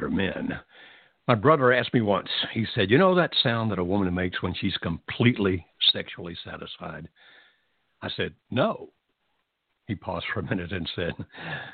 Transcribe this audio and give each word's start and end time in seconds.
Younger 0.00 0.14
men. 0.14 0.58
My 1.28 1.34
brother 1.34 1.72
asked 1.72 1.94
me 1.94 2.00
once, 2.00 2.28
he 2.52 2.66
said, 2.74 2.90
You 2.90 2.98
know 2.98 3.14
that 3.14 3.30
sound 3.42 3.70
that 3.70 3.78
a 3.78 3.84
woman 3.84 4.12
makes 4.14 4.42
when 4.42 4.54
she's 4.54 4.76
completely 4.78 5.66
sexually 5.92 6.36
satisfied? 6.44 7.08
I 8.02 8.08
said, 8.16 8.34
No. 8.50 8.90
He 9.86 9.94
paused 9.94 10.26
for 10.32 10.40
a 10.40 10.44
minute 10.44 10.72
and 10.72 10.88
said, 10.94 11.12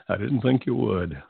I 0.08 0.16
didn't 0.16 0.40
think 0.40 0.66
you 0.66 0.74
would. 0.74 1.22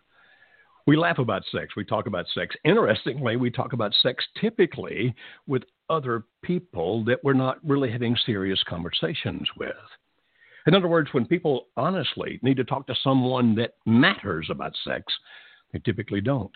We 0.87 0.97
laugh 0.97 1.19
about 1.19 1.43
sex. 1.51 1.75
We 1.77 1.85
talk 1.85 2.07
about 2.07 2.27
sex. 2.33 2.55
Interestingly, 2.65 3.37
we 3.37 3.51
talk 3.51 3.73
about 3.73 3.93
sex 4.03 4.25
typically 4.41 5.15
with 5.49 5.65
other 5.91 6.25
people 6.43 7.05
that 7.07 7.23
we're 7.25 7.33
not 7.33 7.59
really 7.65 7.91
having 7.91 8.17
serious 8.25 8.63
conversations 8.69 9.49
with. 9.57 9.75
In 10.69 10.75
other 10.75 10.87
words, 10.87 11.09
when 11.13 11.27
people 11.27 11.67
honestly 11.77 12.39
need 12.43 12.57
to 12.57 12.65
talk 12.65 12.87
to 12.87 12.95
someone 13.03 13.57
that 13.57 13.75
matters 13.85 14.47
about 14.49 14.75
sex, 14.85 15.13
they 15.73 15.81
typically 15.81 16.21
don't. 16.21 16.53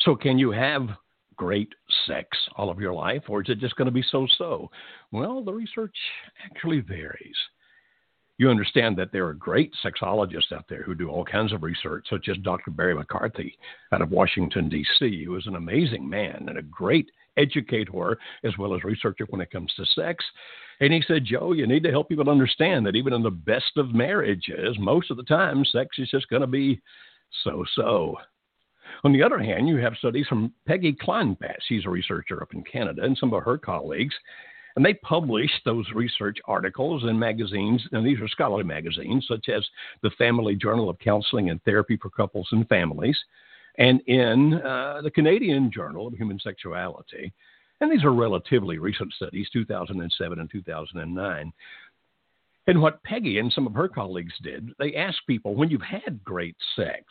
So, 0.00 0.14
can 0.14 0.38
you 0.38 0.50
have 0.50 0.88
great 1.36 1.72
sex 2.06 2.28
all 2.56 2.70
of 2.70 2.80
your 2.80 2.92
life, 2.92 3.22
or 3.28 3.42
is 3.42 3.48
it 3.48 3.58
just 3.58 3.76
going 3.76 3.86
to 3.86 3.92
be 3.92 4.04
so 4.10 4.26
so? 4.36 4.70
Well, 5.12 5.42
the 5.42 5.52
research 5.52 5.96
actually 6.44 6.80
varies. 6.80 7.36
You 8.38 8.50
understand 8.50 8.96
that 8.96 9.10
there 9.10 9.26
are 9.26 9.34
great 9.34 9.72
sexologists 9.84 10.52
out 10.52 10.66
there 10.68 10.84
who 10.84 10.94
do 10.94 11.08
all 11.08 11.24
kinds 11.24 11.52
of 11.52 11.64
research, 11.64 12.06
such 12.08 12.28
as 12.28 12.36
Dr. 12.38 12.70
Barry 12.70 12.94
McCarthy 12.94 13.58
out 13.92 14.00
of 14.00 14.12
Washington, 14.12 14.68
D.C., 14.68 15.24
who 15.24 15.36
is 15.36 15.46
an 15.48 15.56
amazing 15.56 16.08
man 16.08 16.44
and 16.48 16.56
a 16.56 16.62
great 16.62 17.10
educator 17.36 18.16
as 18.44 18.56
well 18.56 18.74
as 18.74 18.84
researcher 18.84 19.26
when 19.30 19.40
it 19.40 19.50
comes 19.50 19.72
to 19.74 19.84
sex. 19.86 20.24
And 20.80 20.92
he 20.92 21.02
said, 21.08 21.24
Joe, 21.24 21.52
you 21.52 21.66
need 21.66 21.82
to 21.82 21.90
help 21.90 22.08
people 22.08 22.30
understand 22.30 22.86
that 22.86 22.94
even 22.94 23.12
in 23.12 23.24
the 23.24 23.30
best 23.30 23.76
of 23.76 23.92
marriages, 23.92 24.76
most 24.78 25.10
of 25.10 25.16
the 25.16 25.24
time, 25.24 25.64
sex 25.64 25.98
is 25.98 26.08
just 26.08 26.28
going 26.28 26.42
to 26.42 26.46
be 26.46 26.80
so 27.42 27.64
so. 27.74 28.16
On 29.04 29.12
the 29.12 29.22
other 29.22 29.38
hand, 29.38 29.68
you 29.68 29.76
have 29.76 29.94
studies 29.96 30.26
from 30.26 30.52
Peggy 30.66 30.92
Kleinpass. 30.92 31.58
She's 31.66 31.86
a 31.86 31.90
researcher 31.90 32.42
up 32.42 32.52
in 32.54 32.62
Canada, 32.64 33.02
and 33.04 33.16
some 33.16 33.32
of 33.32 33.44
her 33.44 33.58
colleagues. 33.58 34.14
And 34.76 34.84
they 34.84 34.94
publish 34.94 35.50
those 35.64 35.86
research 35.94 36.38
articles 36.44 37.04
in 37.04 37.18
magazines, 37.18 37.82
and 37.92 38.06
these 38.06 38.20
are 38.20 38.28
scholarly 38.28 38.64
magazines, 38.64 39.26
such 39.28 39.48
as 39.48 39.66
the 40.02 40.10
Family 40.10 40.54
Journal 40.54 40.88
of 40.88 40.98
Counseling 41.00 41.50
and 41.50 41.62
Therapy 41.64 41.96
for 42.00 42.10
Couples 42.10 42.48
and 42.52 42.68
Families, 42.68 43.18
and 43.78 44.00
in 44.06 44.54
uh, 44.54 45.00
the 45.02 45.10
Canadian 45.10 45.70
Journal 45.72 46.06
of 46.06 46.14
Human 46.14 46.38
Sexuality. 46.38 47.32
And 47.80 47.90
these 47.90 48.04
are 48.04 48.12
relatively 48.12 48.78
recent 48.78 49.12
studies, 49.14 49.48
2007 49.52 50.38
and 50.38 50.50
2009. 50.50 51.52
And 52.66 52.82
what 52.82 53.02
Peggy 53.02 53.38
and 53.38 53.52
some 53.52 53.66
of 53.66 53.74
her 53.74 53.88
colleagues 53.88 54.34
did, 54.42 54.70
they 54.78 54.94
asked 54.94 55.26
people 55.26 55.54
when 55.54 55.70
you've 55.70 55.80
had 55.80 56.22
great 56.22 56.56
sex, 56.76 57.02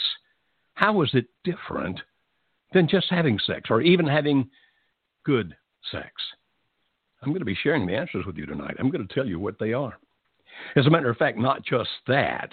how 0.77 1.01
is 1.01 1.09
it 1.13 1.25
different 1.43 1.99
than 2.71 2.87
just 2.87 3.07
having 3.09 3.39
sex 3.47 3.71
or 3.71 3.81
even 3.81 4.05
having 4.05 4.47
good 5.25 5.55
sex? 5.91 6.11
I'm 7.23 7.29
going 7.29 7.39
to 7.39 7.45
be 7.45 7.57
sharing 7.63 7.87
the 7.87 7.95
answers 7.95 8.27
with 8.27 8.37
you 8.37 8.45
tonight. 8.45 8.75
I'm 8.77 8.91
going 8.91 9.05
to 9.07 9.13
tell 9.13 9.25
you 9.25 9.39
what 9.39 9.57
they 9.59 9.73
are. 9.73 9.97
As 10.75 10.85
a 10.85 10.89
matter 10.91 11.09
of 11.09 11.17
fact, 11.17 11.39
not 11.39 11.65
just 11.65 11.89
that, 12.05 12.51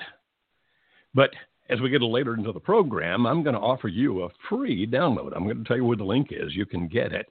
but 1.14 1.30
as 1.68 1.82
we 1.82 1.90
get 1.90 2.00
later 2.00 2.32
into 2.32 2.50
the 2.52 2.60
program, 2.60 3.26
I'm 3.26 3.42
going 3.42 3.54
to 3.54 3.60
offer 3.60 3.88
you 3.88 4.22
a 4.22 4.30
free 4.48 4.86
download. 4.86 5.36
I'm 5.36 5.44
going 5.44 5.58
to 5.58 5.64
tell 5.64 5.76
you 5.76 5.84
where 5.84 5.96
the 5.96 6.04
link 6.04 6.28
is. 6.30 6.54
You 6.54 6.64
can 6.64 6.88
get 6.88 7.12
it. 7.12 7.30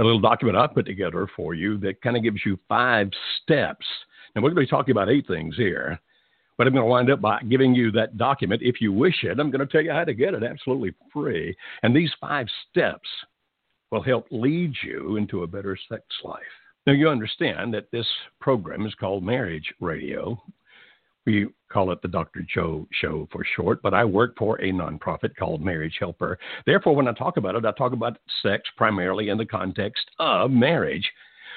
A 0.00 0.04
little 0.04 0.20
document 0.20 0.58
I 0.58 0.66
put 0.66 0.86
together 0.86 1.28
for 1.36 1.54
you 1.54 1.78
that 1.78 2.02
kind 2.02 2.16
of 2.16 2.24
gives 2.24 2.40
you 2.44 2.58
five 2.68 3.08
steps 3.42 3.86
and 4.34 4.42
we're 4.42 4.50
going 4.50 4.66
to 4.66 4.68
be 4.68 4.76
talking 4.76 4.92
about 4.92 5.08
eight 5.08 5.26
things 5.26 5.56
here. 5.56 6.00
But 6.58 6.66
I'm 6.66 6.74
going 6.74 6.84
to 6.84 6.90
wind 6.90 7.10
up 7.10 7.20
by 7.20 7.40
giving 7.48 7.74
you 7.74 7.90
that 7.92 8.18
document 8.18 8.62
if 8.62 8.80
you 8.80 8.92
wish 8.92 9.22
it. 9.22 9.38
I'm 9.38 9.50
going 9.50 9.66
to 9.66 9.72
tell 9.72 9.80
you 9.80 9.92
how 9.92 10.04
to 10.04 10.12
get 10.12 10.34
it 10.34 10.42
absolutely 10.42 10.92
free. 11.12 11.56
And 11.82 11.94
these 11.94 12.10
five 12.20 12.48
steps 12.68 13.08
will 13.90 14.02
help 14.02 14.26
lead 14.30 14.74
you 14.82 15.16
into 15.16 15.44
a 15.44 15.46
better 15.46 15.78
sex 15.88 16.02
life. 16.24 16.42
Now, 16.86 16.92
you 16.92 17.08
understand 17.08 17.72
that 17.74 17.90
this 17.92 18.06
program 18.40 18.86
is 18.86 18.94
called 18.94 19.22
Marriage 19.22 19.72
Radio. 19.80 20.42
We 21.26 21.48
call 21.70 21.92
it 21.92 22.00
the 22.00 22.08
Dr. 22.08 22.44
Joe 22.52 22.88
Show 22.92 23.28
for 23.30 23.44
short, 23.56 23.82
but 23.82 23.92
I 23.92 24.04
work 24.04 24.34
for 24.38 24.56
a 24.62 24.72
nonprofit 24.72 25.36
called 25.36 25.62
Marriage 25.62 25.96
Helper. 26.00 26.38
Therefore, 26.64 26.96
when 26.96 27.06
I 27.06 27.12
talk 27.12 27.36
about 27.36 27.54
it, 27.54 27.66
I 27.66 27.72
talk 27.72 27.92
about 27.92 28.18
sex 28.42 28.62
primarily 28.76 29.28
in 29.28 29.36
the 29.36 29.44
context 29.44 30.10
of 30.18 30.50
marriage. 30.50 31.06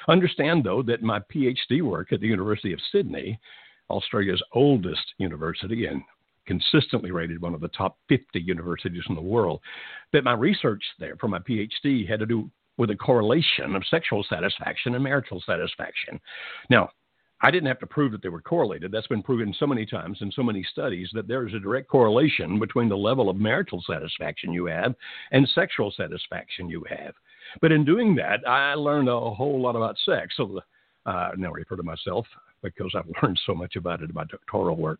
Understand, 0.10 0.66
though, 0.66 0.84
that 0.84 1.02
my 1.02 1.22
PhD 1.34 1.82
work 1.82 2.12
at 2.12 2.20
the 2.20 2.28
University 2.28 2.74
of 2.74 2.80
Sydney, 2.92 3.40
Australia's 3.92 4.42
oldest 4.54 5.14
university 5.18 5.86
and 5.86 6.02
consistently 6.48 7.12
rated 7.12 7.42
one 7.42 7.54
of 7.54 7.62
the 7.62 7.68
top 7.70 7.98
50 8.10 8.40
universities 8.40 9.04
in 9.10 9.16
the 9.16 9.22
world, 9.22 9.62
But 10.12 10.24
my 10.24 10.34
research 10.34 10.84
there 11.00 11.16
for 11.18 11.28
my 11.28 11.40
PhD 11.40 12.08
had 12.08 12.20
to 12.20 12.26
do 12.26 12.50
with 12.78 12.90
a 12.90 12.96
correlation 12.96 13.76
of 13.76 13.86
sexual 13.90 14.24
satisfaction 14.28 14.96
and 14.96 15.04
marital 15.04 15.42
satisfaction. 15.46 16.20
Now, 16.70 16.90
I 17.44 17.50
didn't 17.50 17.68
have 17.68 17.80
to 17.80 17.88
prove 17.88 18.12
that 18.12 18.22
they 18.22 18.30
were 18.30 18.42
correlated. 18.42 18.92
That's 18.92 19.08
been 19.08 19.24
proven 19.24 19.54
so 19.58 19.66
many 19.66 19.86
times 19.86 20.20
in 20.22 20.32
so 20.32 20.44
many 20.44 20.64
studies 20.72 21.10
that 21.14 21.28
there 21.28 21.48
is 21.48 21.54
a 21.54 21.60
direct 21.60 21.88
correlation 21.88 22.60
between 22.60 22.88
the 22.88 22.98
level 22.98 23.30
of 23.30 23.38
marital 23.38 23.84
satisfaction 23.88 24.54
you 24.54 24.66
have 24.68 24.94
and 25.32 25.48
sexual 25.56 25.92
satisfaction 25.96 26.70
you 26.70 26.84
have. 26.90 27.14
But 27.60 27.72
in 27.72 27.84
doing 27.84 28.16
that, 28.16 28.48
I 28.48 28.76
learned 28.76 29.10
a 29.10 29.20
whole 29.20 29.60
lot 29.60 29.76
about 29.76 29.98
sex. 30.06 30.36
So 30.38 30.60
uh, 31.06 31.32
now 31.36 31.52
refer 31.52 31.78
to 31.78 31.84
myself 31.84 32.28
because 32.62 32.92
I've 32.96 33.12
learned 33.24 33.40
so 33.46 33.54
much 33.54 33.76
about 33.76 34.02
it 34.02 34.10
in 34.10 34.16
my 34.16 34.26
doctoral 34.26 34.78
work 34.78 35.00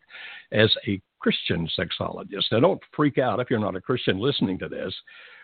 as 0.52 0.72
a 0.86 1.00
Christian 1.20 1.68
sexologist. 1.78 2.50
Now, 2.50 2.60
don't 2.60 2.80
freak 2.94 3.18
out 3.18 3.40
if 3.40 3.50
you're 3.50 3.60
not 3.60 3.76
a 3.76 3.80
Christian 3.80 4.18
listening 4.18 4.58
to 4.58 4.68
this. 4.68 4.94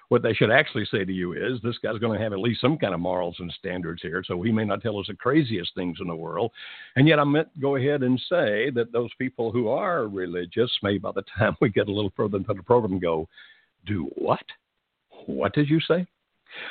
What 0.08 0.22
they 0.22 0.32
should 0.32 0.50
actually 0.50 0.86
say 0.86 1.04
to 1.04 1.12
you 1.12 1.34
is 1.34 1.60
this 1.60 1.76
guy's 1.82 1.98
going 1.98 2.18
to 2.18 2.22
have 2.22 2.32
at 2.32 2.38
least 2.38 2.62
some 2.62 2.78
kind 2.78 2.94
of 2.94 3.00
morals 3.00 3.36
and 3.40 3.52
standards 3.58 4.00
here, 4.00 4.24
so 4.26 4.40
he 4.40 4.50
may 4.50 4.64
not 4.64 4.80
tell 4.80 4.98
us 4.98 5.06
the 5.06 5.14
craziest 5.14 5.74
things 5.74 5.98
in 6.00 6.08
the 6.08 6.16
world. 6.16 6.50
And 6.96 7.06
yet, 7.06 7.18
I 7.18 7.24
meant 7.24 7.48
go 7.60 7.76
ahead 7.76 8.02
and 8.02 8.18
say 8.26 8.70
that 8.70 8.90
those 8.90 9.10
people 9.18 9.52
who 9.52 9.68
are 9.68 10.08
religious 10.08 10.70
may, 10.82 10.96
by 10.96 11.12
the 11.12 11.24
time 11.38 11.56
we 11.60 11.68
get 11.68 11.88
a 11.88 11.92
little 11.92 12.12
further 12.16 12.38
into 12.38 12.54
the 12.54 12.62
program, 12.62 12.98
go, 12.98 13.28
Do 13.86 14.08
what? 14.14 14.44
What 15.26 15.52
did 15.52 15.68
you 15.68 15.78
say? 15.80 16.06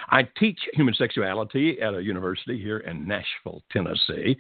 I 0.10 0.28
teach 0.38 0.60
human 0.74 0.94
sexuality 0.94 1.80
at 1.82 1.94
a 1.94 2.02
university 2.02 2.60
here 2.60 2.80
in 2.80 3.08
Nashville, 3.08 3.62
Tennessee. 3.72 4.38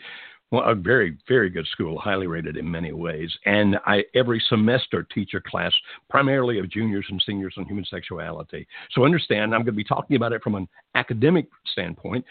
Well, 0.49 0.63
a 0.63 0.75
very, 0.75 1.17
very 1.27 1.49
good 1.49 1.67
school, 1.67 1.99
highly 1.99 2.25
rated 2.25 2.55
in 2.55 2.71
many 2.71 2.93
ways. 2.93 3.29
And 3.45 3.77
I 3.85 4.05
every 4.15 4.41
semester 4.47 5.05
teach 5.13 5.33
a 5.33 5.41
class 5.41 5.73
primarily 6.09 6.59
of 6.59 6.69
juniors 6.69 7.05
and 7.09 7.21
seniors 7.25 7.55
on 7.57 7.65
human 7.65 7.83
sexuality. 7.83 8.65
So 8.91 9.03
understand, 9.03 9.53
I'm 9.53 9.61
going 9.61 9.65
to 9.65 9.71
be 9.73 9.83
talking 9.83 10.15
about 10.15 10.31
it 10.31 10.41
from 10.41 10.55
an 10.55 10.69
academic 10.95 11.47
standpoint, 11.73 12.23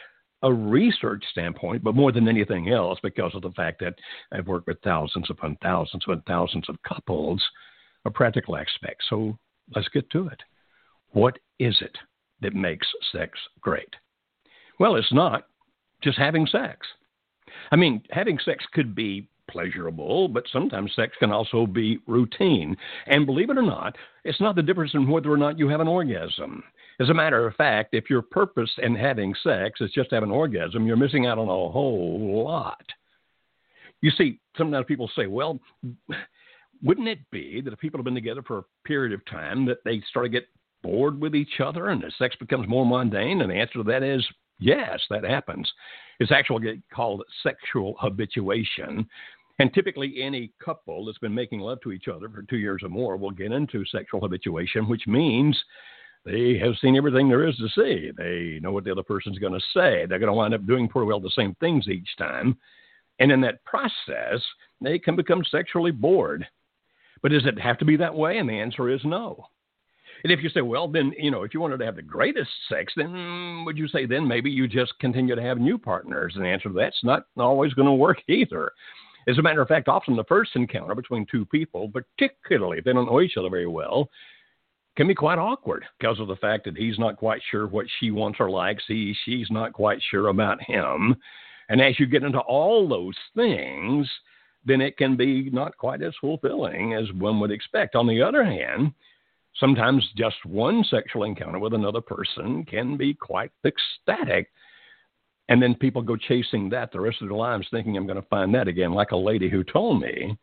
a 0.43 0.53
research 0.53 1.25
standpoint, 1.31 1.85
but 1.85 1.95
more 1.95 2.11
than 2.11 2.27
anything 2.27 2.71
else, 2.71 2.99
because 3.03 3.35
of 3.35 3.43
the 3.43 3.51
fact 3.51 3.81
that 3.81 3.95
I've 4.33 4.47
worked 4.47 4.67
with 4.67 4.81
thousands 4.83 5.29
upon 5.29 5.59
thousands 5.63 6.05
upon 6.07 6.23
thousands 6.27 6.71
of 6.71 6.83
couples, 6.89 7.43
a 8.07 8.11
practical 8.11 8.57
aspect. 8.57 9.03
So 9.11 9.39
let's 9.75 9.89
get 9.89 10.09
to 10.11 10.29
it. 10.29 10.41
What 11.11 11.39
is 11.59 11.77
it 11.83 11.99
that 12.41 12.55
makes 12.55 12.87
sex 13.13 13.39
great? 13.61 13.95
Well, 14.79 14.97
it's 14.97 15.13
not 15.13 15.49
just 16.03 16.17
having 16.17 16.47
sex. 16.47 16.87
I 17.70 17.76
mean, 17.76 18.02
having 18.10 18.38
sex 18.44 18.64
could 18.72 18.94
be 18.94 19.28
pleasurable, 19.50 20.28
but 20.28 20.44
sometimes 20.52 20.93
sex 20.94 21.12
can 21.19 21.32
also 21.32 21.66
be 21.66 21.98
routine. 22.06 22.76
And 23.06 23.26
believe 23.26 23.50
it 23.50 23.58
or 23.58 23.62
not, 23.62 23.96
it's 24.25 24.40
not 24.40 24.56
the 24.56 24.62
difference 24.62 24.94
in 24.94 25.08
whether 25.08 25.31
or 25.31 25.37
not 25.37 25.58
you 25.58 25.69
have 25.69 25.81
an 25.81 25.88
orgasm. 25.88 26.62
As 26.98 27.08
a 27.10 27.14
matter 27.14 27.46
of 27.46 27.54
fact, 27.54 27.94
if 27.94 28.10
your 28.10 28.22
purpose 28.22 28.70
in 28.78 28.94
having 28.94 29.34
sex 29.43 29.81
is 29.81 29.93
just 29.93 30.10
to 30.10 30.16
have 30.16 30.25
an 30.25 30.31
orgasm, 30.31 30.87
you're 30.87 30.96
missing 30.96 31.26
out 31.26 31.38
on 31.38 31.48
a 31.48 31.72
whole 31.72 32.44
lot. 32.44 32.84
You 34.00 34.10
see, 34.10 34.40
sometimes 34.56 34.87
people 34.87 35.10
say, 35.14 35.26
well, 35.26 35.58
wouldn't 36.82 37.08
it 37.08 37.19
be 37.31 37.60
that 37.60 37.72
if 37.72 37.78
people 37.78 37.98
have 37.98 38.04
been 38.04 38.14
together 38.14 38.43
for 38.43 38.58
a 38.58 38.64
period 38.84 39.12
of 39.12 39.25
time 39.26 39.64
that 39.66 39.78
they 39.84 40.02
start 40.08 40.26
to 40.26 40.31
get 40.31 40.48
bored 40.82 41.20
with 41.20 41.34
each 41.34 41.60
other 41.64 41.88
and 41.88 42.02
the 42.02 42.12
sex 42.19 42.37
becomes 42.37 42.69
more 42.69 42.87
mundane? 42.87 43.40
And 43.40 43.50
the 43.50 43.54
answer 43.54 43.75
to 43.75 43.82
that 43.84 44.02
is 44.02 44.26
yes, 44.58 45.00
that 45.10 45.25
happens. 45.25 45.70
It's 46.21 46.33
actually 46.33 46.83
called 46.93 47.23
sexual 47.43 47.97
habituation. 48.01 49.09
And 49.59 49.73
typically, 49.73 50.23
any 50.23 50.53
couple 50.63 51.05
that's 51.05 51.19
been 51.19 51.35
making 51.35 51.61
love 51.61 51.81
to 51.83 51.93
each 51.93 52.09
other 52.09 52.29
for 52.29 52.43
two 52.43 52.59
years 52.59 52.83
or 52.83 52.91
more 52.91 53.17
will 53.17 53.31
get 53.31 53.53
into 53.53 53.85
sexual 53.87 54.21
habituation, 54.21 54.89
which 54.89 55.07
means 55.07 55.57
they 56.27 56.59
have 56.59 56.75
seen 56.81 56.97
everything 56.97 57.29
there 57.29 57.47
is 57.47 57.57
to 57.57 57.69
see. 57.69 58.11
They 58.17 58.59
know 58.61 58.73
what 58.73 58.85
the 58.85 58.93
other 58.93 59.03
person's 59.03 59.39
going 59.39 59.55
to 59.55 59.67
say. 59.73 60.07
They're 60.07 60.19
going 60.19 60.27
to 60.27 60.33
wind 60.33 60.55
up 60.55 60.67
doing 60.67 60.89
pretty 60.89 61.07
well 61.07 61.21
the 61.21 61.31
same 61.31 61.55
things 61.61 61.89
each 61.89 62.09
time. 62.19 62.57
And 63.19 63.33
in 63.33 63.41
that 63.43 63.65
process, 63.65 64.43
they 64.81 64.99
can 64.99 65.17
become 65.17 65.43
sexually 65.51 65.93
bored. 65.93 66.47
But 67.23 67.33
does 67.33 67.47
it 67.47 67.59
have 67.59 67.79
to 67.79 67.85
be 67.85 67.97
that 67.97 68.15
way? 68.15 68.39
And 68.39 68.49
the 68.49 68.61
answer 68.61 68.91
is 68.91 69.01
no. 69.05 69.47
And 70.26 70.32
if 70.32 70.43
you 70.43 70.50
say, 70.50 70.61
well, 70.61 70.88
then, 70.88 71.12
you 71.17 71.31
know, 71.31 71.44
if 71.44 71.55
you 71.55 71.61
wanted 71.61 71.78
to 71.78 71.84
have 71.84 71.94
the 71.94 72.02
greatest 72.02 72.50
sex, 72.69 72.93
then 72.96 73.62
would 73.64 73.78
you 73.78 73.87
say 73.87 74.06
then 74.06 74.26
maybe 74.26 74.50
you 74.50 74.67
just 74.67 74.99
continue 74.99 75.37
to 75.37 75.40
have 75.40 75.58
new 75.58 75.78
partners? 75.78 76.32
And 76.34 76.44
the 76.44 76.49
answer 76.49 76.69
to 76.69 76.75
that's 76.75 77.05
not 77.05 77.26
always 77.37 77.75
going 77.75 77.87
to 77.87 77.93
work 77.93 78.19
either. 78.28 78.73
As 79.28 79.38
a 79.38 79.43
matter 79.43 79.62
of 79.62 79.69
fact, 79.69 79.87
often 79.87 80.17
the 80.17 80.25
first 80.25 80.56
encounter 80.56 80.96
between 80.96 81.26
two 81.31 81.46
people, 81.46 81.93
particularly 81.93 82.78
if 82.78 82.84
they 82.84 82.93
don't 82.93 83.06
know 83.06 83.20
each 83.20 83.37
other 83.37 83.49
very 83.49 83.69
well, 83.69 84.11
can 84.96 85.06
be 85.06 85.14
quite 85.14 85.38
awkward 85.38 85.84
because 85.96 86.19
of 86.19 86.26
the 86.26 86.34
fact 86.34 86.64
that 86.64 86.76
he's 86.76 86.99
not 86.99 87.19
quite 87.19 87.40
sure 87.49 87.69
what 87.69 87.87
she 88.00 88.11
wants 88.11 88.40
or 88.40 88.50
likes. 88.50 88.82
He, 88.88 89.14
she's 89.25 89.46
not 89.49 89.75
quite 89.75 90.00
sure 90.11 90.26
about 90.26 90.61
him. 90.61 91.14
And 91.69 91.81
as 91.81 92.00
you 92.00 92.06
get 92.06 92.25
into 92.25 92.40
all 92.40 92.88
those 92.88 93.14
things, 93.37 94.11
then 94.64 94.81
it 94.81 94.96
can 94.96 95.17
be 95.17 95.50
not 95.50 95.76
quite 95.76 96.02
as 96.02 96.14
fulfilling 96.20 96.94
as 96.94 97.12
one 97.12 97.38
would 97.38 97.52
expect. 97.52 97.94
On 97.94 98.08
the 98.08 98.20
other 98.20 98.44
hand, 98.44 98.93
sometimes 99.58 100.05
just 100.17 100.44
one 100.44 100.85
sexual 100.85 101.25
encounter 101.25 101.58
with 101.58 101.75
another 101.75 102.00
person 102.00 102.64
can 102.64 102.97
be 102.97 103.14
quite 103.14 103.50
ecstatic. 103.64 104.50
And 105.49 105.62
then 105.62 105.75
people 105.75 106.03
go 106.03 106.17
chasing 106.17 106.69
that 106.70 106.91
the 106.93 107.00
rest 107.00 107.23
of 107.23 107.29
their 107.29 107.37
lives, 107.37 107.69
thinking, 107.70 107.97
I'm 107.97 108.06
going 108.06 108.20
to 108.20 108.29
find 108.29 108.55
that 108.55 108.69
again. 108.69 108.93
Like 108.93 109.12
a 109.12 109.17
lady 109.17 109.49
who 109.49 109.62
told 109.62 110.00
me 110.00 110.37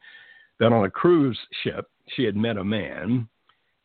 that 0.59 0.71
on 0.71 0.85
a 0.85 0.89
cruise 0.89 1.39
ship, 1.63 1.89
she 2.15 2.23
had 2.23 2.35
met 2.35 2.57
a 2.57 2.63
man 2.63 3.27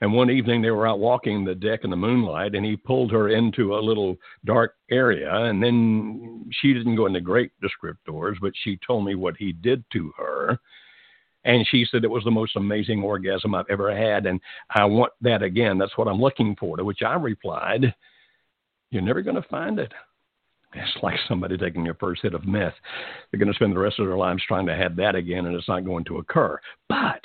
and 0.01 0.13
one 0.13 0.31
evening 0.31 0.63
they 0.63 0.71
were 0.71 0.87
out 0.87 1.01
walking 1.01 1.45
the 1.45 1.55
deck 1.55 1.81
in 1.83 1.91
the 1.91 1.97
moonlight, 1.97 2.55
and 2.55 2.65
he 2.65 2.77
pulled 2.77 3.11
her 3.11 3.31
into 3.31 3.75
a 3.75 3.81
little 3.81 4.17
dark 4.45 4.77
area. 4.91 5.33
And 5.33 5.63
then 5.63 6.49
she 6.61 6.73
didn't 6.73 6.97
go 6.97 7.07
into 7.07 7.21
great 7.21 7.51
descriptors, 7.61 8.37
but 8.41 8.53
she 8.63 8.79
told 8.87 9.05
me 9.05 9.17
what 9.17 9.37
he 9.37 9.53
did 9.53 9.85
to 9.93 10.13
her. 10.17 10.59
And 11.45 11.67
she 11.71 11.87
said 11.89 12.05
it 12.05 12.11
was 12.11 12.25
the 12.25 12.31
most 12.31 12.57
amazing 12.57 13.03
orgasm 13.03 13.55
I've 13.55 13.71
ever 13.71 13.97
had. 13.97 14.27
And 14.27 14.41
I 14.71 14.85
want 14.85 15.13
that 15.21 15.43
again. 15.43 15.79
That's 15.79 15.97
what 15.97 16.09
I'm 16.09 16.21
looking 16.21 16.57
for. 16.57 16.77
To 16.77 16.85
which 16.85 17.03
I 17.03 17.15
replied, 17.15 17.95
You're 18.91 19.03
never 19.03 19.23
going 19.23 19.41
to 19.41 19.49
find 19.49 19.79
it. 19.79 19.93
It's 20.75 21.03
like 21.03 21.19
somebody 21.27 21.57
taking 21.57 21.85
your 21.85 21.95
first 21.95 22.23
hit 22.23 22.35
of 22.35 22.47
meth. 22.47 22.75
They're 23.31 23.39
going 23.39 23.51
to 23.51 23.55
spend 23.55 23.75
the 23.75 23.79
rest 23.79 23.99
of 23.99 24.07
their 24.07 24.19
lives 24.19 24.43
trying 24.47 24.67
to 24.67 24.77
have 24.77 24.97
that 24.97 25.15
again, 25.15 25.47
and 25.47 25.55
it's 25.55 25.69
not 25.69 25.85
going 25.85 26.05
to 26.05 26.19
occur. 26.19 26.59
But 26.89 27.25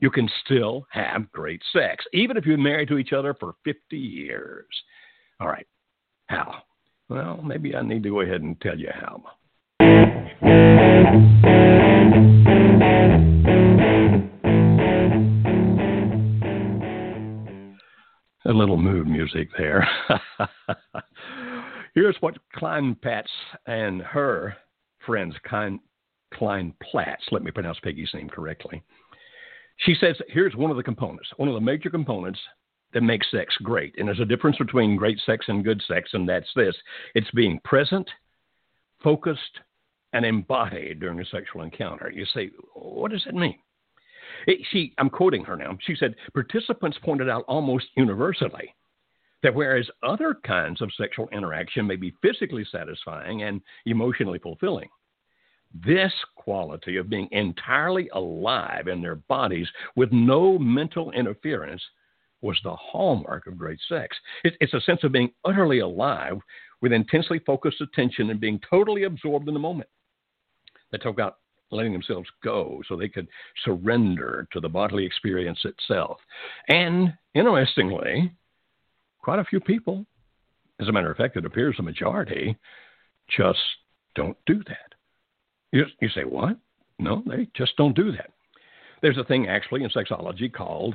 you 0.00 0.10
can 0.10 0.28
still 0.44 0.86
have 0.90 1.30
great 1.32 1.62
sex, 1.72 2.04
even 2.12 2.36
if 2.36 2.44
been 2.44 2.62
married 2.62 2.88
to 2.88 2.98
each 2.98 3.12
other 3.12 3.34
for 3.34 3.54
50 3.64 3.96
years. 3.96 4.66
All 5.40 5.48
right. 5.48 5.66
How? 6.26 6.62
Well, 7.08 7.40
maybe 7.42 7.74
I 7.74 7.82
need 7.82 8.02
to 8.02 8.10
go 8.10 8.20
ahead 8.20 8.42
and 8.42 8.60
tell 8.60 8.78
you 8.78 8.90
how. 8.92 9.22
A 18.46 18.52
little 18.52 18.76
mood 18.76 19.06
music 19.06 19.48
there. 19.56 19.88
Here's 21.94 22.16
what 22.20 22.36
Klein 22.54 22.96
Patz 23.00 23.30
and 23.66 24.02
her 24.02 24.56
friends, 25.06 25.34
Klein, 25.46 25.78
Klein 26.34 26.74
Platz, 26.82 27.22
let 27.30 27.42
me 27.42 27.50
pronounce 27.50 27.78
Peggy's 27.80 28.10
name 28.14 28.28
correctly, 28.28 28.82
she 29.78 29.94
says 30.00 30.16
here's 30.28 30.54
one 30.56 30.70
of 30.70 30.76
the 30.76 30.82
components, 30.82 31.28
one 31.36 31.48
of 31.48 31.54
the 31.54 31.60
major 31.60 31.90
components 31.90 32.38
that 32.92 33.02
makes 33.02 33.30
sex 33.30 33.54
great. 33.62 33.94
And 33.98 34.06
there's 34.06 34.20
a 34.20 34.24
difference 34.24 34.56
between 34.58 34.96
great 34.96 35.18
sex 35.24 35.46
and 35.48 35.64
good 35.64 35.82
sex, 35.88 36.10
and 36.12 36.28
that's 36.28 36.48
this 36.54 36.74
it's 37.14 37.30
being 37.32 37.60
present, 37.64 38.08
focused, 39.02 39.60
and 40.12 40.24
embodied 40.24 41.00
during 41.00 41.20
a 41.20 41.24
sexual 41.26 41.62
encounter. 41.62 42.10
You 42.14 42.26
say, 42.34 42.50
what 42.74 43.10
does 43.10 43.24
that 43.24 43.34
mean? 43.34 43.58
She, 44.70 44.94
I'm 44.98 45.10
quoting 45.10 45.44
her 45.44 45.56
now. 45.56 45.76
She 45.86 45.94
said, 45.96 46.14
participants 46.34 46.98
pointed 47.02 47.28
out 47.28 47.44
almost 47.48 47.86
universally 47.96 48.74
that 49.42 49.54
whereas 49.54 49.88
other 50.02 50.36
kinds 50.46 50.80
of 50.80 50.92
sexual 50.96 51.28
interaction 51.32 51.86
may 51.86 51.96
be 51.96 52.14
physically 52.22 52.66
satisfying 52.70 53.42
and 53.42 53.60
emotionally 53.86 54.38
fulfilling, 54.38 54.88
this 55.84 56.12
quality 56.36 56.96
of 56.96 57.08
being 57.08 57.28
entirely 57.32 58.08
alive 58.10 58.88
in 58.88 59.00
their 59.00 59.16
bodies 59.16 59.68
with 59.96 60.12
no 60.12 60.58
mental 60.58 61.10
interference 61.12 61.82
was 62.42 62.58
the 62.62 62.76
hallmark 62.76 63.46
of 63.46 63.56
great 63.56 63.78
sex. 63.88 64.16
It, 64.44 64.54
it's 64.60 64.74
a 64.74 64.80
sense 64.80 65.00
of 65.04 65.12
being 65.12 65.32
utterly 65.44 65.78
alive 65.78 66.38
with 66.80 66.92
intensely 66.92 67.38
focused 67.40 67.80
attention 67.80 68.30
and 68.30 68.40
being 68.40 68.60
totally 68.68 69.04
absorbed 69.04 69.48
in 69.48 69.54
the 69.54 69.60
moment. 69.60 69.88
They 70.90 70.98
talk 70.98 71.14
about 71.14 71.38
letting 71.72 71.92
themselves 71.92 72.28
go 72.42 72.82
so 72.88 72.96
they 72.96 73.08
could 73.08 73.28
surrender 73.64 74.46
to 74.52 74.60
the 74.60 74.68
bodily 74.68 75.04
experience 75.04 75.60
itself. 75.64 76.18
And 76.68 77.14
interestingly, 77.34 78.32
quite 79.20 79.38
a 79.38 79.44
few 79.44 79.60
people, 79.60 80.04
as 80.80 80.88
a 80.88 80.92
matter 80.92 81.10
of 81.10 81.16
fact, 81.16 81.36
it 81.36 81.44
appears 81.44 81.76
the 81.76 81.82
majority, 81.82 82.56
just 83.36 83.58
don't 84.14 84.36
do 84.46 84.62
that. 84.68 84.94
You, 85.72 85.84
you 86.00 86.08
say, 86.10 86.24
what? 86.24 86.56
No, 86.98 87.22
they 87.26 87.48
just 87.54 87.76
don't 87.76 87.96
do 87.96 88.12
that. 88.12 88.30
There's 89.00 89.18
a 89.18 89.24
thing 89.24 89.48
actually 89.48 89.82
in 89.82 89.90
sexology 89.90 90.52
called 90.52 90.94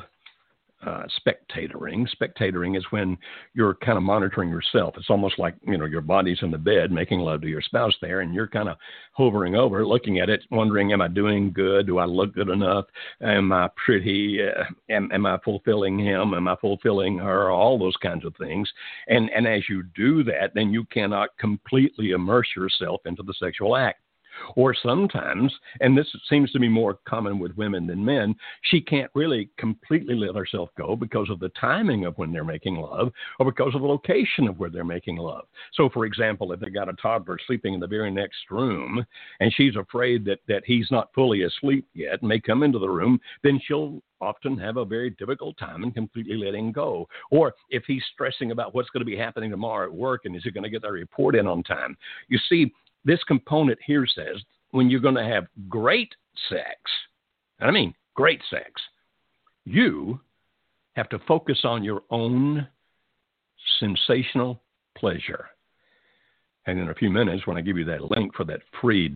uh, 0.86 1.04
spectatoring. 1.20 2.08
Spectatoring 2.16 2.78
is 2.78 2.86
when 2.92 3.18
you're 3.54 3.76
kind 3.76 3.98
of 3.98 4.04
monitoring 4.04 4.50
yourself. 4.50 4.94
It's 4.98 5.10
almost 5.10 5.40
like 5.40 5.56
you 5.66 5.78
know 5.78 5.86
your 5.86 6.02
body's 6.02 6.40
in 6.42 6.52
the 6.52 6.58
bed 6.58 6.92
making 6.92 7.20
love 7.20 7.42
to 7.42 7.48
your 7.48 7.62
spouse 7.62 7.96
there, 8.02 8.22
and 8.22 8.34
you're 8.34 8.48
kind 8.48 8.70
of 8.70 8.78
hovering 9.14 9.56
over, 9.56 9.86
looking 9.86 10.20
at 10.20 10.30
it, 10.30 10.44
wondering, 10.52 10.94
"Am 10.94 11.02
I 11.02 11.08
doing 11.08 11.52
good? 11.52 11.88
Do 11.88 11.98
I 11.98 12.06
look 12.06 12.36
good 12.36 12.50
enough? 12.50 12.86
Am 13.22 13.52
I 13.52 13.70
pretty? 13.84 14.40
Uh, 14.42 14.66
am, 14.90 15.12
am 15.12 15.26
I 15.26 15.40
fulfilling 15.44 15.98
him? 15.98 16.34
Am 16.34 16.48
I 16.48 16.56
fulfilling 16.62 17.18
her? 17.18 17.50
All 17.50 17.80
those 17.80 17.98
kinds 17.98 18.26
of 18.26 18.36
things. 18.38 18.70
And 19.08 19.30
and 19.32 19.48
as 19.48 19.64
you 19.70 19.84
do 19.96 20.24
that, 20.26 20.52
then 20.54 20.72
you 20.72 20.86
cannot 20.86 21.30
completely 21.38 22.12
immerse 22.12 22.50
yourself 22.56 23.02
into 23.06 23.24
the 23.24 23.34
sexual 23.40 23.76
act. 23.76 24.00
Or 24.56 24.74
sometimes, 24.74 25.54
and 25.82 25.98
this 25.98 26.08
seems 26.30 26.52
to 26.52 26.60
be 26.60 26.70
more 26.70 27.00
common 27.08 27.40
with 27.40 27.58
women 27.58 27.88
than 27.88 28.04
men, 28.04 28.36
she 28.64 28.82
can't 28.82 29.12
really 29.14 29.50
completely 29.58 30.16
let 30.16 30.36
herself 30.36 30.70
go 30.78 30.96
because 30.96 31.30
of 31.30 31.40
the 31.40 31.50
timing 31.50 32.06
of 32.06 32.18
when 32.18 32.32
they're 32.32 32.44
making 32.44 32.76
love 32.76 33.12
or 33.40 33.52
because 33.52 33.74
of 33.76 33.82
the 33.82 33.88
location 33.88 34.48
of 34.48 34.60
where 34.60 34.70
they're 34.70 34.84
making 34.84 35.18
love. 35.18 35.46
So, 35.74 35.90
for 35.90 36.06
example, 36.06 36.52
if 36.52 36.60
they 36.60 36.70
got 36.70 36.90
a 36.90 36.94
toddler 36.94 37.38
sleeping 37.46 37.74
in 37.74 37.80
the 37.80 37.88
very 37.88 38.12
next 38.12 38.50
room 38.50 39.06
and 39.40 39.54
she's 39.54 39.76
afraid 39.76 40.26
that, 40.26 40.40
that 40.48 40.64
he's 40.66 40.88
not 40.92 41.14
fully 41.14 41.44
asleep 41.44 41.88
yet 41.94 42.22
and 42.22 42.30
may 42.30 42.40
come 42.40 42.64
into 42.64 42.80
the 42.80 42.90
room, 42.90 43.20
then 43.44 43.60
she'll 43.66 44.02
often 44.22 44.58
have 44.58 44.78
a 44.78 44.86
very 44.86 45.12
difficult 45.12 45.58
time 45.58 45.84
in 45.84 45.92
completely 45.92 46.36
letting 46.38 46.72
go. 46.72 47.08
Or 47.32 47.54
if 47.70 47.84
he's 47.86 48.04
stressing 48.14 48.52
about 48.52 48.74
what's 48.74 48.90
going 48.90 49.02
to 49.02 49.06
be 49.06 49.18
happening 49.18 49.52
tomorrow 49.52 49.86
at 49.86 49.94
work 49.94 50.26
and 50.26 50.36
is 50.36 50.44
he 50.44 50.52
going 50.52 50.64
to 50.64 50.70
get 50.70 50.82
the 50.82 50.92
report 50.92 51.36
in 51.36 51.48
on 51.48 51.64
time. 51.64 51.96
You 52.28 52.40
see, 52.50 52.74
this 53.06 53.24
component 53.24 53.80
here 53.86 54.06
says 54.06 54.42
when 54.72 54.90
you're 54.90 55.00
going 55.00 55.16
to 55.16 55.24
have 55.24 55.48
great 55.70 56.14
sex, 56.50 56.80
and 57.60 57.70
I 57.70 57.74
mean 57.74 57.94
great 58.16 58.42
sex, 58.50 58.72
you 59.66 60.20
have 60.96 61.10
to 61.10 61.20
focus 61.28 61.60
on 61.64 61.84
your 61.84 62.02
own 62.10 62.68
sensational 63.80 64.62
pleasure. 64.98 65.48
And 66.66 66.80
in 66.80 66.90
a 66.90 66.96
few 66.96 67.10
minutes, 67.10 67.48
when 67.48 67.58
I 67.58 67.62
give 67.62 67.78
you 67.78 67.86
that 67.86 68.12
link 68.12 68.36
for 68.36 68.44
that 68.46 68.62
free 68.82 69.16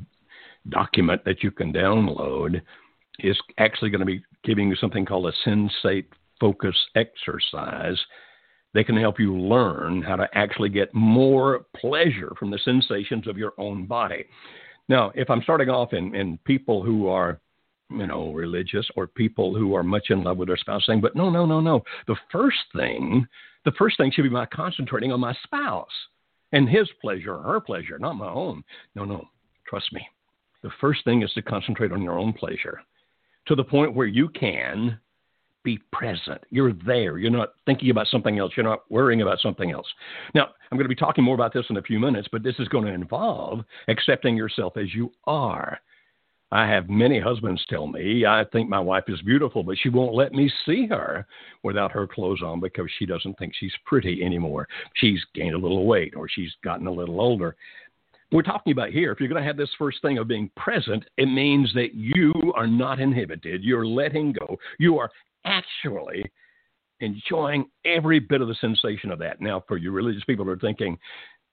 document 0.69 1.23
that 1.25 1.43
you 1.43 1.51
can 1.51 1.73
download, 1.73 2.61
is 3.19 3.37
actually 3.57 3.89
going 3.89 3.99
to 3.99 4.05
be 4.05 4.23
giving 4.43 4.69
you 4.69 4.75
something 4.75 5.05
called 5.05 5.27
a 5.27 5.49
sensate 5.49 6.05
focus 6.39 6.75
exercise 6.95 7.97
they 8.73 8.83
can 8.83 8.97
help 8.97 9.19
you 9.19 9.37
learn 9.37 10.01
how 10.01 10.15
to 10.15 10.27
actually 10.33 10.69
get 10.69 10.93
more 10.93 11.65
pleasure 11.75 12.33
from 12.39 12.51
the 12.51 12.59
sensations 12.63 13.27
of 13.27 13.37
your 13.37 13.53
own 13.57 13.85
body. 13.85 14.25
Now, 14.87 15.11
if 15.15 15.29
I'm 15.29 15.41
starting 15.43 15.69
off 15.69 15.93
in, 15.93 16.15
in 16.15 16.37
people 16.45 16.83
who 16.83 17.07
are, 17.07 17.39
you 17.89 18.07
know, 18.07 18.31
religious 18.31 18.87
or 18.95 19.07
people 19.07 19.53
who 19.55 19.75
are 19.75 19.83
much 19.83 20.09
in 20.09 20.23
love 20.23 20.37
with 20.37 20.47
their 20.47 20.57
spouse, 20.57 20.83
saying, 20.85 21.01
but 21.01 21.15
no, 21.15 21.29
no, 21.29 21.45
no, 21.45 21.59
no. 21.59 21.83
The 22.07 22.15
first 22.31 22.57
thing, 22.75 23.25
the 23.65 23.73
first 23.77 23.97
thing 23.97 24.11
should 24.11 24.23
be 24.23 24.29
my 24.29 24.45
concentrating 24.45 25.11
on 25.11 25.19
my 25.19 25.35
spouse 25.43 25.87
and 26.53 26.67
his 26.67 26.89
pleasure 27.01 27.35
or 27.35 27.43
her 27.43 27.59
pleasure, 27.59 27.99
not 27.99 28.13
my 28.13 28.29
own. 28.29 28.63
No, 28.95 29.05
no, 29.05 29.25
trust 29.67 29.91
me. 29.93 30.05
The 30.63 30.71
first 30.79 31.03
thing 31.03 31.23
is 31.23 31.31
to 31.33 31.41
concentrate 31.41 31.91
on 31.91 32.01
your 32.01 32.17
own 32.17 32.33
pleasure 32.33 32.81
to 33.47 33.55
the 33.55 33.63
point 33.63 33.95
where 33.95 34.07
you 34.07 34.29
can 34.29 34.99
be 35.63 35.79
present. 35.91 36.41
You're 36.49 36.73
there. 36.85 37.17
You're 37.17 37.31
not 37.31 37.53
thinking 37.65 37.89
about 37.89 38.07
something 38.07 38.39
else. 38.39 38.53
You're 38.55 38.65
not 38.65 38.89
worrying 38.89 39.21
about 39.21 39.39
something 39.39 39.71
else. 39.71 39.87
Now, 40.33 40.49
I'm 40.71 40.77
going 40.77 40.85
to 40.85 40.89
be 40.89 40.95
talking 40.95 41.23
more 41.23 41.35
about 41.35 41.53
this 41.53 41.65
in 41.69 41.77
a 41.77 41.81
few 41.81 41.99
minutes, 41.99 42.27
but 42.31 42.43
this 42.43 42.55
is 42.59 42.67
going 42.67 42.85
to 42.85 42.93
involve 42.93 43.61
accepting 43.87 44.35
yourself 44.35 44.77
as 44.77 44.93
you 44.93 45.11
are. 45.25 45.79
I 46.53 46.67
have 46.67 46.89
many 46.89 47.17
husbands 47.17 47.65
tell 47.69 47.87
me, 47.87 48.25
I 48.25 48.43
think 48.51 48.67
my 48.67 48.79
wife 48.79 49.05
is 49.07 49.21
beautiful, 49.21 49.63
but 49.63 49.77
she 49.81 49.87
won't 49.87 50.13
let 50.13 50.33
me 50.33 50.51
see 50.65 50.85
her 50.87 51.25
without 51.63 51.93
her 51.93 52.05
clothes 52.05 52.41
on 52.43 52.59
because 52.59 52.89
she 52.99 53.05
doesn't 53.05 53.37
think 53.37 53.53
she's 53.55 53.71
pretty 53.85 54.21
anymore. 54.21 54.67
She's 54.95 55.21
gained 55.33 55.55
a 55.55 55.59
little 55.59 55.85
weight 55.85 56.13
or 56.15 56.27
she's 56.27 56.51
gotten 56.61 56.87
a 56.87 56.91
little 56.91 57.21
older. 57.21 57.55
We're 58.33 58.41
talking 58.41 58.71
about 58.71 58.89
here, 58.89 59.11
if 59.11 59.19
you're 59.19 59.29
going 59.29 59.41
to 59.41 59.47
have 59.47 59.57
this 59.57 59.69
first 59.77 60.01
thing 60.01 60.17
of 60.17 60.27
being 60.27 60.49
present, 60.57 61.05
it 61.17 61.27
means 61.27 61.73
that 61.73 61.93
you 61.93 62.33
are 62.55 62.67
not 62.67 62.99
inhibited. 62.99 63.63
You're 63.63 63.85
letting 63.85 64.33
go. 64.33 64.57
You 64.77 64.97
are 64.99 65.11
actually 65.45 66.23
enjoying 66.99 67.65
every 67.85 68.19
bit 68.19 68.41
of 68.41 68.47
the 68.47 68.55
sensation 68.61 69.11
of 69.11 69.19
that. 69.19 69.41
Now, 69.41 69.63
for 69.67 69.77
you 69.77 69.91
religious 69.91 70.23
people 70.25 70.45
who 70.45 70.51
are 70.51 70.59
thinking, 70.59 70.97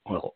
well, 0.09 0.35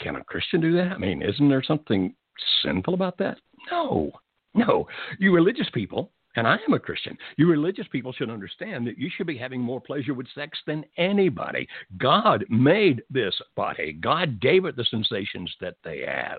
can 0.00 0.16
a 0.16 0.24
Christian 0.24 0.60
do 0.60 0.72
that? 0.76 0.92
I 0.92 0.98
mean, 0.98 1.22
isn't 1.22 1.48
there 1.48 1.62
something 1.62 2.14
sinful 2.62 2.94
about 2.94 3.18
that? 3.18 3.38
No, 3.70 4.10
no. 4.54 4.86
You 5.18 5.34
religious 5.34 5.68
people, 5.72 6.10
and 6.36 6.46
I 6.46 6.56
am 6.66 6.74
a 6.74 6.78
Christian, 6.78 7.16
you 7.36 7.48
religious 7.48 7.86
people 7.92 8.12
should 8.12 8.30
understand 8.30 8.86
that 8.86 8.98
you 8.98 9.10
should 9.14 9.26
be 9.26 9.36
having 9.36 9.60
more 9.60 9.80
pleasure 9.80 10.14
with 10.14 10.26
sex 10.34 10.58
than 10.66 10.84
anybody. 10.96 11.68
God 11.98 12.44
made 12.48 13.02
this 13.10 13.34
body, 13.56 13.92
God 13.92 14.40
gave 14.40 14.64
it 14.64 14.76
the 14.76 14.84
sensations 14.84 15.54
that 15.60 15.76
they 15.84 16.04
have. 16.06 16.38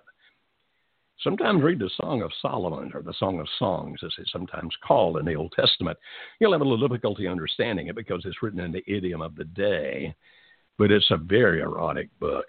Sometimes 1.24 1.62
read 1.62 1.78
the 1.78 1.90
Song 1.98 2.24
of 2.24 2.32
Solomon 2.42 2.92
or 2.96 3.04
the 3.04 3.14
Song 3.14 3.40
of 3.40 3.48
Songs, 3.60 4.00
as 4.04 4.12
it's 4.18 4.32
sometimes 4.32 4.74
called 4.86 5.18
in 5.18 5.26
the 5.26 5.36
Old 5.36 5.54
Testament. 5.56 5.98
You'll 6.40 6.54
have 6.54 6.62
a 6.62 6.66
little 6.66 6.88
difficulty 6.88 7.28
understanding 7.28 7.88
it 7.88 7.96
because 7.96 8.24
it's 8.26 8.42
written 8.42 8.60
in 8.60 8.72
the 8.72 8.84
idiom 8.88 9.22
of 9.22 9.36
the 9.36 9.44
day, 9.44 10.16
but 10.80 10.92
it's 10.92 11.12
a 11.12 11.18
very 11.18 11.62
erotic 11.62 12.10
book. 12.20 12.46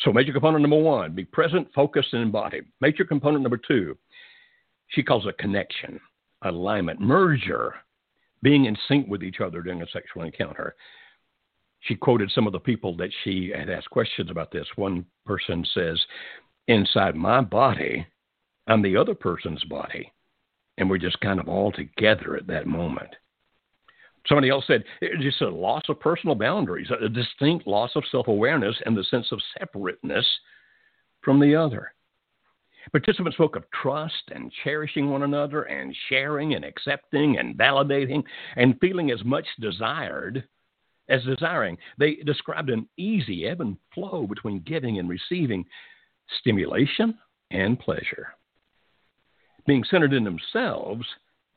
So, 0.00 0.12
major 0.12 0.32
component 0.32 0.62
number 0.62 0.80
one 0.80 1.12
be 1.12 1.24
present, 1.24 1.66
focused, 1.74 2.12
and 2.12 2.22
embodied. 2.22 2.66
Major 2.80 3.04
component 3.04 3.42
number 3.42 3.58
two, 3.58 3.98
she 4.88 5.02
calls 5.02 5.26
it 5.26 5.36
connection, 5.38 6.00
alignment, 6.42 7.00
merger, 7.00 7.74
being 8.42 8.66
in 8.66 8.76
sync 8.86 9.08
with 9.08 9.24
each 9.24 9.40
other 9.40 9.60
during 9.60 9.82
a 9.82 9.88
sexual 9.88 10.22
encounter. 10.22 10.76
She 11.80 11.96
quoted 11.96 12.30
some 12.30 12.46
of 12.46 12.52
the 12.52 12.60
people 12.60 12.96
that 12.96 13.10
she 13.24 13.52
had 13.56 13.70
asked 13.70 13.90
questions 13.90 14.30
about 14.30 14.52
this. 14.52 14.66
One 14.76 15.04
person 15.26 15.64
says, 15.74 16.00
inside 16.68 17.16
my 17.16 17.40
body 17.40 18.06
and 18.66 18.84
the 18.84 18.96
other 18.96 19.14
person's 19.14 19.64
body. 19.64 20.12
And 20.76 20.88
we're 20.88 20.98
just 20.98 21.20
kind 21.20 21.40
of 21.40 21.48
all 21.48 21.72
together 21.72 22.36
at 22.36 22.46
that 22.46 22.66
moment. 22.66 23.10
Somebody 24.28 24.50
else 24.50 24.64
said 24.66 24.84
it's 25.00 25.22
just 25.22 25.40
a 25.40 25.48
loss 25.48 25.82
of 25.88 25.98
personal 25.98 26.36
boundaries, 26.36 26.88
a 27.00 27.08
distinct 27.08 27.66
loss 27.66 27.90
of 27.96 28.04
self 28.10 28.28
awareness 28.28 28.76
and 28.84 28.96
the 28.96 29.04
sense 29.04 29.26
of 29.32 29.40
separateness 29.58 30.26
from 31.22 31.40
the 31.40 31.56
other. 31.56 31.92
Participants 32.92 33.36
spoke 33.36 33.56
of 33.56 33.64
trust 33.70 34.30
and 34.34 34.52
cherishing 34.64 35.10
one 35.10 35.22
another 35.22 35.62
and 35.64 35.94
sharing 36.08 36.54
and 36.54 36.64
accepting 36.64 37.38
and 37.38 37.56
validating 37.56 38.22
and 38.56 38.78
feeling 38.80 39.10
as 39.10 39.24
much 39.24 39.46
desired 39.60 40.44
as 41.08 41.22
desiring. 41.24 41.76
They 41.98 42.16
described 42.16 42.70
an 42.70 42.88
easy 42.96 43.46
ebb 43.46 43.60
and 43.60 43.76
flow 43.94 44.26
between 44.26 44.60
giving 44.60 44.98
and 44.98 45.08
receiving 45.08 45.64
stimulation 46.40 47.18
and 47.50 47.78
pleasure. 47.78 48.28
Being 49.66 49.84
centered 49.84 50.12
in 50.12 50.24
themselves 50.24 51.04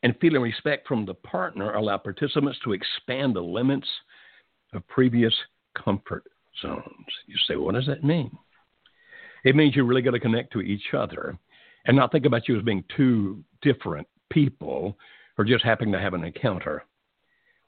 and 0.03 0.15
feeling 0.19 0.41
respect 0.41 0.87
from 0.87 1.05
the 1.05 1.13
partner 1.13 1.73
allow 1.73 1.97
participants 1.97 2.59
to 2.63 2.73
expand 2.73 3.35
the 3.35 3.41
limits 3.41 3.87
of 4.73 4.87
previous 4.87 5.33
comfort 5.75 6.23
zones. 6.61 6.83
You 7.27 7.35
say, 7.47 7.55
what 7.55 7.75
does 7.75 7.85
that 7.87 8.03
mean? 8.03 8.31
It 9.43 9.55
means 9.55 9.75
you 9.75 9.83
really 9.83 10.01
got 10.01 10.11
to 10.11 10.19
connect 10.19 10.53
to 10.53 10.61
each 10.61 10.93
other 10.93 11.37
and 11.85 11.97
not 11.97 12.11
think 12.11 12.25
about 12.25 12.47
you 12.47 12.57
as 12.57 12.63
being 12.63 12.83
two 12.95 13.43
different 13.61 14.07
people 14.31 14.97
or 15.37 15.45
just 15.45 15.63
happening 15.63 15.91
to 15.93 15.99
have 15.99 16.13
an 16.13 16.23
encounter. 16.23 16.83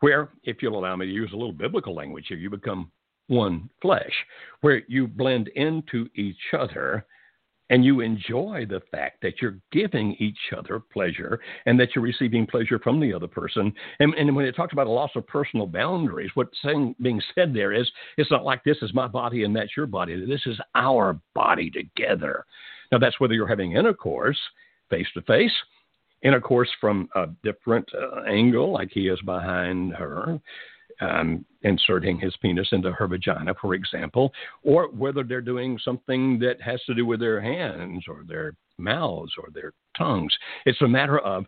Where, 0.02 0.30
if 0.44 0.62
you'll 0.62 0.78
allow 0.78 0.96
me 0.96 1.06
to 1.06 1.12
use 1.12 1.32
a 1.32 1.38
little 1.38 1.54
biblical 1.54 1.96
language 1.96 2.26
here, 2.28 2.38
you 2.38 2.50
become 2.50 2.92
one 3.28 3.70
flesh, 3.82 4.14
where 4.62 4.82
you 4.88 5.08
blend 5.08 5.48
into 5.50 6.08
each 6.16 6.54
other 6.58 7.06
and 7.70 7.84
you 7.84 8.02
enjoy 8.02 8.66
the 8.70 8.82
fact 8.92 9.22
that 9.22 9.42
you're 9.42 9.58
giving 9.72 10.16
each 10.20 10.38
other 10.56 10.80
pleasure 10.80 11.40
and 11.66 11.80
that 11.80 11.90
you're 11.96 12.04
receiving 12.04 12.46
pleasure 12.46 12.78
from 12.78 13.00
the 13.00 13.14
other 13.14 13.28
person. 13.28 13.74
And, 14.00 14.14
and 14.14 14.36
when 14.36 14.46
it 14.46 14.56
talks 14.56 14.74
about 14.74 14.88
a 14.88 14.92
loss 14.92 15.12
of 15.16 15.26
personal 15.26 15.66
boundaries, 15.66 16.30
what's 16.36 16.58
saying, 16.64 16.96
being 17.02 17.22
said 17.34 17.54
there 17.54 17.74
is 17.74 17.90
it's 18.18 18.30
not 18.30 18.44
like 18.44 18.64
this 18.64 18.78
is 18.82 18.94
my 18.94 19.08
body 19.08 19.44
and 19.44 19.56
that's 19.56 19.76
your 19.76 19.88
body. 19.88 20.24
This 20.26 20.46
is 20.46 20.60
our 20.76 21.20
body 21.34 21.72
together. 21.72 22.46
Now, 22.92 23.00
that's 23.00 23.20
whether 23.20 23.34
you're 23.34 23.48
having 23.48 23.72
intercourse 23.72 24.38
face 24.90 25.08
to 25.16 25.22
face, 25.24 25.54
intercourse 26.22 26.70
from 26.80 27.10
a 27.16 27.28
different 27.44 27.90
uh, 27.96 28.22
angle, 28.28 28.72
like 28.72 28.92
he 28.92 29.08
is 29.08 29.20
behind 29.22 29.94
her, 29.94 30.40
um, 31.02 31.46
inserting 31.64 32.20
his 32.20 32.36
penis 32.38 32.68
into 32.72 32.92
her 32.92 33.08
vagina, 33.08 33.54
for 33.60 33.74
example, 33.74 34.34
or 34.64 34.88
whether 34.90 35.24
they're 35.24 35.42
doing 35.42 35.80
something 35.84 36.40
that 36.40 36.62
has 36.62 36.82
to 36.84 36.94
do 36.94 37.06
with 37.06 37.20
their 37.20 37.42
hands 37.42 38.04
or 38.08 38.24
their 38.28 38.54
mouths 38.78 39.32
or 39.38 39.50
their 39.54 39.74
tongues. 39.98 40.36
It's 40.66 40.82
a 40.82 40.88
matter 40.88 41.20
of 41.20 41.46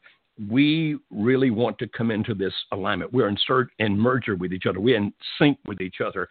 we 0.49 0.97
really 1.11 1.49
want 1.49 1.77
to 1.79 1.87
come 1.87 2.11
into 2.11 2.33
this 2.33 2.53
alignment. 2.71 3.13
We're 3.13 3.29
in 3.29 3.37
search 3.45 3.69
and 3.79 3.99
merger 3.99 4.35
with 4.35 4.51
each 4.51 4.65
other. 4.65 4.79
We're 4.79 4.97
in 4.97 5.13
sync 5.37 5.57
with 5.65 5.81
each 5.81 6.01
other. 6.05 6.27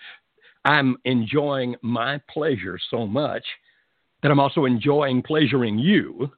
I'm 0.64 0.96
enjoying 1.04 1.76
my 1.82 2.20
pleasure 2.28 2.78
so 2.90 3.06
much 3.06 3.44
that 4.22 4.30
I'm 4.30 4.40
also 4.40 4.64
enjoying 4.64 5.22
pleasuring 5.22 5.78
you, 5.78 6.30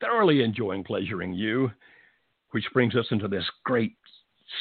thoroughly 0.00 0.42
enjoying 0.42 0.84
pleasuring 0.84 1.32
you, 1.32 1.70
which 2.50 2.64
brings 2.72 2.94
us 2.94 3.06
into 3.10 3.28
this 3.28 3.44
great 3.64 3.96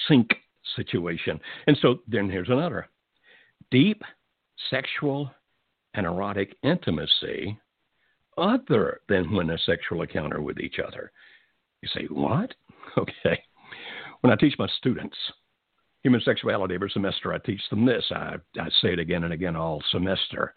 sync 0.08 0.30
situation. 0.76 1.40
And 1.68 1.78
so 1.82 2.00
then 2.08 2.30
here's 2.30 2.50
another 2.50 2.88
deep 3.72 4.02
sexual 4.70 5.32
and 5.94 6.06
erotic 6.06 6.56
intimacy 6.64 7.58
other 8.38 9.02
than 9.08 9.34
when 9.34 9.50
a 9.50 9.58
sexual 9.60 10.02
encounter 10.02 10.42
with 10.42 10.60
each 10.60 10.80
other. 10.86 11.12
You 11.82 11.90
say, 11.94 12.06
what? 12.10 12.54
Okay. 12.98 13.44
When 14.22 14.32
I 14.32 14.38
teach 14.38 14.56
my 14.58 14.70
students 14.78 15.18
human 16.02 16.22
sexuality 16.22 16.76
every 16.76 16.90
semester, 16.92 17.34
I 17.34 17.40
teach 17.40 17.62
them 17.70 17.86
this. 17.86 18.06
I, 18.10 18.36
I 18.58 18.70
say 18.82 18.94
it 18.94 19.00
again 19.00 19.26
and 19.26 19.34
again 19.34 19.58
all 19.58 19.84
semester. 19.92 20.54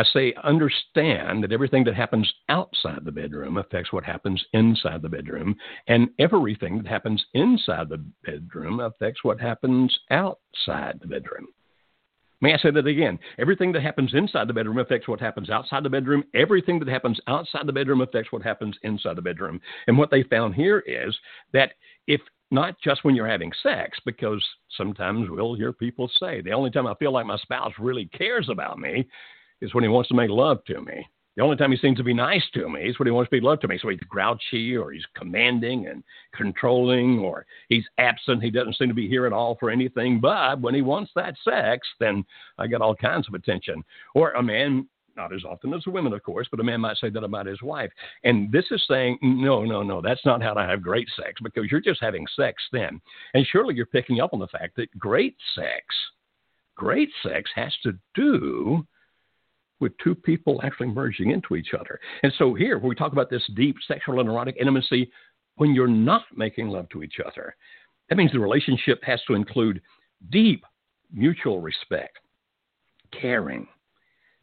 I 0.00 0.04
say, 0.14 0.32
understand 0.44 1.44
that 1.44 1.52
everything 1.52 1.84
that 1.84 1.94
happens 1.94 2.32
outside 2.48 3.04
the 3.04 3.12
bedroom 3.12 3.58
affects 3.58 3.92
what 3.92 4.02
happens 4.02 4.42
inside 4.54 5.02
the 5.02 5.10
bedroom, 5.10 5.54
and 5.88 6.08
everything 6.18 6.78
that 6.78 6.86
happens 6.86 7.22
inside 7.34 7.90
the 7.90 8.02
bedroom 8.24 8.80
affects 8.80 9.22
what 9.24 9.38
happens 9.38 9.94
outside 10.10 11.00
the 11.02 11.06
bedroom. 11.06 11.48
May 12.40 12.54
I 12.54 12.56
say 12.56 12.70
that 12.70 12.86
again? 12.86 13.18
Everything 13.38 13.72
that 13.72 13.82
happens 13.82 14.14
inside 14.14 14.48
the 14.48 14.54
bedroom 14.54 14.78
affects 14.78 15.06
what 15.06 15.20
happens 15.20 15.50
outside 15.50 15.82
the 15.82 15.90
bedroom. 15.90 16.24
Everything 16.32 16.78
that 16.78 16.88
happens 16.88 17.20
outside 17.26 17.66
the 17.66 17.72
bedroom 17.72 18.00
affects 18.00 18.32
what 18.32 18.40
happens 18.40 18.78
inside 18.82 19.16
the 19.16 19.22
bedroom. 19.22 19.60
And 19.86 19.98
what 19.98 20.10
they 20.10 20.22
found 20.22 20.54
here 20.54 20.82
is 20.86 21.14
that 21.52 21.72
if 22.06 22.22
not 22.50 22.80
just 22.82 23.04
when 23.04 23.14
you're 23.14 23.28
having 23.28 23.52
sex, 23.62 23.98
because 24.06 24.42
sometimes 24.78 25.28
we'll 25.28 25.52
hear 25.52 25.74
people 25.74 26.10
say, 26.18 26.40
the 26.40 26.52
only 26.52 26.70
time 26.70 26.86
I 26.86 26.94
feel 26.94 27.12
like 27.12 27.26
my 27.26 27.36
spouse 27.36 27.74
really 27.78 28.06
cares 28.06 28.48
about 28.48 28.78
me 28.78 29.06
is 29.60 29.74
when 29.74 29.84
he 29.84 29.88
wants 29.88 30.08
to 30.08 30.14
make 30.14 30.30
love 30.30 30.64
to 30.66 30.80
me. 30.80 31.06
The 31.36 31.42
only 31.42 31.56
time 31.56 31.70
he 31.70 31.78
seems 31.78 31.96
to 31.98 32.04
be 32.04 32.12
nice 32.12 32.42
to 32.54 32.68
me 32.68 32.82
is 32.82 32.98
when 32.98 33.06
he 33.06 33.12
wants 33.12 33.30
to 33.30 33.36
be 33.36 33.40
loved 33.40 33.62
to 33.62 33.68
me. 33.68 33.78
So 33.80 33.88
he's 33.88 34.00
grouchy 34.00 34.76
or 34.76 34.90
he's 34.90 35.06
commanding 35.16 35.86
and 35.86 36.02
controlling 36.34 37.20
or 37.20 37.46
he's 37.68 37.86
absent. 37.98 38.42
He 38.42 38.50
doesn't 38.50 38.76
seem 38.76 38.88
to 38.88 38.94
be 38.94 39.08
here 39.08 39.26
at 39.26 39.32
all 39.32 39.56
for 39.58 39.70
anything. 39.70 40.20
But 40.20 40.60
when 40.60 40.74
he 40.74 40.82
wants 40.82 41.12
that 41.14 41.36
sex, 41.44 41.86
then 42.00 42.24
I 42.58 42.66
get 42.66 42.82
all 42.82 42.96
kinds 42.96 43.28
of 43.28 43.34
attention. 43.34 43.84
Or 44.14 44.32
a 44.32 44.42
man, 44.42 44.88
not 45.16 45.32
as 45.32 45.44
often 45.44 45.72
as 45.72 45.84
a 45.86 45.90
woman, 45.90 46.12
of 46.12 46.22
course, 46.24 46.48
but 46.50 46.60
a 46.60 46.64
man 46.64 46.80
might 46.80 46.96
say 46.96 47.10
that 47.10 47.24
about 47.24 47.46
his 47.46 47.62
wife. 47.62 47.90
And 48.24 48.50
this 48.50 48.66
is 48.72 48.84
saying, 48.88 49.18
no, 49.22 49.64
no, 49.64 49.82
no, 49.82 50.02
that's 50.02 50.26
not 50.26 50.42
how 50.42 50.54
to 50.54 50.62
have 50.62 50.82
great 50.82 51.08
sex 51.16 51.40
because 51.42 51.70
you're 51.70 51.80
just 51.80 52.02
having 52.02 52.26
sex 52.34 52.60
then. 52.72 53.00
And 53.34 53.46
surely 53.46 53.76
you're 53.76 53.86
picking 53.86 54.20
up 54.20 54.34
on 54.34 54.40
the 54.40 54.48
fact 54.48 54.74
that 54.76 54.98
great 54.98 55.36
sex, 55.54 55.84
great 56.74 57.10
sex 57.22 57.48
has 57.54 57.72
to 57.84 57.92
do 58.14 58.84
with 59.80 59.96
two 59.98 60.14
people 60.14 60.60
actually 60.62 60.88
merging 60.88 61.30
into 61.30 61.56
each 61.56 61.74
other. 61.78 61.98
And 62.22 62.32
so 62.38 62.54
here, 62.54 62.78
when 62.78 62.88
we 62.88 62.94
talk 62.94 63.12
about 63.12 63.30
this 63.30 63.42
deep 63.56 63.76
sexual 63.88 64.20
and 64.20 64.28
erotic 64.28 64.56
intimacy, 64.60 65.10
when 65.56 65.74
you're 65.74 65.88
not 65.88 66.22
making 66.34 66.68
love 66.68 66.88
to 66.90 67.02
each 67.02 67.16
other, 67.24 67.54
that 68.08 68.16
means 68.16 68.32
the 68.32 68.38
relationship 68.38 69.02
has 69.02 69.20
to 69.26 69.34
include 69.34 69.80
deep 70.30 70.64
mutual 71.12 71.60
respect, 71.60 72.18
caring, 73.18 73.66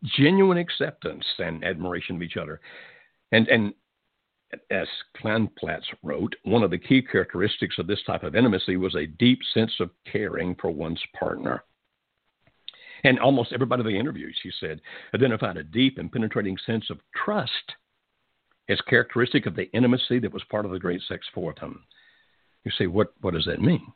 genuine 0.04 0.58
acceptance 0.58 1.26
and 1.40 1.64
admiration 1.64 2.16
of 2.16 2.22
each 2.22 2.38
other. 2.38 2.60
And, 3.32 3.48
and 3.48 3.74
as 4.72 4.88
Kleinplatz 5.22 5.84
wrote, 6.04 6.36
one 6.44 6.64
of 6.64 6.72
the 6.72 6.78
key 6.78 7.02
characteristics 7.02 7.76
of 7.78 7.88
this 7.88 8.02
type 8.06 8.24
of 8.24 8.36
intimacy 8.36 8.78
was 8.78 8.96
a 8.96 9.06
deep 9.06 9.40
sense 9.54 9.74
of 9.80 9.90
caring 10.12 10.56
for 10.56 10.72
one's 10.72 11.02
partner. 11.18 11.64
And 13.04 13.20
almost 13.20 13.54
everybody 13.54 13.84
they 13.84 13.98
interviewed, 13.98 14.34
she 14.42 14.52
said, 14.60 14.82
identified 15.14 15.58
a 15.58 15.64
deep 15.64 15.98
and 15.98 16.12
penetrating 16.12 16.58
sense 16.66 16.90
of 16.90 17.00
trust 17.26 17.52
as 18.70 18.80
characteristic 18.82 19.46
of 19.46 19.56
the 19.56 19.72
intimacy 19.72 20.20
that 20.20 20.34
was 20.34 20.44
part 20.50 20.66
of 20.66 20.72
the 20.72 20.80
great 20.80 21.02
sex 21.08 21.26
for 21.34 21.54
them. 21.60 21.84
You 22.64 22.72
say, 22.78 22.88
what, 22.88 23.14
what 23.22 23.34
does 23.34 23.46
that 23.46 23.62
mean? 23.62 23.94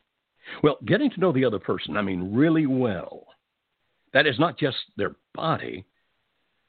Well, 0.62 0.78
getting 0.86 1.10
to 1.10 1.20
know 1.20 1.32
the 1.32 1.44
other 1.44 1.58
person, 1.58 1.96
I 1.96 2.02
mean, 2.02 2.34
really 2.34 2.66
well, 2.66 3.26
that 4.12 4.26
is 4.26 4.38
not 4.38 4.58
just 4.58 4.76
their 4.96 5.14
body, 5.34 5.84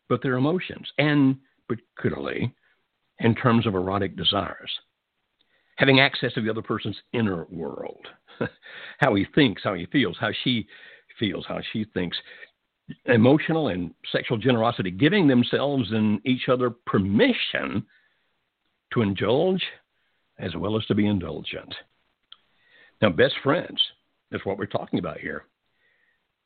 but 0.10 0.22
their 0.22 0.36
emotions, 0.36 0.88
and 0.98 1.38
particularly 1.68 2.54
in 3.20 3.36
terms 3.36 3.66
of 3.66 3.76
erotic 3.76 4.16
desires. 4.16 4.72
Having 5.78 6.00
access 6.00 6.34
to 6.34 6.42
the 6.42 6.50
other 6.50 6.62
person's 6.62 6.98
inner 7.14 7.46
world, 7.50 8.06
how 9.00 9.16
he 9.16 9.26
thinks, 9.34 9.64
how 9.64 9.74
he 9.74 9.86
feels, 9.88 10.18
how 10.20 10.32
she 10.44 10.68
feels, 11.20 11.46
how 11.48 11.60
she 11.72 11.86
thinks, 11.94 12.18
emotional 13.06 13.70
and 13.70 13.94
sexual 14.12 14.38
generosity, 14.38 14.92
giving 14.92 15.28
themselves 15.28 15.92
and 15.92 16.20
each 16.26 16.50
other 16.50 16.70
permission 16.86 17.86
to 18.94 19.02
indulge 19.02 19.64
as 20.40 20.56
well 20.56 20.78
as 20.78 20.86
to 20.86 20.96
be 20.96 21.08
indulgent. 21.08 21.74
Now, 23.02 23.10
best 23.10 23.36
friends 23.44 23.82
is 24.32 24.42
what 24.44 24.58
we're 24.58 24.66
talking 24.66 25.00
about 25.00 25.20
here. 25.20 25.46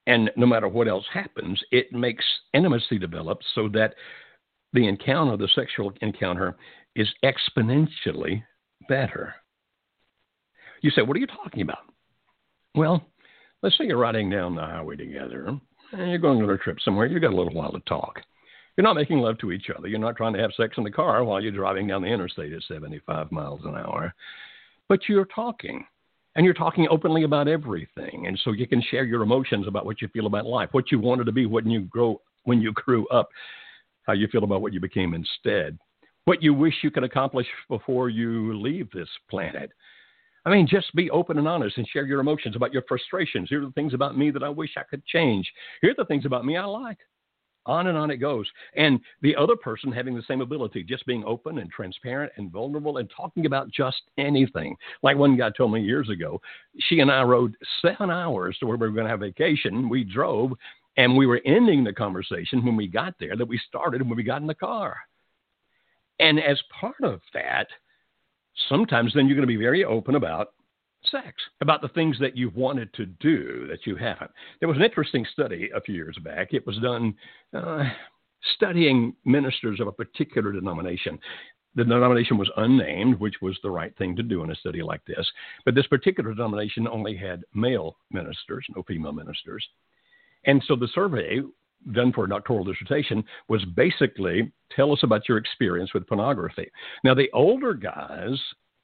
And 0.06 0.32
no 0.38 0.46
matter 0.46 0.68
what 0.68 0.88
else 0.88 1.06
happens, 1.14 1.62
it 1.72 1.92
makes 1.92 2.24
intimacy 2.54 2.98
develop 2.98 3.40
so 3.56 3.68
that 3.70 3.96
the 4.74 4.88
encounter, 4.88 5.36
the 5.38 5.50
sexual 5.54 5.92
encounter, 6.02 6.56
is 6.96 7.08
exponentially 7.24 8.44
better. 8.88 9.36
You 10.82 10.92
say, 10.92 11.02
What 11.02 11.18
are 11.18 11.20
you 11.20 11.28
talking 11.28 11.62
about? 11.62 11.80
Well, 12.76 13.06
let's 13.62 13.78
say 13.78 13.86
you're 13.86 13.98
riding 13.98 14.30
down 14.30 14.56
the 14.56 14.62
highway 14.62 14.96
together 14.96 15.48
and 15.94 16.10
you're 16.10 16.18
going 16.20 16.42
on 16.42 16.50
a 16.50 16.58
trip 16.58 16.78
somewhere. 16.84 17.06
You've 17.06 17.22
got 17.22 17.34
a 17.34 17.36
little 17.36 17.54
while 17.54 17.72
to 17.72 17.80
talk. 17.82 18.20
You're 18.76 18.84
not 18.84 18.96
making 18.96 19.20
love 19.20 19.40
to 19.40 19.52
each 19.52 19.70
other. 19.76 19.88
You're 19.88 20.00
not 20.00 20.16
trying 20.16 20.34
to 20.34 20.40
have 20.40 20.52
sex 20.56 20.76
in 20.78 20.84
the 20.84 20.92
car 20.92 21.24
while 21.24 21.42
you're 21.42 21.52
driving 21.52 21.88
down 21.88 22.04
the 22.04 22.10
interstate 22.10 22.54
at 22.54 22.62
75 22.68 23.32
miles 23.32 23.62
an 23.64 23.76
hour. 23.76 24.14
But 24.88 25.10
you're 25.10 25.26
talking 25.26 25.86
and 26.36 26.46
you're 26.46 26.54
talking 26.54 26.88
openly 26.92 27.24
about 27.24 27.48
everything. 27.48 28.28
And 28.28 28.40
so 28.44 28.52
you 28.52 28.68
can 28.68 28.82
share 28.92 29.04
your 29.04 29.24
emotions 29.24 29.68
about 29.68 29.86
what 29.86 30.02
you 30.02 30.08
feel 30.10 30.28
about 30.28 30.46
life, 30.46 30.70
what 30.72 30.92
you 30.92 31.00
wanted 31.00 31.26
to 31.26 31.32
be 31.32 31.48
when 31.48 31.68
you 31.70 31.82
grow 31.82 32.22
when 32.44 32.62
you 32.62 32.72
grew 32.74 33.08
up, 33.08 33.28
how 34.04 34.14
you 34.14 34.28
feel 34.28 34.44
about 34.44 34.62
what 34.62 34.72
you 34.72 34.80
became 34.80 35.14
instead, 35.14 35.78
what 36.26 36.42
you 36.42 36.54
wish 36.54 36.76
you 36.82 36.92
could 36.92 37.04
accomplish 37.04 37.48
before 37.68 38.10
you 38.10 38.58
leave 38.58 38.90
this 38.92 39.10
planet. 39.30 39.72
I 40.48 40.50
mean, 40.50 40.66
just 40.66 40.96
be 40.96 41.12
open 41.12 41.38
and 41.38 41.48
honest 41.48 41.78
and 41.78 41.86
share 41.90 42.06
your 42.06 42.22
emotions 42.22 42.56
about 42.56 42.72
your 42.72 42.84
frustrations. 42.84 43.50
Here 43.50 43.62
are 43.62 43.66
the 43.66 43.72
things 43.74 43.94
about 43.94 44.18
me 44.18 44.32
that 44.32 44.44
I 44.44 44.48
wish 44.48 44.78
I 44.78 44.84
could 44.84 45.06
change. 45.06 45.46
Here 45.82 45.92
are 45.92 45.96
the 45.98 46.06
things 46.06 46.26
about 46.26 46.46
me 46.46 46.56
I 46.56 46.64
like. 46.64 47.00
On 47.66 47.88
and 47.88 47.98
on 47.98 48.12
it 48.12 48.18
goes. 48.18 48.48
And 48.78 49.02
the 49.22 49.36
other 49.36 49.58
person 49.58 49.92
having 49.92 50.16
the 50.16 50.24
same 50.26 50.40
ability, 50.40 50.86
just 50.86 51.06
being 51.06 51.26
open 51.26 51.58
and 51.58 51.70
transparent 51.70 52.32
and 52.38 52.50
vulnerable 52.50 52.96
and 52.96 53.12
talking 53.14 53.46
about 53.46 53.70
just 53.74 53.98
anything. 54.18 54.78
Like 55.04 55.18
one 55.18 55.36
guy 55.36 55.50
told 55.50 55.74
me 55.74 55.82
years 55.82 56.08
ago, 56.10 56.40
she 56.80 57.02
and 57.02 57.12
I 57.12 57.24
rode 57.24 57.58
seven 57.82 58.10
hours 58.10 58.58
to 58.60 58.68
where 58.68 58.78
we 58.78 58.88
were 58.88 58.94
going 58.94 59.04
to 59.04 59.12
have 59.12 59.20
vacation. 59.20 59.90
We 59.90 60.06
drove 60.06 60.54
and 60.96 61.18
we 61.18 61.26
were 61.26 61.42
ending 61.46 61.84
the 61.84 61.92
conversation 61.92 62.64
when 62.64 62.78
we 62.78 62.88
got 62.88 63.16
there 63.20 63.36
that 63.36 63.50
we 63.50 63.60
started 63.68 64.02
when 64.02 64.16
we 64.16 64.24
got 64.24 64.40
in 64.40 64.48
the 64.48 64.56
car. 64.56 64.96
And 66.22 66.40
as 66.40 66.58
part 66.80 67.04
of 67.04 67.20
that, 67.34 67.68
sometimes 68.70 69.14
then 69.14 69.28
you're 69.28 69.36
going 69.36 69.48
to 69.48 69.54
be 69.54 69.56
very 69.56 69.84
open 69.84 70.16
about 70.16 70.54
sex, 71.12 71.36
about 71.62 71.82
the 71.82 71.88
things 71.90 72.18
that 72.20 72.36
you've 72.36 72.56
wanted 72.56 72.94
to 72.96 73.06
do 73.06 73.68
that 73.68 73.86
you 73.86 73.96
haven't. 73.96 74.32
There 74.60 74.68
was 74.68 74.78
an 74.78 74.84
interesting 74.84 75.26
study 75.32 75.70
a 75.76 75.82
few 75.82 75.96
years 75.96 76.18
back. 76.24 76.54
It 76.54 76.66
was 76.66 76.78
done 76.80 77.16
uh, 77.54 77.84
studying 78.56 79.16
ministers 79.26 79.80
of 79.80 79.88
a 79.88 79.92
particular 79.92 80.52
denomination. 80.52 81.20
The 81.76 81.84
denomination 81.84 82.38
was 82.38 82.50
unnamed, 82.58 83.20
which 83.20 83.36
was 83.42 83.58
the 83.62 83.70
right 83.70 83.96
thing 83.98 84.16
to 84.16 84.24
do 84.24 84.44
in 84.44 84.52
a 84.52 84.56
study 84.56 84.82
like 84.82 85.06
this. 85.06 85.28
But 85.64 85.76
this 85.76 85.88
particular 85.88 86.34
denomination 86.34 86.88
only 86.88 87.16
had 87.16 87.44
male 87.54 87.98
ministers, 88.12 88.66
no 88.76 88.84
female 88.84 89.12
ministers. 89.12 89.66
And 90.46 90.64
so 90.68 90.76
the 90.76 90.88
survey 90.94 91.42
done 91.94 92.12
for 92.12 92.26
a 92.26 92.30
doctoral 92.30 92.64
dissertation 92.64 93.24
was 93.48 93.64
basically 93.76 94.52
tell 94.76 94.92
us 94.92 95.00
about 95.04 95.28
your 95.30 95.38
experience 95.38 95.94
with 95.94 96.08
pornography. 96.08 96.70
Now, 97.04 97.14
the 97.14 97.30
older 97.34 97.74
guys 97.74 98.38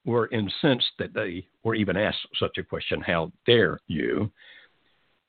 were 0.05 0.29
incensed 0.31 0.91
that 0.99 1.13
they 1.13 1.47
were 1.63 1.75
even 1.75 1.97
asked 1.97 2.27
such 2.39 2.57
a 2.57 2.63
question 2.63 3.01
how 3.01 3.31
dare 3.45 3.79
you? 3.87 4.31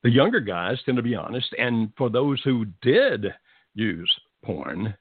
The 0.03 0.11
younger 0.11 0.39
guys 0.39 0.77
tend 0.85 0.97
to 0.97 1.03
be 1.03 1.15
honest, 1.15 1.47
and 1.57 1.91
for 1.97 2.09
those 2.09 2.41
who 2.43 2.65
did 2.81 3.33
use 3.73 4.13
porn, 4.43 4.95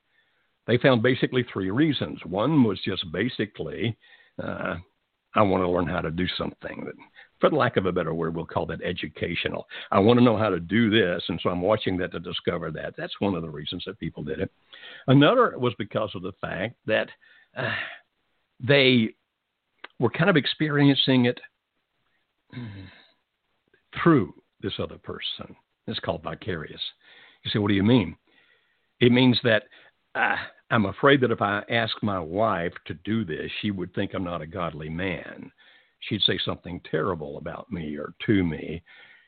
they 0.66 0.78
found 0.78 1.02
basically 1.02 1.44
three 1.52 1.70
reasons. 1.70 2.18
One 2.24 2.64
was 2.64 2.80
just 2.84 3.04
basically, 3.12 3.96
uh, 4.42 4.76
I 5.34 5.42
want 5.42 5.62
to 5.62 5.68
learn 5.68 5.86
how 5.86 6.00
to 6.00 6.10
do 6.10 6.26
something 6.38 6.90
for 7.50 7.56
lack 7.56 7.76
of 7.76 7.86
a 7.86 7.92
better 7.92 8.14
word, 8.14 8.34
we'll 8.34 8.46
call 8.46 8.66
that 8.66 8.82
educational. 8.82 9.66
I 9.90 9.98
want 9.98 10.18
to 10.18 10.24
know 10.24 10.36
how 10.36 10.48
to 10.48 10.60
do 10.60 10.90
this, 10.90 11.22
and 11.28 11.38
so 11.42 11.50
I'm 11.50 11.60
watching 11.60 11.96
that 11.98 12.12
to 12.12 12.20
discover 12.20 12.70
that. 12.70 12.94
That's 12.96 13.20
one 13.20 13.34
of 13.34 13.42
the 13.42 13.50
reasons 13.50 13.84
that 13.86 13.98
people 13.98 14.22
did 14.22 14.40
it. 14.40 14.50
Another 15.08 15.58
was 15.58 15.74
because 15.78 16.10
of 16.14 16.22
the 16.22 16.32
fact 16.40 16.76
that 16.86 17.08
uh, 17.56 17.74
they 18.60 19.10
were 19.98 20.10
kind 20.10 20.30
of 20.30 20.36
experiencing 20.36 21.26
it 21.26 21.40
through 24.02 24.32
this 24.60 24.74
other 24.78 24.98
person. 24.98 25.54
It's 25.86 26.00
called 26.00 26.22
vicarious. 26.22 26.80
You 27.44 27.50
say, 27.50 27.58
what 27.58 27.68
do 27.68 27.74
you 27.74 27.82
mean? 27.82 28.16
It 29.00 29.12
means 29.12 29.38
that 29.44 29.64
uh, 30.14 30.36
I'm 30.70 30.86
afraid 30.86 31.20
that 31.20 31.30
if 31.30 31.42
I 31.42 31.62
ask 31.68 31.94
my 32.02 32.18
wife 32.18 32.72
to 32.86 32.94
do 33.04 33.24
this, 33.24 33.50
she 33.60 33.70
would 33.70 33.94
think 33.94 34.14
I'm 34.14 34.24
not 34.24 34.40
a 34.40 34.46
godly 34.46 34.88
man 34.88 35.52
she'd 36.08 36.22
say 36.22 36.38
something 36.44 36.80
terrible 36.90 37.38
about 37.38 37.70
me 37.70 37.96
or 37.96 38.14
to 38.26 38.44
me. 38.44 38.82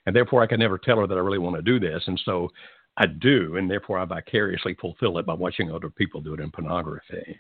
And 0.07 0.15
therefore, 0.15 0.43
I 0.43 0.47
could 0.47 0.61
never 0.61 0.79
tell 0.79 0.99
her 0.99 1.07
that 1.07 1.17
I 1.17 1.21
really 1.21 1.39
want 1.39 1.57
to 1.57 1.63
do 1.63 1.81
this. 1.81 2.03
And 2.07 2.21
so 2.25 2.49
I 2.97 3.07
do, 3.07 3.57
and 3.57 3.71
therefore 3.71 3.99
I 3.99 4.05
vicariously 4.05 4.75
fulfill 4.81 5.19
it 5.19 5.27
by 5.27 5.35
watching 5.35 5.71
other 5.71 5.91
people 5.91 6.21
do 6.21 6.35
it 6.35 6.41
in 6.41 6.51
pornography. 6.51 7.39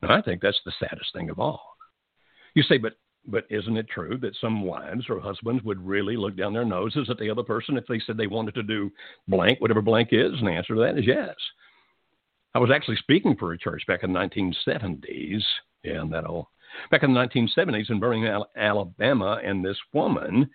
Now, 0.00 0.16
I 0.16 0.22
think 0.22 0.40
that's 0.40 0.60
the 0.64 0.72
saddest 0.78 1.12
thing 1.12 1.30
of 1.30 1.38
all. 1.38 1.62
You 2.54 2.62
say, 2.62 2.78
but 2.78 2.94
but 3.24 3.44
isn't 3.50 3.76
it 3.76 3.88
true 3.88 4.18
that 4.18 4.36
some 4.40 4.62
wives 4.62 5.04
or 5.08 5.20
husbands 5.20 5.62
would 5.62 5.80
really 5.86 6.16
look 6.16 6.36
down 6.36 6.52
their 6.52 6.64
noses 6.64 7.08
at 7.08 7.18
the 7.18 7.30
other 7.30 7.44
person 7.44 7.76
if 7.76 7.86
they 7.86 8.00
said 8.00 8.16
they 8.16 8.26
wanted 8.26 8.54
to 8.56 8.64
do 8.64 8.90
blank, 9.28 9.60
whatever 9.60 9.80
blank 9.80 10.08
is? 10.10 10.32
And 10.32 10.48
the 10.48 10.52
answer 10.52 10.74
to 10.74 10.80
that 10.80 10.98
is 10.98 11.06
yes. 11.06 11.36
I 12.54 12.58
was 12.58 12.70
actually 12.74 12.96
speaking 12.96 13.36
for 13.36 13.52
a 13.52 13.58
church 13.58 13.84
back 13.86 14.02
in 14.02 14.12
the 14.12 14.18
1970s. 14.18 15.42
Yeah, 15.84 16.00
and 16.00 16.12
that 16.12 16.26
old 16.26 16.46
back 16.90 17.02
in 17.02 17.14
the 17.14 17.20
1970s 17.20 17.90
in 17.90 18.00
Birmingham, 18.00 18.44
Alabama, 18.56 19.40
and 19.42 19.64
this 19.64 19.78
woman 19.92 20.48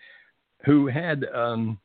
who 0.66 0.88
had 0.88 1.26
um, 1.34 1.80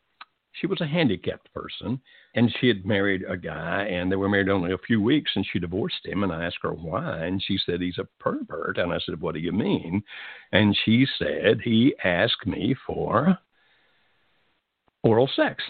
she 0.53 0.67
was 0.67 0.81
a 0.81 0.87
handicapped 0.87 1.53
person 1.55 2.01
and 2.35 2.55
she 2.61 2.69
had 2.69 2.85
married 2.85 3.25
a 3.29 3.37
guy 3.37 3.85
and 3.85 4.11
they 4.11 4.17
were 4.17 4.29
married 4.29 4.49
only 4.49 4.73
a 4.73 4.79
few 4.79 5.01
weeks 5.01 5.31
and 5.35 5.47
she 5.51 5.59
divorced 5.59 6.05
him 6.05 6.23
and 6.23 6.33
I 6.33 6.45
asked 6.45 6.59
her 6.63 6.73
why 6.73 7.25
and 7.25 7.43
she 7.43 7.59
said 7.65 7.81
he's 7.81 7.99
a 7.99 8.09
pervert. 8.21 8.79
And 8.79 8.93
I 8.93 8.99
said 9.05 9.21
what 9.21 9.35
do 9.35 9.41
you 9.41 9.53
mean? 9.53 10.03
And 10.53 10.77
she 10.85 11.07
said 11.19 11.61
he 11.63 11.95
asked 12.05 12.47
me 12.47 12.75
for 12.87 13.39
oral 15.03 15.31
sex. 15.35 15.63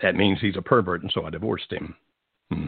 That 0.00 0.16
means 0.16 0.38
he's 0.40 0.56
a 0.56 0.62
pervert 0.62 1.02
and 1.02 1.12
so 1.12 1.24
I 1.24 1.30
divorced 1.30 1.70
him. 1.72 1.94
Hmm. 2.50 2.66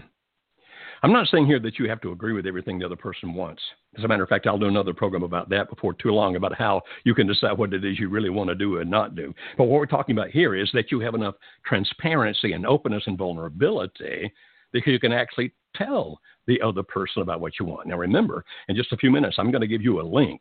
I'm 1.04 1.12
not 1.12 1.28
saying 1.28 1.44
here 1.44 1.60
that 1.60 1.78
you 1.78 1.86
have 1.86 2.00
to 2.00 2.12
agree 2.12 2.32
with 2.32 2.46
everything 2.46 2.78
the 2.78 2.86
other 2.86 2.96
person 2.96 3.34
wants. 3.34 3.60
As 3.98 4.04
a 4.04 4.08
matter 4.08 4.22
of 4.22 4.28
fact, 4.30 4.46
I'll 4.46 4.56
do 4.56 4.68
another 4.68 4.94
program 4.94 5.22
about 5.22 5.50
that 5.50 5.68
before 5.68 5.92
too 5.92 6.12
long 6.12 6.36
about 6.36 6.56
how 6.56 6.80
you 7.04 7.14
can 7.14 7.26
decide 7.26 7.58
what 7.58 7.74
it 7.74 7.84
is 7.84 7.98
you 7.98 8.08
really 8.08 8.30
want 8.30 8.48
to 8.48 8.54
do 8.54 8.78
and 8.78 8.90
not 8.90 9.14
do. 9.14 9.34
But 9.58 9.64
what 9.64 9.80
we're 9.80 9.84
talking 9.84 10.16
about 10.16 10.30
here 10.30 10.54
is 10.54 10.70
that 10.72 10.90
you 10.90 11.00
have 11.00 11.14
enough 11.14 11.34
transparency 11.66 12.54
and 12.54 12.64
openness 12.64 13.02
and 13.06 13.18
vulnerability 13.18 14.32
that 14.72 14.86
you 14.86 14.98
can 14.98 15.12
actually 15.12 15.52
tell 15.76 16.18
the 16.46 16.58
other 16.62 16.82
person 16.82 17.20
about 17.20 17.42
what 17.42 17.60
you 17.60 17.66
want. 17.66 17.86
Now, 17.86 17.98
remember, 17.98 18.42
in 18.68 18.74
just 18.74 18.92
a 18.92 18.96
few 18.96 19.10
minutes, 19.10 19.36
I'm 19.38 19.50
going 19.50 19.60
to 19.60 19.66
give 19.66 19.82
you 19.82 20.00
a 20.00 20.02
link 20.02 20.40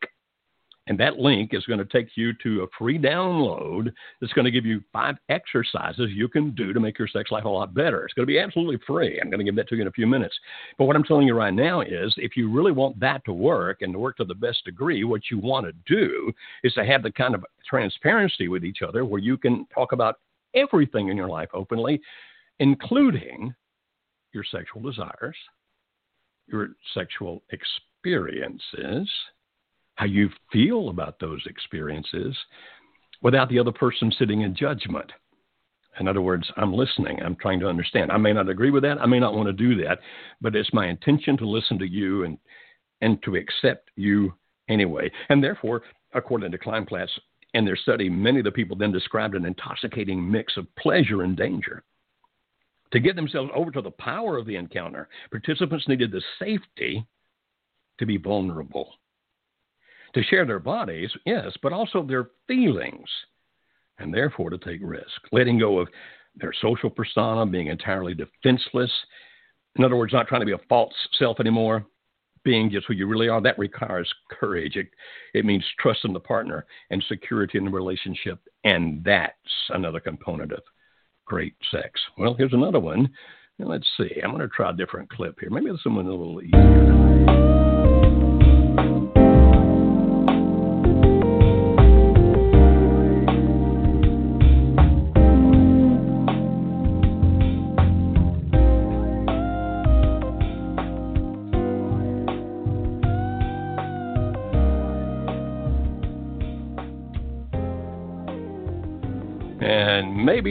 And 0.86 1.00
that 1.00 1.18
link 1.18 1.54
is 1.54 1.64
going 1.64 1.78
to 1.78 1.86
take 1.86 2.14
you 2.14 2.32
to 2.42 2.62
a 2.62 2.66
free 2.78 2.98
download 2.98 3.90
that's 4.20 4.32
going 4.34 4.44
to 4.44 4.50
give 4.50 4.66
you 4.66 4.82
five 4.92 5.16
exercises 5.30 6.10
you 6.10 6.28
can 6.28 6.54
do 6.54 6.74
to 6.74 6.80
make 6.80 6.98
your 6.98 7.08
sex 7.08 7.30
life 7.30 7.44
a 7.44 7.48
lot 7.48 7.72
better. 7.72 8.04
It's 8.04 8.12
going 8.12 8.26
to 8.26 8.30
be 8.30 8.38
absolutely 8.38 8.78
free. 8.86 9.18
I'm 9.18 9.30
going 9.30 9.38
to 9.38 9.44
give 9.44 9.56
that 9.56 9.68
to 9.68 9.76
you 9.76 9.82
in 9.82 9.88
a 9.88 9.92
few 9.92 10.06
minutes. 10.06 10.38
But 10.76 10.84
what 10.84 10.94
I'm 10.94 11.04
telling 11.04 11.26
you 11.26 11.34
right 11.34 11.54
now 11.54 11.80
is 11.80 12.12
if 12.18 12.36
you 12.36 12.50
really 12.50 12.72
want 12.72 13.00
that 13.00 13.24
to 13.24 13.32
work 13.32 13.80
and 13.80 13.94
to 13.94 13.98
work 13.98 14.18
to 14.18 14.24
the 14.24 14.34
best 14.34 14.64
degree, 14.64 15.04
what 15.04 15.30
you 15.30 15.38
want 15.38 15.66
to 15.66 15.72
do 15.86 16.30
is 16.64 16.74
to 16.74 16.84
have 16.84 17.02
the 17.02 17.12
kind 17.12 17.34
of 17.34 17.44
transparency 17.66 18.48
with 18.48 18.64
each 18.64 18.82
other 18.86 19.06
where 19.06 19.20
you 19.20 19.38
can 19.38 19.66
talk 19.74 19.92
about 19.92 20.16
everything 20.54 21.08
in 21.08 21.16
your 21.16 21.28
life 21.28 21.48
openly, 21.54 22.00
including 22.58 23.54
your 24.34 24.44
sexual 24.50 24.82
desires, 24.82 25.36
your 26.46 26.70
sexual 26.92 27.42
experiences 27.50 29.10
how 29.96 30.06
you 30.06 30.28
feel 30.52 30.88
about 30.88 31.18
those 31.20 31.42
experiences 31.46 32.36
without 33.22 33.48
the 33.48 33.58
other 33.58 33.72
person 33.72 34.12
sitting 34.18 34.42
in 34.42 34.54
judgment. 34.54 35.10
In 36.00 36.08
other 36.08 36.20
words, 36.20 36.50
I'm 36.56 36.72
listening. 36.72 37.22
I'm 37.22 37.36
trying 37.36 37.60
to 37.60 37.68
understand. 37.68 38.10
I 38.10 38.16
may 38.16 38.32
not 38.32 38.48
agree 38.48 38.70
with 38.70 38.82
that. 38.82 39.00
I 39.00 39.06
may 39.06 39.20
not 39.20 39.34
want 39.34 39.46
to 39.46 39.52
do 39.52 39.80
that, 39.84 40.00
but 40.40 40.56
it's 40.56 40.72
my 40.72 40.88
intention 40.88 41.36
to 41.38 41.48
listen 41.48 41.78
to 41.78 41.86
you 41.86 42.24
and 42.24 42.38
and 43.00 43.22
to 43.22 43.36
accept 43.36 43.90
you 43.96 44.32
anyway. 44.68 45.10
And 45.28 45.42
therefore, 45.42 45.82
according 46.14 46.50
to 46.52 46.58
Kleinplatz 46.58 47.10
in 47.52 47.64
their 47.64 47.76
study, 47.76 48.08
many 48.08 48.38
of 48.38 48.44
the 48.44 48.50
people 48.50 48.76
then 48.76 48.92
described 48.92 49.34
an 49.34 49.44
intoxicating 49.44 50.30
mix 50.30 50.56
of 50.56 50.74
pleasure 50.76 51.22
and 51.22 51.36
danger. 51.36 51.82
To 52.92 53.00
get 53.00 53.16
themselves 53.16 53.50
over 53.54 53.70
to 53.72 53.82
the 53.82 53.90
power 53.90 54.38
of 54.38 54.46
the 54.46 54.56
encounter, 54.56 55.08
participants 55.30 55.86
needed 55.86 56.12
the 56.12 56.22
safety 56.38 57.04
to 57.98 58.06
be 58.06 58.16
vulnerable 58.16 58.94
to 60.14 60.22
share 60.22 60.46
their 60.46 60.60
bodies, 60.60 61.10
yes, 61.26 61.52
but 61.62 61.72
also 61.72 62.02
their 62.02 62.28
feelings, 62.46 63.08
and 63.98 64.12
therefore 64.12 64.50
to 64.50 64.58
take 64.58 64.80
risk, 64.82 65.20
letting 65.32 65.58
go 65.58 65.78
of 65.78 65.88
their 66.36 66.52
social 66.60 66.90
persona, 66.90 67.46
being 67.46 67.68
entirely 67.68 68.14
defenseless. 68.14 68.90
In 69.76 69.84
other 69.84 69.96
words, 69.96 70.12
not 70.12 70.28
trying 70.28 70.40
to 70.40 70.46
be 70.46 70.52
a 70.52 70.68
false 70.68 70.94
self 71.18 71.40
anymore, 71.40 71.86
being 72.44 72.70
just 72.70 72.86
who 72.86 72.94
you 72.94 73.06
really 73.06 73.28
are. 73.28 73.40
That 73.40 73.58
requires 73.58 74.12
courage. 74.30 74.76
It, 74.76 74.88
it 75.32 75.44
means 75.44 75.64
trust 75.80 76.04
in 76.04 76.12
the 76.12 76.20
partner 76.20 76.66
and 76.90 77.02
security 77.08 77.58
in 77.58 77.64
the 77.64 77.70
relationship, 77.70 78.38
and 78.64 79.02
that's 79.04 79.32
another 79.70 80.00
component 80.00 80.52
of 80.52 80.62
great 81.24 81.54
sex. 81.70 82.00
Well, 82.18 82.34
here's 82.34 82.52
another 82.52 82.80
one. 82.80 83.10
let's 83.58 83.88
see. 83.96 84.20
I'm 84.22 84.30
going 84.30 84.42
to 84.42 84.48
try 84.48 84.70
a 84.70 84.74
different 84.74 85.10
clip 85.10 85.38
here. 85.40 85.50
Maybe 85.50 85.70
this 85.70 85.80
one 85.84 86.06
a 86.06 86.10
little 86.10 86.42
easier. 86.42 86.83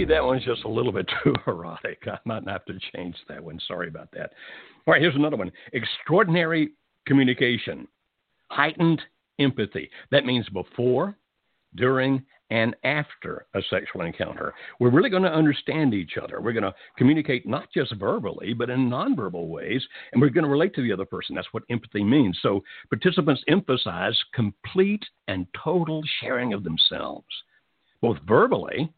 That 0.06 0.24
one's 0.24 0.44
just 0.46 0.64
a 0.64 0.70
little 0.70 0.92
bit 0.92 1.10
too 1.24 1.36
erotic. 1.48 2.00
I 2.08 2.18
might 2.26 2.48
have 2.48 2.66
to 2.66 2.80
change 2.96 3.16
that 3.28 3.44
one. 3.44 3.60
Sorry 3.68 3.88
about 3.88 4.10
that. 4.14 4.32
All 4.86 4.94
right, 4.94 5.02
here's 5.02 5.16
another 5.16 5.38
one 5.38 5.52
extraordinary 5.74 6.72
communication, 7.08 7.88
heightened 8.50 9.02
empathy. 9.40 9.90
That 10.12 10.26
means 10.26 10.48
before, 10.50 11.18
during, 11.76 12.24
and 12.50 12.76
after 12.84 13.48
a 13.56 13.62
sexual 13.70 14.02
encounter. 14.02 14.54
We're 14.80 14.92
really 14.92 15.10
going 15.10 15.24
to 15.24 15.34
understand 15.34 15.94
each 15.94 16.18
other. 16.22 16.40
We're 16.40 16.54
going 16.54 16.64
to 16.64 16.76
communicate 16.98 17.48
not 17.48 17.68
just 17.74 17.96
verbally, 17.96 18.54
but 18.54 18.70
in 18.70 18.90
nonverbal 18.90 19.48
ways, 19.48 19.84
and 20.12 20.22
we're 20.22 20.30
going 20.30 20.44
to 20.44 20.50
relate 20.52 20.76
to 20.76 20.84
the 20.84 20.94
other 20.94 21.06
person. 21.06 21.36
That's 21.36 21.52
what 21.52 21.64
empathy 21.72 22.04
means. 22.04 22.38
So 22.44 22.64
participants 22.90 23.44
emphasize 23.48 24.18
complete 24.36 25.04
and 25.28 25.48
total 25.64 26.04
sharing 26.22 26.54
of 26.54 26.64
themselves, 26.64 27.26
both 28.02 28.18
verbally 28.28 28.94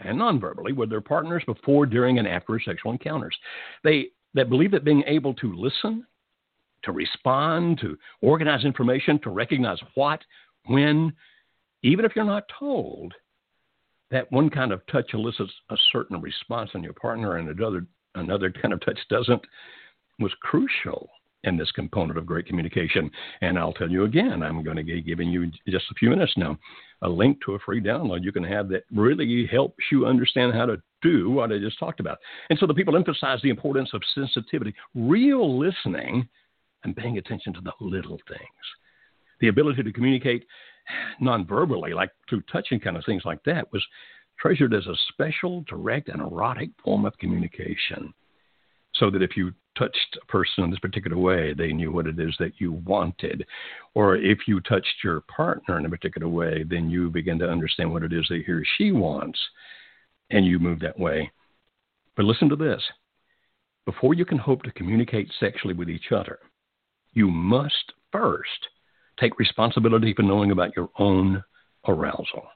and 0.00 0.18
non-verbally 0.18 0.72
with 0.72 0.90
their 0.90 1.00
partners 1.00 1.42
before, 1.46 1.86
during, 1.86 2.18
and 2.18 2.26
after 2.26 2.60
sexual 2.60 2.92
encounters. 2.92 3.36
They 3.84 4.08
that 4.34 4.48
believe 4.48 4.70
that 4.70 4.84
being 4.84 5.02
able 5.06 5.34
to 5.34 5.54
listen, 5.54 6.06
to 6.84 6.92
respond, 6.92 7.78
to 7.80 7.98
organize 8.22 8.64
information, 8.64 9.18
to 9.20 9.30
recognize 9.30 9.78
what, 9.94 10.20
when, 10.66 11.12
even 11.82 12.04
if 12.04 12.12
you're 12.14 12.24
not 12.24 12.44
told, 12.58 13.12
that 14.10 14.30
one 14.30 14.50
kind 14.50 14.72
of 14.72 14.86
touch 14.86 15.14
elicits 15.14 15.52
a 15.70 15.76
certain 15.92 16.20
response 16.20 16.70
in 16.74 16.82
your 16.82 16.92
partner 16.92 17.36
and 17.36 17.48
another 17.48 17.86
another 18.16 18.50
kind 18.50 18.74
of 18.74 18.80
touch 18.84 18.98
doesn't 19.08 19.42
was 20.18 20.32
crucial 20.42 21.08
in 21.44 21.56
this 21.56 21.70
component 21.72 22.18
of 22.18 22.26
great 22.26 22.46
communication. 22.46 23.10
And 23.40 23.58
I'll 23.58 23.72
tell 23.72 23.90
you 23.90 24.04
again, 24.04 24.42
I'm 24.42 24.62
going 24.62 24.76
to 24.76 24.84
be 24.84 25.00
giving 25.00 25.30
you 25.30 25.50
just 25.68 25.86
a 25.90 25.94
few 25.94 26.10
minutes 26.10 26.34
now 26.36 26.58
a 27.02 27.08
link 27.08 27.38
to 27.44 27.54
a 27.54 27.58
free 27.60 27.80
download 27.80 28.22
you 28.22 28.32
can 28.32 28.44
have 28.44 28.68
that 28.68 28.84
really 28.92 29.46
helps 29.50 29.82
you 29.90 30.06
understand 30.06 30.52
how 30.52 30.66
to 30.66 30.80
do 31.02 31.30
what 31.30 31.50
I 31.50 31.58
just 31.58 31.78
talked 31.78 32.00
about. 32.00 32.18
And 32.50 32.58
so 32.58 32.66
the 32.66 32.74
people 32.74 32.96
emphasize 32.96 33.40
the 33.42 33.50
importance 33.50 33.90
of 33.94 34.02
sensitivity, 34.14 34.74
real 34.94 35.58
listening, 35.58 36.28
and 36.84 36.96
paying 36.96 37.18
attention 37.18 37.54
to 37.54 37.60
the 37.60 37.72
little 37.80 38.18
things. 38.28 38.40
The 39.40 39.48
ability 39.48 39.82
to 39.82 39.92
communicate 39.92 40.44
non-verbally, 41.20 41.94
like 41.94 42.10
through 42.28 42.42
touching 42.52 42.80
kind 42.80 42.96
of 42.96 43.04
things 43.06 43.22
like 43.24 43.42
that, 43.44 43.72
was 43.72 43.84
treasured 44.38 44.74
as 44.74 44.86
a 44.86 44.94
special, 45.12 45.62
direct, 45.62 46.08
and 46.08 46.20
erotic 46.20 46.70
form 46.82 47.04
of 47.04 47.16
communication 47.18 48.12
so 48.94 49.10
that 49.10 49.22
if 49.22 49.36
you 49.36 49.52
touched 49.80 50.18
a 50.22 50.26
person 50.26 50.64
in 50.64 50.70
this 50.70 50.78
particular 50.78 51.16
way, 51.16 51.54
they 51.54 51.72
knew 51.72 51.90
what 51.90 52.06
it 52.06 52.18
is 52.20 52.34
that 52.38 52.52
you 52.58 52.72
wanted. 52.72 53.46
Or 53.94 54.16
if 54.16 54.40
you 54.46 54.60
touched 54.60 55.02
your 55.02 55.22
partner 55.22 55.78
in 55.78 55.86
a 55.86 55.90
particular 55.90 56.28
way, 56.28 56.64
then 56.68 56.90
you 56.90 57.08
begin 57.08 57.38
to 57.38 57.48
understand 57.48 57.90
what 57.90 58.02
it 58.02 58.12
is 58.12 58.26
that 58.28 58.42
he 58.46 58.52
or 58.52 58.62
she 58.76 58.92
wants, 58.92 59.38
and 60.30 60.44
you 60.44 60.58
move 60.58 60.80
that 60.80 60.98
way. 60.98 61.30
But 62.14 62.26
listen 62.26 62.50
to 62.50 62.56
this 62.56 62.82
before 63.86 64.14
you 64.14 64.26
can 64.26 64.38
hope 64.38 64.62
to 64.64 64.72
communicate 64.72 65.32
sexually 65.40 65.74
with 65.74 65.88
each 65.88 66.12
other, 66.12 66.38
you 67.14 67.28
must 67.28 67.92
first 68.12 68.68
take 69.18 69.38
responsibility 69.38 70.12
for 70.14 70.22
knowing 70.22 70.50
about 70.50 70.76
your 70.76 70.90
own 70.98 71.42
arousal. 71.88 72.46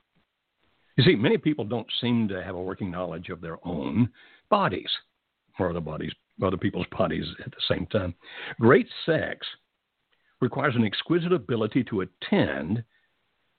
You 0.97 1.05
see, 1.05 1.17
many 1.17 1.39
people 1.39 1.65
don't 1.65 1.87
seem 2.01 2.29
to 2.29 2.45
have 2.45 2.55
a 2.55 2.63
working 2.63 2.91
knowledge 2.91 3.31
of 3.31 3.41
their 3.41 3.57
own 3.67 4.11
bodies 4.51 4.91
or 5.59 5.73
the 5.73 5.81
bodies 5.81 6.13
other 6.43 6.57
people's 6.57 6.87
bodies 6.97 7.27
at 7.45 7.51
the 7.51 7.75
same 7.75 7.87
time. 7.87 8.15
Great 8.61 8.89
sex 9.07 9.47
requires 10.41 10.77
an 10.77 10.85
exquisite 10.85 11.33
ability 11.33 11.85
to 11.85 12.03
attend 12.03 12.83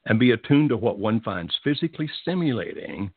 and 0.05 0.19
be 0.19 0.31
attuned 0.31 0.69
to 0.69 0.77
what 0.77 0.99
one 0.99 1.21
finds 1.21 1.57
physically 1.63 2.09
stimulating 2.21 3.11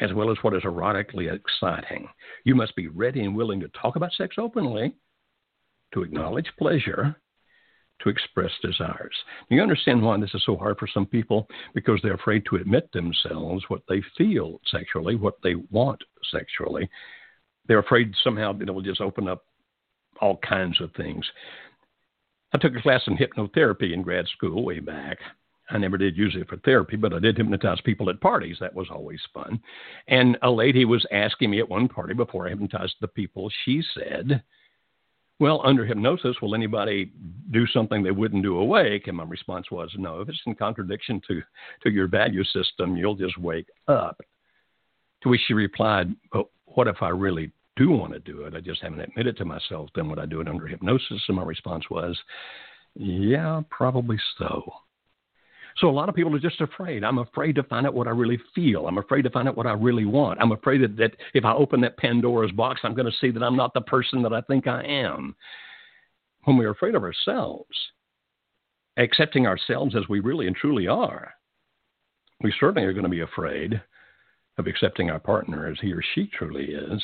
as 0.00 0.12
well 0.14 0.30
as 0.30 0.38
what 0.40 0.54
is 0.54 0.62
erotically 0.62 1.30
exciting. 1.30 2.08
You 2.44 2.54
must 2.54 2.74
be 2.74 2.88
ready 2.88 3.22
and 3.22 3.36
willing 3.36 3.60
to 3.60 3.68
talk 3.68 3.96
about 3.96 4.12
sex 4.12 4.36
openly, 4.38 4.94
to 5.92 6.02
acknowledge 6.02 6.50
pleasure, 6.58 7.16
to 8.02 8.08
express 8.08 8.50
desires. 8.62 9.14
You 9.50 9.60
understand 9.60 10.00
why 10.00 10.18
this 10.18 10.32
is 10.32 10.42
so 10.46 10.56
hard 10.56 10.78
for 10.78 10.86
some 10.86 11.04
people? 11.04 11.46
Because 11.74 12.00
they're 12.02 12.14
afraid 12.14 12.46
to 12.46 12.56
admit 12.56 12.90
themselves 12.92 13.64
what 13.68 13.82
they 13.90 14.02
feel 14.16 14.58
sexually, 14.70 15.16
what 15.16 15.34
they 15.42 15.56
want 15.70 16.02
sexually 16.32 16.88
they're 17.70 17.78
afraid 17.78 18.12
somehow 18.24 18.52
that 18.52 18.68
it 18.68 18.72
will 18.72 18.82
just 18.82 19.00
open 19.00 19.28
up 19.28 19.44
all 20.20 20.38
kinds 20.38 20.80
of 20.80 20.90
things. 20.96 21.24
I 22.52 22.58
took 22.58 22.74
a 22.74 22.82
class 22.82 23.00
in 23.06 23.16
hypnotherapy 23.16 23.92
in 23.92 24.02
grad 24.02 24.26
school 24.26 24.64
way 24.64 24.80
back. 24.80 25.18
I 25.70 25.78
never 25.78 25.96
did 25.96 26.16
use 26.16 26.34
it 26.36 26.48
for 26.48 26.56
therapy, 26.56 26.96
but 26.96 27.12
I 27.12 27.20
did 27.20 27.36
hypnotize 27.36 27.80
people 27.84 28.10
at 28.10 28.20
parties. 28.20 28.56
That 28.58 28.74
was 28.74 28.88
always 28.90 29.20
fun. 29.32 29.60
And 30.08 30.36
a 30.42 30.50
lady 30.50 30.84
was 30.84 31.06
asking 31.12 31.52
me 31.52 31.60
at 31.60 31.68
one 31.68 31.86
party 31.86 32.12
before 32.12 32.48
I 32.48 32.50
hypnotized 32.50 32.96
the 33.00 33.06
people, 33.06 33.48
she 33.64 33.84
said, 33.94 34.42
Well, 35.38 35.62
under 35.64 35.86
hypnosis, 35.86 36.34
will 36.42 36.56
anybody 36.56 37.12
do 37.52 37.68
something 37.68 38.02
they 38.02 38.10
wouldn't 38.10 38.42
do 38.42 38.58
awake? 38.58 39.06
And 39.06 39.16
my 39.16 39.22
response 39.22 39.70
was, 39.70 39.94
No. 39.96 40.22
If 40.22 40.28
it's 40.28 40.42
in 40.44 40.56
contradiction 40.56 41.22
to, 41.28 41.40
to 41.84 41.90
your 41.90 42.08
value 42.08 42.42
system, 42.42 42.96
you'll 42.96 43.14
just 43.14 43.38
wake 43.38 43.68
up. 43.86 44.20
To 45.22 45.28
which 45.28 45.42
she 45.46 45.54
replied, 45.54 46.12
But 46.32 46.46
what 46.64 46.88
if 46.88 46.96
I 47.00 47.10
really 47.10 47.52
do 47.76 47.90
want 47.90 48.12
to 48.12 48.20
do 48.20 48.42
it. 48.42 48.54
I 48.54 48.60
just 48.60 48.82
haven't 48.82 49.00
admitted 49.00 49.36
to 49.38 49.44
myself. 49.44 49.88
Then 49.94 50.08
would 50.08 50.18
I 50.18 50.26
do 50.26 50.40
it 50.40 50.48
under 50.48 50.66
hypnosis? 50.66 51.22
And 51.28 51.36
my 51.36 51.44
response 51.44 51.84
was, 51.90 52.18
yeah, 52.94 53.62
probably 53.70 54.18
so. 54.38 54.62
So 55.76 55.88
a 55.88 55.90
lot 55.90 56.08
of 56.08 56.14
people 56.14 56.34
are 56.34 56.40
just 56.40 56.60
afraid. 56.60 57.04
I'm 57.04 57.18
afraid 57.18 57.54
to 57.54 57.62
find 57.62 57.86
out 57.86 57.94
what 57.94 58.08
I 58.08 58.10
really 58.10 58.38
feel. 58.54 58.86
I'm 58.86 58.98
afraid 58.98 59.22
to 59.22 59.30
find 59.30 59.48
out 59.48 59.56
what 59.56 59.66
I 59.66 59.72
really 59.72 60.04
want. 60.04 60.40
I'm 60.40 60.52
afraid 60.52 60.82
that, 60.82 60.96
that 60.96 61.16
if 61.32 61.44
I 61.44 61.52
open 61.52 61.80
that 61.82 61.96
Pandora's 61.96 62.52
box, 62.52 62.80
I'm 62.82 62.94
going 62.94 63.10
to 63.10 63.18
see 63.20 63.30
that 63.30 63.42
I'm 63.42 63.56
not 63.56 63.72
the 63.72 63.80
person 63.82 64.22
that 64.22 64.32
I 64.32 64.40
think 64.42 64.66
I 64.66 64.82
am. 64.82 65.34
When 66.44 66.56
we're 66.56 66.70
afraid 66.70 66.94
of 66.94 67.04
ourselves, 67.04 67.70
accepting 68.96 69.46
ourselves 69.46 69.94
as 69.94 70.08
we 70.08 70.20
really 70.20 70.46
and 70.46 70.56
truly 70.56 70.88
are, 70.88 71.32
we 72.42 72.52
certainly 72.58 72.86
are 72.86 72.92
going 72.92 73.04
to 73.04 73.10
be 73.10 73.20
afraid 73.20 73.80
of 74.58 74.66
accepting 74.66 75.10
our 75.10 75.20
partner 75.20 75.66
as 75.66 75.76
he 75.80 75.92
or 75.92 76.02
she 76.14 76.26
truly 76.26 76.72
is. 76.72 77.02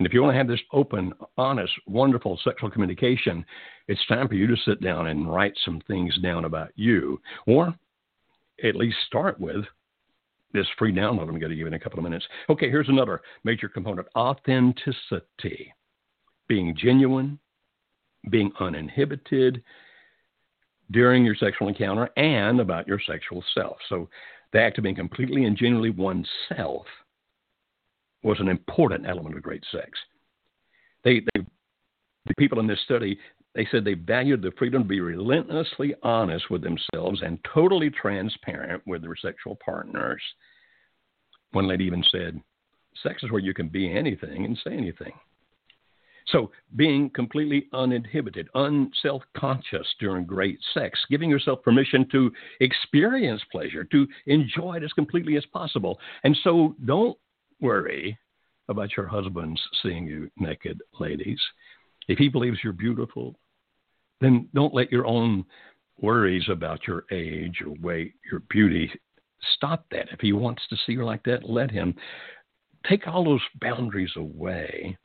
And 0.00 0.06
if 0.06 0.14
you 0.14 0.22
want 0.22 0.32
to 0.32 0.38
have 0.38 0.48
this 0.48 0.62
open, 0.72 1.12
honest, 1.36 1.74
wonderful 1.86 2.40
sexual 2.42 2.70
communication, 2.70 3.44
it's 3.86 4.00
time 4.06 4.28
for 4.28 4.34
you 4.34 4.46
to 4.46 4.56
sit 4.64 4.80
down 4.80 5.08
and 5.08 5.30
write 5.30 5.52
some 5.62 5.78
things 5.86 6.16
down 6.22 6.46
about 6.46 6.70
you, 6.74 7.20
or 7.46 7.74
at 8.64 8.76
least 8.76 8.96
start 9.06 9.38
with 9.38 9.62
this 10.54 10.64
free 10.78 10.90
download 10.90 11.20
I'm 11.20 11.26
going 11.26 11.34
to 11.34 11.48
give 11.48 11.52
you 11.52 11.66
in 11.66 11.74
a 11.74 11.78
couple 11.78 11.98
of 11.98 12.04
minutes. 12.04 12.24
Okay, 12.48 12.70
here's 12.70 12.88
another 12.88 13.20
major 13.44 13.68
component 13.68 14.08
authenticity. 14.16 15.70
Being 16.48 16.74
genuine, 16.74 17.38
being 18.30 18.52
uninhibited 18.58 19.62
during 20.92 21.26
your 21.26 21.34
sexual 21.34 21.68
encounter, 21.68 22.08
and 22.16 22.58
about 22.58 22.88
your 22.88 23.00
sexual 23.06 23.44
self. 23.52 23.76
So, 23.90 24.08
the 24.54 24.62
act 24.62 24.78
of 24.78 24.84
being 24.84 24.96
completely 24.96 25.44
and 25.44 25.58
genuinely 25.58 25.90
oneself 25.90 26.86
was 28.22 28.40
an 28.40 28.48
important 28.48 29.06
element 29.06 29.36
of 29.36 29.42
great 29.42 29.64
sex. 29.72 29.90
They, 31.04 31.20
they, 31.34 31.42
the 32.26 32.34
people 32.38 32.60
in 32.60 32.66
this 32.66 32.80
study, 32.84 33.18
they 33.54 33.66
said 33.70 33.84
they 33.84 33.94
valued 33.94 34.42
the 34.42 34.52
freedom 34.58 34.82
to 34.82 34.88
be 34.88 35.00
relentlessly 35.00 35.94
honest 36.02 36.50
with 36.50 36.62
themselves 36.62 37.22
and 37.22 37.38
totally 37.52 37.90
transparent 37.90 38.82
with 38.86 39.02
their 39.02 39.16
sexual 39.16 39.58
partners. 39.64 40.22
One 41.52 41.66
lady 41.66 41.84
even 41.84 42.04
said, 42.12 42.40
Sex 43.02 43.22
is 43.22 43.30
where 43.30 43.40
you 43.40 43.54
can 43.54 43.68
be 43.68 43.90
anything 43.90 44.44
and 44.44 44.58
say 44.62 44.72
anything. 44.72 45.12
So, 46.26 46.50
being 46.76 47.10
completely 47.10 47.66
uninhibited, 47.72 48.48
unself 48.54 49.22
conscious 49.36 49.86
during 49.98 50.26
great 50.26 50.58
sex, 50.74 51.00
giving 51.08 51.30
yourself 51.30 51.62
permission 51.62 52.06
to 52.12 52.30
experience 52.60 53.42
pleasure, 53.50 53.84
to 53.84 54.06
enjoy 54.26 54.76
it 54.76 54.84
as 54.84 54.92
completely 54.92 55.36
as 55.36 55.46
possible. 55.46 55.98
And 56.22 56.36
so, 56.44 56.76
don't 56.84 57.16
worry 57.60 58.18
about 58.68 58.96
your 58.96 59.06
husband's 59.06 59.60
seeing 59.82 60.06
you 60.06 60.30
naked, 60.38 60.80
ladies. 60.98 61.40
If 62.08 62.18
he 62.18 62.28
believes 62.28 62.58
you're 62.62 62.72
beautiful, 62.72 63.36
then 64.20 64.48
don't 64.54 64.74
let 64.74 64.92
your 64.92 65.06
own 65.06 65.44
worries 66.00 66.44
about 66.48 66.86
your 66.86 67.04
age, 67.10 67.58
your 67.60 67.74
weight, 67.80 68.14
your 68.30 68.40
beauty 68.50 68.90
stop 69.54 69.84
that. 69.90 70.08
If 70.12 70.20
he 70.20 70.32
wants 70.32 70.62
to 70.68 70.76
see 70.76 70.92
you 70.92 71.04
like 71.04 71.24
that, 71.24 71.48
let 71.48 71.70
him. 71.70 71.94
Take 72.88 73.06
all 73.06 73.24
those 73.24 73.40
boundaries 73.60 74.12
away. 74.16 74.96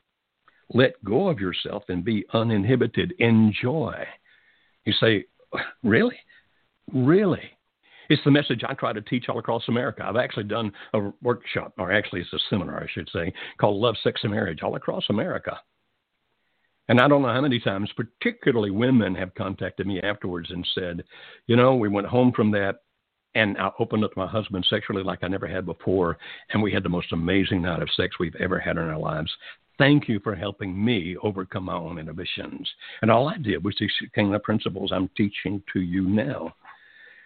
Let 0.72 1.02
go 1.04 1.28
of 1.28 1.40
yourself 1.40 1.84
and 1.88 2.04
be 2.04 2.24
uninhibited. 2.32 3.14
Enjoy. 3.18 3.94
You 4.84 4.92
say, 4.94 5.24
Really? 5.82 6.16
Really? 6.92 7.55
It's 8.08 8.22
the 8.24 8.30
message 8.30 8.62
I 8.66 8.74
try 8.74 8.92
to 8.92 9.00
teach 9.00 9.28
all 9.28 9.38
across 9.38 9.64
America. 9.68 10.04
I've 10.06 10.16
actually 10.16 10.44
done 10.44 10.72
a 10.94 11.12
workshop, 11.22 11.74
or 11.78 11.92
actually 11.92 12.20
it's 12.20 12.32
a 12.32 12.38
seminar, 12.50 12.82
I 12.82 12.86
should 12.92 13.08
say, 13.12 13.32
called 13.58 13.80
Love, 13.80 13.96
Sex, 14.02 14.20
and 14.22 14.32
Marriage 14.32 14.62
all 14.62 14.76
across 14.76 15.04
America. 15.10 15.58
And 16.88 17.00
I 17.00 17.08
don't 17.08 17.22
know 17.22 17.32
how 17.32 17.40
many 17.40 17.58
times, 17.58 17.90
particularly 17.96 18.70
women, 18.70 19.14
have 19.16 19.34
contacted 19.34 19.86
me 19.86 20.00
afterwards 20.00 20.50
and 20.50 20.66
said, 20.74 21.02
you 21.46 21.56
know, 21.56 21.74
we 21.74 21.88
went 21.88 22.06
home 22.06 22.32
from 22.32 22.50
that 22.52 22.76
and 23.34 23.58
I 23.58 23.70
opened 23.78 24.02
up 24.02 24.14
to 24.14 24.18
my 24.18 24.26
husband 24.26 24.66
sexually 24.70 25.02
like 25.02 25.18
I 25.22 25.28
never 25.28 25.46
had 25.46 25.66
before, 25.66 26.16
and 26.50 26.62
we 26.62 26.72
had 26.72 26.82
the 26.82 26.88
most 26.88 27.12
amazing 27.12 27.60
night 27.60 27.82
of 27.82 27.90
sex 27.94 28.18
we've 28.18 28.34
ever 28.36 28.58
had 28.58 28.78
in 28.78 28.84
our 28.84 28.98
lives. 28.98 29.30
Thank 29.76 30.08
you 30.08 30.20
for 30.20 30.34
helping 30.34 30.82
me 30.82 31.16
overcome 31.22 31.64
my 31.64 31.74
own 31.74 31.98
inhibitions. 31.98 32.66
And 33.02 33.10
all 33.10 33.28
I 33.28 33.36
did 33.36 33.62
was 33.62 33.74
teach 33.76 33.92
the 34.00 34.40
principles 34.42 34.90
I'm 34.90 35.10
teaching 35.18 35.62
to 35.74 35.80
you 35.80 36.08
now. 36.08 36.54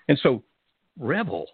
And 0.09 0.19
so 0.21 0.43
revel 0.99 1.47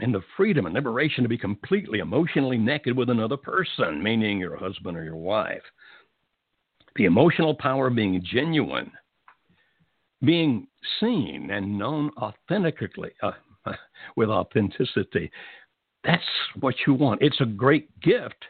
in 0.00 0.12
the 0.12 0.22
freedom 0.36 0.66
and 0.66 0.74
liberation 0.74 1.22
to 1.22 1.28
be 1.28 1.38
completely 1.38 2.00
emotionally 2.00 2.58
naked 2.58 2.96
with 2.96 3.08
another 3.08 3.36
person, 3.36 4.02
meaning 4.02 4.38
your 4.38 4.56
husband 4.56 4.96
or 4.96 5.04
your 5.04 5.16
wife. 5.16 5.62
The 6.96 7.04
emotional 7.04 7.54
power 7.54 7.86
of 7.86 7.94
being 7.94 8.22
genuine, 8.24 8.90
being 10.24 10.66
seen 11.00 11.50
and 11.50 11.78
known 11.78 12.10
authentically, 12.18 13.12
uh, 13.22 13.32
with 14.16 14.28
authenticity. 14.28 15.30
That's 16.04 16.22
what 16.60 16.74
you 16.86 16.94
want. 16.94 17.22
It's 17.22 17.40
a 17.40 17.46
great 17.46 17.88
gift 18.00 18.44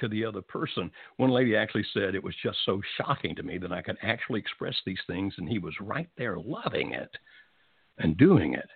to 0.00 0.08
the 0.08 0.24
other 0.24 0.42
person. 0.42 0.90
One 1.16 1.30
lady 1.30 1.56
actually 1.56 1.86
said 1.94 2.14
it 2.14 2.22
was 2.22 2.34
just 2.42 2.58
so 2.66 2.82
shocking 2.98 3.34
to 3.36 3.42
me 3.42 3.58
that 3.58 3.72
I 3.72 3.80
could 3.80 3.96
actually 4.02 4.40
express 4.40 4.76
these 4.84 5.00
things, 5.06 5.34
and 5.38 5.48
he 5.48 5.58
was 5.58 5.74
right 5.80 6.08
there 6.18 6.36
loving 6.38 6.92
it 6.92 7.10
and 7.98 8.16
doing 8.16 8.54
it 8.54 8.68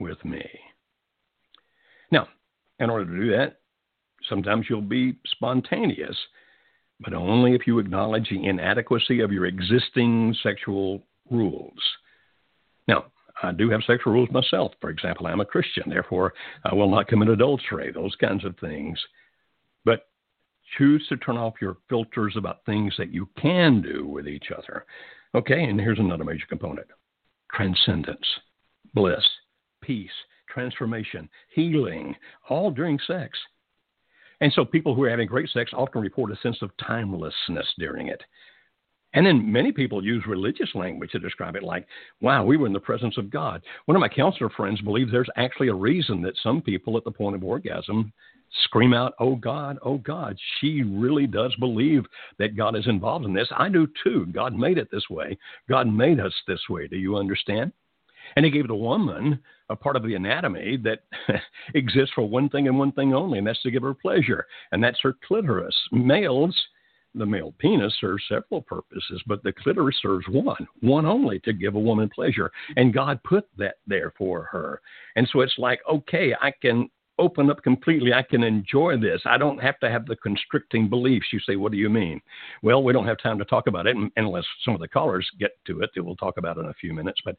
with 0.00 0.22
me. 0.24 0.44
Now, 2.10 2.28
in 2.78 2.90
order 2.90 3.06
to 3.06 3.20
do 3.20 3.30
that, 3.36 3.60
sometimes 4.28 4.66
you'll 4.68 4.80
be 4.80 5.16
spontaneous, 5.26 6.16
but 7.00 7.14
only 7.14 7.54
if 7.54 7.66
you 7.66 7.78
acknowledge 7.78 8.28
the 8.30 8.46
inadequacy 8.46 9.20
of 9.20 9.32
your 9.32 9.46
existing 9.46 10.34
sexual 10.42 11.02
rules. 11.30 11.78
Now, 12.86 13.06
I 13.42 13.52
do 13.52 13.70
have 13.70 13.82
sexual 13.86 14.12
rules 14.12 14.30
myself. 14.30 14.72
For 14.80 14.90
example, 14.90 15.26
I'm 15.26 15.40
a 15.40 15.44
Christian, 15.44 15.84
therefore, 15.88 16.34
I 16.64 16.74
will 16.74 16.90
not 16.90 17.08
commit 17.08 17.28
adultery, 17.28 17.90
those 17.92 18.14
kinds 18.16 18.44
of 18.44 18.56
things. 18.58 18.98
But 19.84 20.06
choose 20.78 21.04
to 21.08 21.16
turn 21.16 21.36
off 21.36 21.54
your 21.60 21.76
filters 21.88 22.34
about 22.36 22.64
things 22.64 22.94
that 22.98 23.12
you 23.12 23.28
can 23.40 23.82
do 23.82 24.06
with 24.06 24.28
each 24.28 24.46
other. 24.56 24.86
Okay, 25.34 25.64
and 25.64 25.80
here's 25.80 25.98
another 25.98 26.24
major 26.24 26.46
component 26.48 26.86
transcendence, 27.54 28.26
bliss, 28.94 29.24
peace, 29.82 30.10
transformation, 30.48 31.28
healing, 31.54 32.14
all 32.48 32.70
during 32.70 32.98
sex. 33.06 33.38
And 34.40 34.52
so 34.52 34.64
people 34.64 34.94
who 34.94 35.04
are 35.04 35.10
having 35.10 35.28
great 35.28 35.48
sex 35.50 35.70
often 35.74 36.02
report 36.02 36.32
a 36.32 36.36
sense 36.36 36.58
of 36.62 36.70
timelessness 36.76 37.66
during 37.78 38.08
it. 38.08 38.22
And 39.14 39.24
then 39.24 39.50
many 39.50 39.70
people 39.70 40.04
use 40.04 40.24
religious 40.26 40.70
language 40.74 41.12
to 41.12 41.20
describe 41.20 41.54
it, 41.54 41.62
like, 41.62 41.86
wow, 42.20 42.44
we 42.44 42.56
were 42.56 42.66
in 42.66 42.72
the 42.72 42.80
presence 42.80 43.16
of 43.16 43.30
God. 43.30 43.62
One 43.86 43.96
of 43.96 44.00
my 44.00 44.08
counselor 44.08 44.50
friends 44.50 44.80
believes 44.80 45.12
there's 45.12 45.28
actually 45.36 45.68
a 45.68 45.74
reason 45.74 46.20
that 46.22 46.36
some 46.42 46.60
people 46.60 46.96
at 46.96 47.04
the 47.04 47.12
point 47.12 47.36
of 47.36 47.44
orgasm 47.44 48.12
scream 48.62 48.94
out, 48.94 49.14
oh 49.18 49.36
God, 49.36 49.78
oh 49.82 49.98
God. 49.98 50.36
She 50.60 50.82
really 50.82 51.26
does 51.26 51.54
believe 51.56 52.04
that 52.38 52.56
God 52.56 52.76
is 52.76 52.86
involved 52.86 53.24
in 53.24 53.32
this. 53.32 53.48
I 53.56 53.68
do 53.68 53.88
too. 54.02 54.26
God 54.26 54.54
made 54.54 54.78
it 54.78 54.88
this 54.90 55.08
way, 55.10 55.36
God 55.68 55.86
made 55.88 56.20
us 56.20 56.34
this 56.46 56.60
way. 56.68 56.86
Do 56.86 56.96
you 56.96 57.16
understand? 57.16 57.72
And 58.36 58.44
he 58.44 58.50
gave 58.50 58.68
the 58.68 58.74
woman 58.74 59.38
a 59.68 59.76
part 59.76 59.96
of 59.96 60.02
the 60.02 60.14
anatomy 60.14 60.76
that 60.78 61.04
exists 61.74 62.12
for 62.14 62.28
one 62.28 62.48
thing 62.48 62.68
and 62.68 62.78
one 62.78 62.92
thing 62.92 63.14
only, 63.14 63.38
and 63.38 63.46
that's 63.46 63.62
to 63.62 63.70
give 63.70 63.82
her 63.82 63.94
pleasure, 63.94 64.46
and 64.72 64.82
that's 64.82 65.00
her 65.02 65.14
clitoris. 65.26 65.78
Males, 65.92 66.58
the 67.14 67.26
male 67.26 67.54
penis 67.58 67.94
serves 68.00 68.24
several 68.28 68.62
purposes, 68.62 69.22
but 69.26 69.42
the 69.42 69.52
clitoris 69.52 69.96
serves 70.02 70.26
one, 70.28 70.66
one 70.80 71.06
only, 71.06 71.38
to 71.40 71.52
give 71.52 71.74
a 71.76 71.80
woman 71.80 72.08
pleasure. 72.08 72.50
And 72.76 72.92
God 72.92 73.22
put 73.22 73.48
that 73.56 73.76
there 73.86 74.12
for 74.18 74.44
her. 74.44 74.80
And 75.16 75.28
so 75.32 75.40
it's 75.40 75.58
like, 75.58 75.80
okay, 75.88 76.34
I 76.40 76.50
can 76.50 76.90
open 77.18 77.50
up 77.50 77.62
completely. 77.62 78.12
I 78.12 78.22
can 78.22 78.42
enjoy 78.42 78.96
this. 78.98 79.20
I 79.24 79.38
don't 79.38 79.58
have 79.58 79.78
to 79.80 79.90
have 79.90 80.06
the 80.06 80.16
constricting 80.16 80.88
beliefs. 80.88 81.26
You 81.32 81.40
say, 81.40 81.56
what 81.56 81.72
do 81.72 81.78
you 81.78 81.88
mean? 81.88 82.20
Well, 82.62 82.82
we 82.82 82.92
don't 82.92 83.06
have 83.06 83.18
time 83.18 83.38
to 83.38 83.44
talk 83.44 83.66
about 83.66 83.86
it 83.86 83.96
unless 84.16 84.44
some 84.64 84.74
of 84.74 84.80
the 84.80 84.88
callers 84.88 85.28
get 85.38 85.52
to 85.66 85.80
it 85.80 85.90
we'll 85.96 86.16
talk 86.16 86.36
about 86.36 86.58
in 86.58 86.66
a 86.66 86.74
few 86.74 86.92
minutes. 86.92 87.20
But 87.24 87.36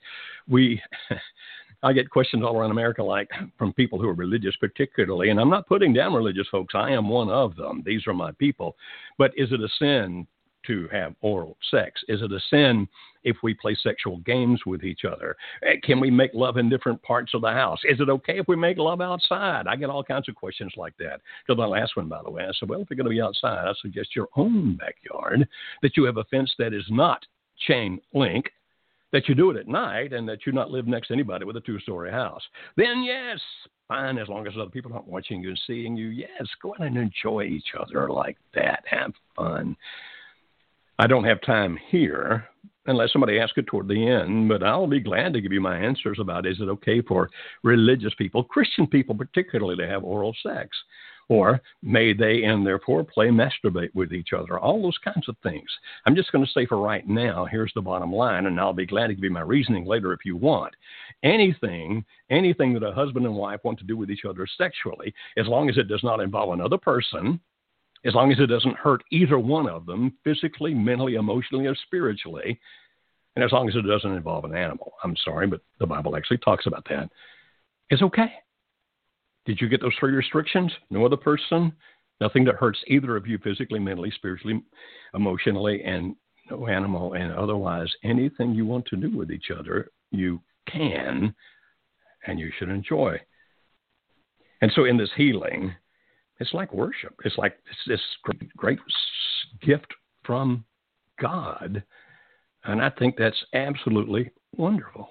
we, 0.47 0.81
I 1.83 1.93
get 1.93 2.09
questions 2.09 2.43
all 2.43 2.57
around 2.57 2.71
America, 2.71 3.03
like 3.03 3.29
from 3.57 3.73
people 3.73 3.99
who 3.99 4.07
are 4.07 4.13
religious, 4.13 4.55
particularly. 4.55 5.29
And 5.29 5.39
I'm 5.39 5.49
not 5.49 5.67
putting 5.67 5.93
down 5.93 6.13
religious 6.13 6.47
folks. 6.49 6.73
I 6.75 6.91
am 6.91 7.09
one 7.09 7.29
of 7.29 7.55
them. 7.55 7.83
These 7.85 8.07
are 8.07 8.13
my 8.13 8.31
people. 8.33 8.75
But 9.17 9.31
is 9.35 9.51
it 9.51 9.59
a 9.61 9.69
sin 9.79 10.25
to 10.67 10.87
have 10.91 11.15
oral 11.21 11.57
sex? 11.71 12.01
Is 12.07 12.21
it 12.21 12.31
a 12.31 12.39
sin 12.49 12.87
if 13.23 13.37
we 13.43 13.53
play 13.53 13.75
sexual 13.81 14.17
games 14.19 14.61
with 14.65 14.83
each 14.83 15.05
other? 15.05 15.35
Eh, 15.63 15.75
can 15.83 15.99
we 15.99 16.11
make 16.11 16.31
love 16.33 16.57
in 16.57 16.69
different 16.69 17.01
parts 17.03 17.33
of 17.33 17.41
the 17.41 17.51
house? 17.51 17.79
Is 17.83 17.99
it 17.99 18.09
okay 18.09 18.39
if 18.39 18.47
we 18.47 18.55
make 18.55 18.77
love 18.77 19.01
outside? 19.01 19.67
I 19.67 19.75
get 19.75 19.89
all 19.89 20.03
kinds 20.03 20.29
of 20.29 20.35
questions 20.35 20.73
like 20.77 20.95
that. 20.97 21.21
To 21.47 21.55
the 21.55 21.67
last 21.67 21.95
one, 21.95 22.07
by 22.07 22.21
the 22.23 22.31
way, 22.31 22.43
I 22.43 22.51
said, 22.59 22.69
well, 22.69 22.81
if 22.81 22.89
you're 22.89 22.97
going 22.97 23.05
to 23.05 23.09
be 23.09 23.21
outside, 23.21 23.67
I 23.67 23.73
suggest 23.81 24.15
your 24.15 24.27
own 24.35 24.77
backyard, 24.77 25.47
that 25.81 25.97
you 25.97 26.03
have 26.05 26.17
a 26.17 26.23
fence 26.25 26.53
that 26.59 26.73
is 26.73 26.85
not 26.89 27.25
chain 27.67 27.99
link 28.13 28.51
that 29.15 29.29
you 29.29 29.35
do 29.35 29.49
it 29.49 29.55
at 29.55 29.67
night 29.67 30.11
and 30.11 30.27
that 30.27 30.45
you 30.45 30.51
not 30.51 30.71
live 30.71 30.87
next 30.87 31.07
to 31.07 31.13
anybody 31.13 31.45
with 31.45 31.55
a 31.55 31.61
two 31.61 31.79
story 31.79 32.11
house. 32.11 32.41
Then, 32.75 33.01
yes, 33.01 33.39
fine, 33.87 34.17
as 34.17 34.27
long 34.27 34.45
as 34.45 34.53
other 34.59 34.69
people 34.69 34.91
aren't 34.91 35.07
watching 35.07 35.41
you 35.41 35.49
and 35.49 35.61
seeing 35.65 35.95
you, 35.95 36.07
yes, 36.07 36.45
go 36.61 36.73
out 36.73 36.85
and 36.85 36.97
enjoy 36.97 37.43
each 37.43 37.73
other 37.79 38.09
like 38.09 38.37
that. 38.53 38.83
Have 38.85 39.13
fun. 39.33 39.77
I 40.97 41.07
don't 41.07 41.25
have 41.25 41.41
time 41.41 41.77
here 41.89 42.45
unless 42.87 43.11
somebody 43.11 43.39
asks 43.39 43.57
it 43.57 43.67
toward 43.67 43.87
the 43.87 44.07
end, 44.07 44.47
but 44.47 44.63
I'll 44.63 44.87
be 44.87 44.99
glad 44.99 45.33
to 45.33 45.41
give 45.41 45.51
you 45.51 45.59
my 45.59 45.77
answers 45.77 46.19
about 46.19 46.45
is 46.45 46.61
it 46.61 46.69
okay 46.69 47.01
for 47.01 47.29
religious 47.63 48.13
people, 48.17 48.43
Christian 48.43 48.87
people 48.87 49.15
particularly, 49.15 49.75
to 49.77 49.87
have 49.87 50.03
oral 50.03 50.35
sex? 50.41 50.69
Or 51.27 51.59
may 51.81 52.13
they, 52.13 52.43
in 52.43 52.63
their 52.63 52.77
foreplay, 52.79 53.31
masturbate 53.31 53.89
with 53.95 54.13
each 54.13 54.29
other? 54.31 54.59
All 54.59 54.81
those 54.81 54.97
kinds 54.99 55.27
of 55.27 55.35
things. 55.41 55.67
I'm 56.05 56.15
just 56.15 56.31
going 56.31 56.45
to 56.45 56.51
say 56.51 56.67
for 56.67 56.77
right 56.77 57.05
now, 57.07 57.45
here's 57.45 57.71
the 57.73 57.81
bottom 57.81 58.13
line, 58.13 58.45
and 58.45 58.59
I'll 58.59 58.73
be 58.73 58.85
glad 58.85 59.07
to 59.07 59.15
give 59.15 59.23
you 59.23 59.31
my 59.31 59.41
reasoning 59.41 59.85
later 59.85 60.13
if 60.13 60.19
you 60.23 60.35
want. 60.35 60.75
Anything, 61.23 62.05
anything 62.29 62.75
that 62.75 62.83
a 62.83 62.93
husband 62.93 63.25
and 63.25 63.35
wife 63.35 63.61
want 63.63 63.79
to 63.79 63.85
do 63.85 63.97
with 63.97 64.11
each 64.11 64.25
other 64.25 64.45
sexually, 64.55 65.13
as 65.35 65.47
long 65.47 65.67
as 65.67 65.77
it 65.77 65.87
does 65.87 66.03
not 66.03 66.19
involve 66.19 66.53
another 66.53 66.77
person, 66.77 67.39
as 68.05 68.13
long 68.13 68.31
as 68.31 68.39
it 68.39 68.47
doesn't 68.47 68.77
hurt 68.77 69.03
either 69.11 69.39
one 69.39 69.67
of 69.67 69.85
them 69.85 70.13
physically, 70.23 70.73
mentally, 70.73 71.15
emotionally, 71.15 71.65
or 71.65 71.75
spiritually, 71.75 72.59
and 73.35 73.43
as 73.43 73.51
long 73.51 73.67
as 73.67 73.75
it 73.75 73.81
doesn't 73.81 74.13
involve 74.13 74.45
an 74.45 74.55
animal. 74.55 74.93
I'm 75.03 75.15
sorry, 75.17 75.47
but 75.47 75.61
the 75.79 75.87
Bible 75.87 76.15
actually 76.15 76.37
talks 76.37 76.67
about 76.67 76.85
that. 76.89 77.09
It's 77.89 78.01
okay. 78.01 78.31
Did 79.45 79.59
you 79.59 79.69
get 79.69 79.81
those 79.81 79.93
three 79.99 80.13
restrictions? 80.13 80.71
No 80.89 81.05
other 81.05 81.17
person, 81.17 81.73
nothing 82.21 82.45
that 82.45 82.55
hurts 82.55 82.79
either 82.87 83.15
of 83.15 83.27
you 83.27 83.37
physically, 83.39 83.79
mentally, 83.79 84.11
spiritually, 84.15 84.63
emotionally, 85.13 85.83
and 85.83 86.15
no 86.49 86.67
animal, 86.67 87.13
and 87.13 87.31
otherwise 87.33 87.91
anything 88.03 88.53
you 88.53 88.65
want 88.65 88.85
to 88.87 88.95
do 88.95 89.15
with 89.15 89.31
each 89.31 89.49
other, 89.57 89.89
you 90.11 90.41
can 90.71 91.33
and 92.27 92.39
you 92.39 92.51
should 92.57 92.69
enjoy. 92.69 93.19
And 94.61 94.71
so 94.75 94.85
in 94.85 94.97
this 94.97 95.11
healing, 95.15 95.75
it's 96.39 96.53
like 96.53 96.73
worship. 96.73 97.15
It's 97.23 97.37
like 97.37 97.57
this 97.87 98.01
great, 98.23 98.55
great 98.55 98.79
gift 99.61 99.93
from 100.23 100.65
God. 101.21 101.83
And 102.63 102.81
I 102.81 102.89
think 102.89 103.15
that's 103.17 103.41
absolutely 103.53 104.31
wonderful. 104.57 105.09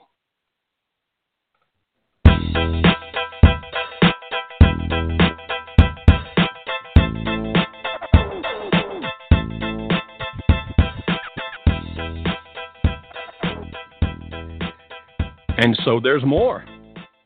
And 15.57 15.79
so 15.85 16.01
there's 16.03 16.25
more. 16.25 16.65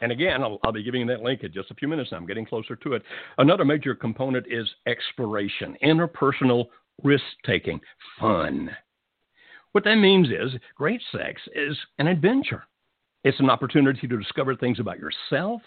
And 0.00 0.12
again, 0.12 0.42
I'll, 0.42 0.58
I'll, 0.64 0.72
be 0.72 0.82
giving 0.82 1.06
that 1.08 1.22
link 1.22 1.42
in 1.42 1.52
just 1.52 1.70
a 1.70 1.74
few 1.74 1.88
minutes. 1.88 2.10
I'm 2.12 2.26
getting 2.26 2.46
closer 2.46 2.76
to 2.76 2.92
it. 2.94 3.02
Another 3.38 3.64
major 3.64 3.94
component 3.94 4.46
is 4.48 4.68
exploration, 4.86 5.76
interpersonal 5.82 6.66
risk 7.02 7.24
taking, 7.44 7.80
fun. 8.20 8.70
What 9.72 9.84
that 9.84 9.96
means 9.96 10.28
is 10.28 10.58
great 10.74 11.02
sex 11.12 11.40
is 11.54 11.76
an 11.98 12.06
adventure. 12.06 12.64
It's 13.24 13.40
an 13.40 13.50
opportunity 13.50 14.06
to 14.06 14.16
discover 14.16 14.54
things 14.54 14.80
about 14.80 14.98
yourself 14.98 15.60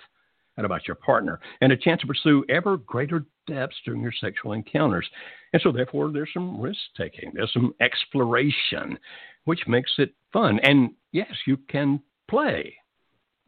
and 0.57 0.65
about 0.65 0.87
your 0.87 0.95
partner, 0.95 1.39
and 1.61 1.71
a 1.71 1.77
chance 1.77 2.01
to 2.01 2.07
pursue 2.07 2.43
ever 2.49 2.77
greater 2.77 3.25
depths 3.47 3.77
during 3.85 4.01
your 4.01 4.11
sexual 4.19 4.51
encounters. 4.51 5.07
And 5.53 5.61
so, 5.61 5.71
therefore, 5.71 6.11
there's 6.11 6.29
some 6.33 6.59
risk 6.59 6.79
taking, 6.97 7.31
there's 7.33 7.53
some 7.53 7.73
exploration, 7.79 8.99
which 9.45 9.61
makes 9.67 9.91
it 9.97 10.13
fun. 10.33 10.59
And 10.59 10.91
yes, 11.13 11.31
you 11.45 11.57
can 11.69 12.01
play. 12.29 12.75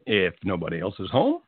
If 0.06 0.34
nobody 0.44 0.80
else 0.80 0.94
is 0.98 1.10
home 1.10 1.40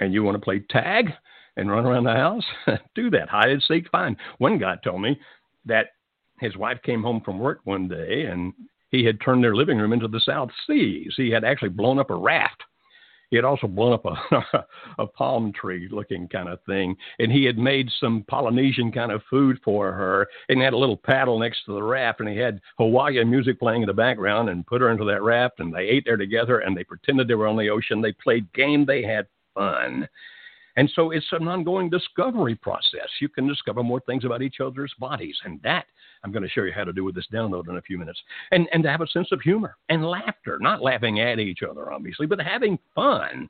and 0.00 0.12
you 0.12 0.22
want 0.22 0.36
to 0.36 0.44
play 0.44 0.60
tag 0.70 1.10
and 1.56 1.70
run 1.70 1.86
around 1.86 2.04
the 2.04 2.12
house, 2.12 2.44
do 2.94 3.10
that. 3.10 3.28
Hide 3.28 3.50
and 3.50 3.62
seek, 3.62 3.88
fine. 3.90 4.16
One 4.38 4.58
guy 4.58 4.76
told 4.82 5.02
me 5.02 5.18
that 5.66 5.88
his 6.40 6.56
wife 6.56 6.78
came 6.84 7.02
home 7.02 7.20
from 7.24 7.38
work 7.38 7.60
one 7.64 7.88
day 7.88 8.26
and 8.26 8.52
he 8.90 9.04
had 9.04 9.20
turned 9.20 9.42
their 9.42 9.54
living 9.54 9.78
room 9.78 9.92
into 9.92 10.08
the 10.08 10.20
South 10.20 10.50
Seas. 10.66 11.14
He 11.16 11.30
had 11.30 11.44
actually 11.44 11.70
blown 11.70 11.98
up 11.98 12.10
a 12.10 12.14
raft 12.14 12.62
he 13.32 13.36
had 13.36 13.46
also 13.46 13.66
blown 13.66 13.94
up 13.94 14.04
a, 14.04 14.66
a 14.98 15.06
palm 15.06 15.54
tree 15.54 15.88
looking 15.90 16.28
kind 16.28 16.50
of 16.50 16.58
thing. 16.66 16.94
And 17.18 17.32
he 17.32 17.44
had 17.44 17.56
made 17.56 17.88
some 17.98 18.26
Polynesian 18.28 18.92
kind 18.92 19.10
of 19.10 19.22
food 19.30 19.58
for 19.64 19.90
her. 19.90 20.28
And 20.50 20.60
had 20.60 20.74
a 20.74 20.78
little 20.78 20.98
paddle 20.98 21.38
next 21.38 21.64
to 21.64 21.72
the 21.72 21.82
raft. 21.82 22.20
And 22.20 22.28
he 22.28 22.36
had 22.36 22.60
Hawaiian 22.76 23.30
music 23.30 23.58
playing 23.58 23.80
in 23.80 23.86
the 23.86 23.94
background 23.94 24.50
and 24.50 24.66
put 24.66 24.82
her 24.82 24.90
into 24.90 25.06
that 25.06 25.22
raft. 25.22 25.60
And 25.60 25.74
they 25.74 25.84
ate 25.84 26.04
there 26.04 26.18
together 26.18 26.58
and 26.58 26.76
they 26.76 26.84
pretended 26.84 27.26
they 27.26 27.34
were 27.34 27.46
on 27.46 27.56
the 27.56 27.70
ocean. 27.70 28.02
They 28.02 28.12
played 28.12 28.52
game. 28.52 28.84
They 28.84 29.02
had 29.02 29.26
fun. 29.54 30.06
And 30.76 30.90
so 30.94 31.10
it's 31.10 31.26
an 31.32 31.48
ongoing 31.48 31.90
discovery 31.90 32.54
process. 32.54 33.08
You 33.20 33.28
can 33.28 33.46
discover 33.46 33.82
more 33.82 34.00
things 34.00 34.24
about 34.24 34.42
each 34.42 34.60
other's 34.60 34.92
bodies. 34.98 35.36
And 35.44 35.60
that 35.62 35.86
I'm 36.24 36.32
going 36.32 36.42
to 36.42 36.48
show 36.48 36.62
you 36.62 36.72
how 36.72 36.84
to 36.84 36.92
do 36.92 37.04
with 37.04 37.14
this 37.14 37.26
download 37.32 37.68
in 37.68 37.76
a 37.76 37.82
few 37.82 37.98
minutes. 37.98 38.20
And, 38.50 38.68
and 38.72 38.82
to 38.82 38.90
have 38.90 39.00
a 39.00 39.06
sense 39.08 39.28
of 39.32 39.40
humor 39.40 39.76
and 39.88 40.04
laughter, 40.04 40.58
not 40.60 40.82
laughing 40.82 41.20
at 41.20 41.38
each 41.38 41.60
other, 41.68 41.92
obviously, 41.92 42.26
but 42.26 42.40
having 42.40 42.78
fun. 42.94 43.48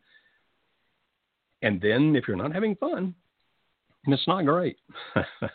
And 1.62 1.80
then 1.80 2.16
if 2.16 2.26
you're 2.26 2.37
not 2.37 2.52
having 2.52 2.74
fun, 2.76 3.14
it's 4.06 4.26
not 4.26 4.44
great. 4.44 4.76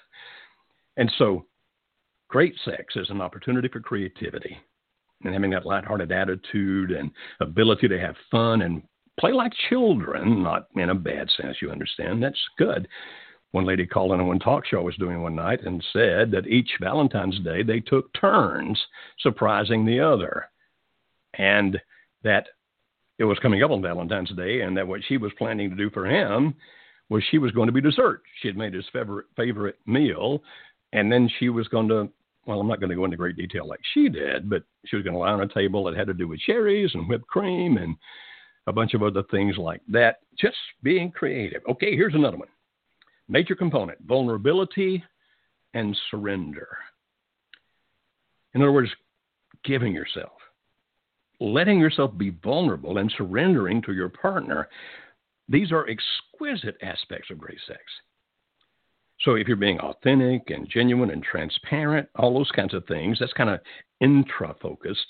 and 0.97 1.12
so 1.17 1.45
great 2.30 2.56
sex 2.63 2.95
is 2.95 3.10
an 3.10 3.19
opportunity 3.21 3.67
for 3.67 3.82
creativity 3.82 4.58
and 5.23 5.34
having 5.34 5.49
that 5.51 5.65
lighthearted 5.65 6.12
attitude 6.12 6.91
and 6.91 7.12
ability 7.41 7.88
to 7.88 7.99
have 7.99 8.15
fun 8.32 8.62
and 8.62 8.84
play 9.19 9.32
like 9.32 9.51
children, 9.69 10.43
not 10.43 10.67
in 10.75 10.89
a 10.89 10.95
bad 10.95 11.30
sense, 11.41 11.58
you 11.62 11.71
understand. 11.71 12.21
That's 12.21 12.39
good. 12.58 12.88
One 13.51 13.65
lady 13.65 13.86
called 13.86 14.12
in 14.12 14.19
on 14.19 14.27
one 14.27 14.39
talk 14.39 14.65
show 14.65 14.80
I 14.80 14.84
was 14.84 14.97
doing 14.97 15.21
one 15.21 15.36
night 15.36 15.62
and 15.65 15.84
said 15.93 16.32
that 16.32 16.47
each 16.47 16.69
Valentine's 16.82 17.39
Day 17.39 17.63
they 17.63 17.80
took 17.80 18.13
turns 18.13 18.80
surprising 19.19 19.86
the 19.86 19.99
other. 19.99 20.45
And 21.36 21.80
that 22.23 22.47
it 23.19 23.23
was 23.23 23.39
coming 23.39 23.63
up 23.63 23.71
on 23.71 23.82
Valentine's 23.82 24.32
Day, 24.32 24.62
and 24.62 24.75
that 24.77 24.88
what 24.88 25.01
she 25.08 25.17
was 25.17 25.32
planning 25.38 25.69
to 25.69 25.75
do 25.75 25.89
for 25.89 26.06
him 26.06 26.53
was 27.10 27.23
she 27.30 27.38
was 27.38 27.51
going 27.51 27.67
to 27.67 27.73
be 27.73 27.82
dessert. 27.82 28.21
She 28.41 28.47
had 28.47 28.58
made 28.58 28.73
his 28.73 28.86
favorite 28.91 29.27
favorite 29.36 29.77
meal, 29.86 30.43
and 30.93 31.12
then 31.12 31.30
she 31.39 31.49
was 31.49 31.67
going 31.67 31.88
to. 31.89 32.10
Well, 32.45 32.62
I'm 32.62 32.67
not 32.67 32.80
going 32.80 32.89
to 32.89 32.95
go 32.95 33.06
into 33.06 33.17
great 33.17 33.36
detail 33.36 33.67
like 33.67 33.82
she 33.93 34.08
did, 34.08 34.49
but 34.49 34.63
she 34.86 34.95
was 34.95 35.03
going 35.03 35.13
to 35.13 35.19
lie 35.19 35.32
on 35.32 35.41
a 35.41 35.53
table 35.53 35.84
that 35.84 35.97
had 35.97 36.08
to 36.08 36.13
do 36.13 36.30
with 36.30 36.39
cherries 36.39 36.91
and 36.93 37.08
whipped 37.10 37.27
cream 37.27 37.77
and 37.77 37.95
a 38.67 38.73
bunch 38.73 38.93
of 38.93 39.01
other 39.01 39.23
things 39.32 39.58
like 39.58 39.82
that. 39.88 40.17
Just 40.38 40.58
being 40.84 41.10
creative. 41.12 41.62
Okay, 41.69 41.95
here's 41.95 42.13
another 42.13 42.38
one. 42.38 42.49
Major 43.27 43.56
component 43.56 43.99
vulnerability 44.06 45.03
and 45.73 45.97
surrender. 46.12 46.67
In 48.53 48.62
other 48.62 48.71
words, 48.71 48.91
giving 49.63 49.93
yourself, 49.93 50.32
letting 51.39 51.80
yourself 51.80 52.17
be 52.17 52.32
vulnerable 52.43 52.97
and 52.97 53.13
surrendering 53.17 53.82
to 53.84 53.93
your 53.93 54.10
partner. 54.10 54.69
These 55.49 55.71
are 55.71 55.88
exquisite 55.88 56.77
aspects 56.82 57.30
of 57.32 57.38
great 57.38 57.60
sex. 57.67 57.80
So 59.21 59.36
if 59.36 59.47
you're 59.47 59.58
being 59.58 59.80
authentic 59.80 60.49
and 60.49 60.69
genuine 60.69 61.10
and 61.12 61.23
transparent, 61.23 62.08
all 62.15 62.34
those 62.34 62.51
kinds 62.51 62.73
of 62.73 62.86
things, 62.86 63.17
that's 63.19 63.34
kind 63.34 63.49
of 63.49 63.60
intra 63.99 64.56
focused. 64.62 65.06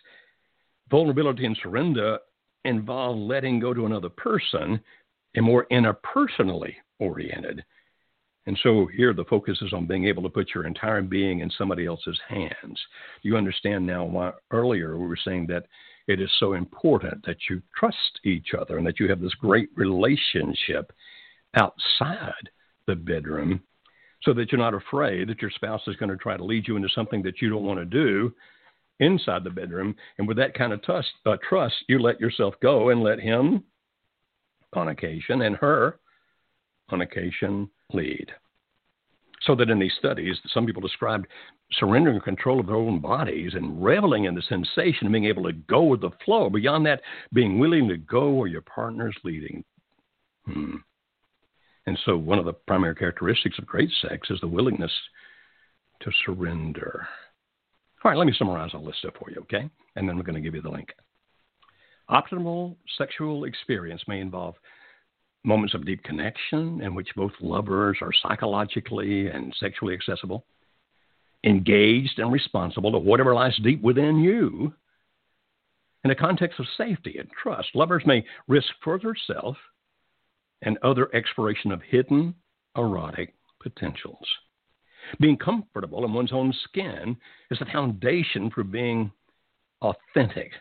Vulnerability 0.90 1.46
and 1.46 1.58
surrender 1.62 2.20
involve 2.66 3.18
letting 3.18 3.60
go 3.60 3.74
to 3.74 3.86
another 3.86 4.10
person 4.10 4.80
and 5.36 5.46
more 5.46 5.68
interpersonally 5.72 6.74
oriented. 7.00 7.64
And 8.48 8.58
so 8.64 8.88
here 8.96 9.14
the 9.14 9.26
focus 9.26 9.58
is 9.62 9.74
on 9.74 9.88
being 9.88 10.06
able 10.06 10.24
to 10.24 10.30
put 10.30 10.54
your 10.56 10.66
entire 10.66 11.02
being 11.02 11.42
in 11.42 11.52
somebody 11.58 11.86
else's 11.86 12.20
hands. 12.28 12.80
You 13.22 13.36
understand 13.36 13.86
now 13.86 14.06
why 14.06 14.32
earlier 14.52 14.98
we 14.98 15.06
were 15.06 15.20
saying 15.22 15.48
that 15.48 15.66
it 16.08 16.22
is 16.22 16.32
so 16.40 16.54
important 16.54 17.26
that 17.26 17.38
you 17.50 17.62
trust 17.78 18.20
each 18.24 18.54
other 18.58 18.78
and 18.78 18.88
that 18.88 19.00
you 19.00 19.10
have 19.10 19.20
this 19.20 19.34
great 19.36 19.70
relationship 19.76 20.94
outside 21.56 22.50
the 22.88 22.96
bedroom 22.96 23.62
so 24.24 24.34
that 24.34 24.52
you're 24.52 24.60
not 24.60 24.74
afraid 24.74 25.28
that 25.28 25.42
your 25.42 25.52
spouse 25.52 25.82
is 25.88 25.98
going 25.98 26.10
to 26.10 26.18
try 26.18 26.38
to 26.38 26.44
lead 26.44 26.68
you 26.68 26.78
into 26.78 26.90
something 26.96 27.22
that 27.24 27.42
you 27.42 27.50
don't 27.50 27.66
want 27.66 27.80
to 27.80 27.86
do 27.86 28.34
inside 29.00 29.44
the 29.44 29.50
bedroom. 29.50 29.96
And 30.18 30.28
with 30.28 30.38
that 30.38 30.54
kind 30.54 30.74
of 30.74 30.82
trust, 30.84 31.10
uh, 31.26 31.38
trust, 31.48 31.76
you 31.88 32.00
let 32.00 32.20
yourself 32.20 32.56
go 32.62 32.90
and 32.90 33.02
let 33.02 33.20
him, 33.20 33.64
on 34.74 34.90
occasion, 34.90 35.42
and 35.44 35.56
her, 35.58 36.00
on 36.90 37.02
occasion, 37.02 37.70
lead. 37.94 38.32
So 39.42 39.56
that 39.56 39.70
in 39.70 39.80
these 39.80 39.94
studies, 40.00 40.36
some 40.54 40.66
people 40.66 40.82
described 40.82 41.28
surrendering 41.74 42.20
control 42.22 42.60
of 42.60 42.68
their 42.68 42.76
own 42.76 43.00
bodies 43.00 43.54
and 43.54 43.84
reveling 43.84 44.24
in 44.26 44.36
the 44.36 44.42
sensation 44.42 45.08
of 45.08 45.14
being 45.14 45.26
able 45.26 45.44
to 45.44 45.54
go 45.54 45.84
with 45.84 46.02
the 46.02 46.12
flow. 46.26 46.50
Beyond 46.50 46.86
that, 46.86 47.02
being 47.34 47.60
willing 47.60 47.88
to 47.90 47.98
go 47.98 48.32
where 48.32 48.48
your 48.48 48.62
partner's 48.62 49.16
leading. 49.24 49.64
Hmm. 50.46 50.76
And 51.86 51.98
so, 52.06 52.18
one 52.18 52.40
of 52.40 52.46
the 52.46 52.54
primary 52.54 52.96
characteristics 52.96 53.58
of 53.60 53.66
great 53.66 53.90
sex 54.02 54.30
is 54.30 54.40
the 54.42 54.48
willingness 54.48 54.92
to 56.02 56.12
surrender. 56.26 57.08
All 58.04 58.12
right, 58.12 58.18
let 58.18 58.28
me 58.28 58.34
summarize 58.38 58.72
all 58.74 58.86
this 58.86 58.98
stuff 59.00 59.14
for 59.20 59.32
you, 59.32 59.42
okay? 59.42 59.70
And 59.96 60.08
then 60.08 60.16
we're 60.16 60.24
going 60.24 60.36
to 60.36 60.42
give 60.42 60.56
you 60.56 60.62
the 60.62 60.70
link. 60.70 60.90
Optimal 62.10 62.76
sexual 62.98 63.44
experience 63.46 64.02
may 64.08 64.22
involve 64.22 64.56
moments 65.44 65.74
of 65.74 65.86
deep 65.86 66.04
connection 66.04 66.82
in 66.82 66.94
which 66.94 67.10
both 67.16 67.32
lovers 67.42 67.98
are 68.02 68.12
psychologically 68.22 69.28
and 69.28 69.54
sexually 69.60 69.94
accessible, 69.94 70.46
engaged 71.44 72.20
and 72.20 72.32
responsible 72.32 72.92
to 72.92 72.98
whatever 72.98 73.34
lies 73.34 73.58
deep 73.64 73.82
within 73.82 74.20
you. 74.20 74.74
In 76.04 76.12
a 76.12 76.16
context 76.16 76.60
of 76.60 76.66
safety 76.78 77.18
and 77.18 77.30
trust, 77.32 77.70
lovers 77.74 78.04
may 78.06 78.24
risk 78.48 78.68
further 78.84 79.16
self 79.26 79.58
and 80.62 80.78
other 80.82 81.14
exploration 81.14 81.72
of 81.72 81.82
hidden 81.82 82.34
erotic 82.78 83.34
potentials. 83.62 84.26
Being 85.20 85.38
comfortable 85.38 86.06
in 86.06 86.14
one's 86.14 86.34
own 86.34 86.54
skin 86.64 87.18
is 87.52 87.60
the 87.60 87.66
foundation 87.66 88.50
for 88.52 88.64
being 88.64 89.12
authentic 89.82 90.52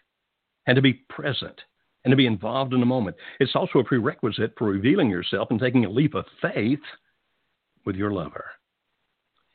and 0.66 0.76
to 0.76 0.82
be 0.82 0.94
present 1.08 1.60
and 2.04 2.12
to 2.12 2.16
be 2.16 2.26
involved 2.26 2.72
in 2.72 2.80
the 2.80 2.86
moment. 2.86 3.16
It's 3.40 3.56
also 3.56 3.80
a 3.80 3.84
prerequisite 3.84 4.54
for 4.56 4.68
revealing 4.68 5.10
yourself 5.10 5.48
and 5.50 5.58
taking 5.58 5.84
a 5.84 5.90
leap 5.90 6.14
of 6.14 6.24
faith 6.40 6.80
with 7.84 7.96
your 7.96 8.12
lover. 8.12 8.44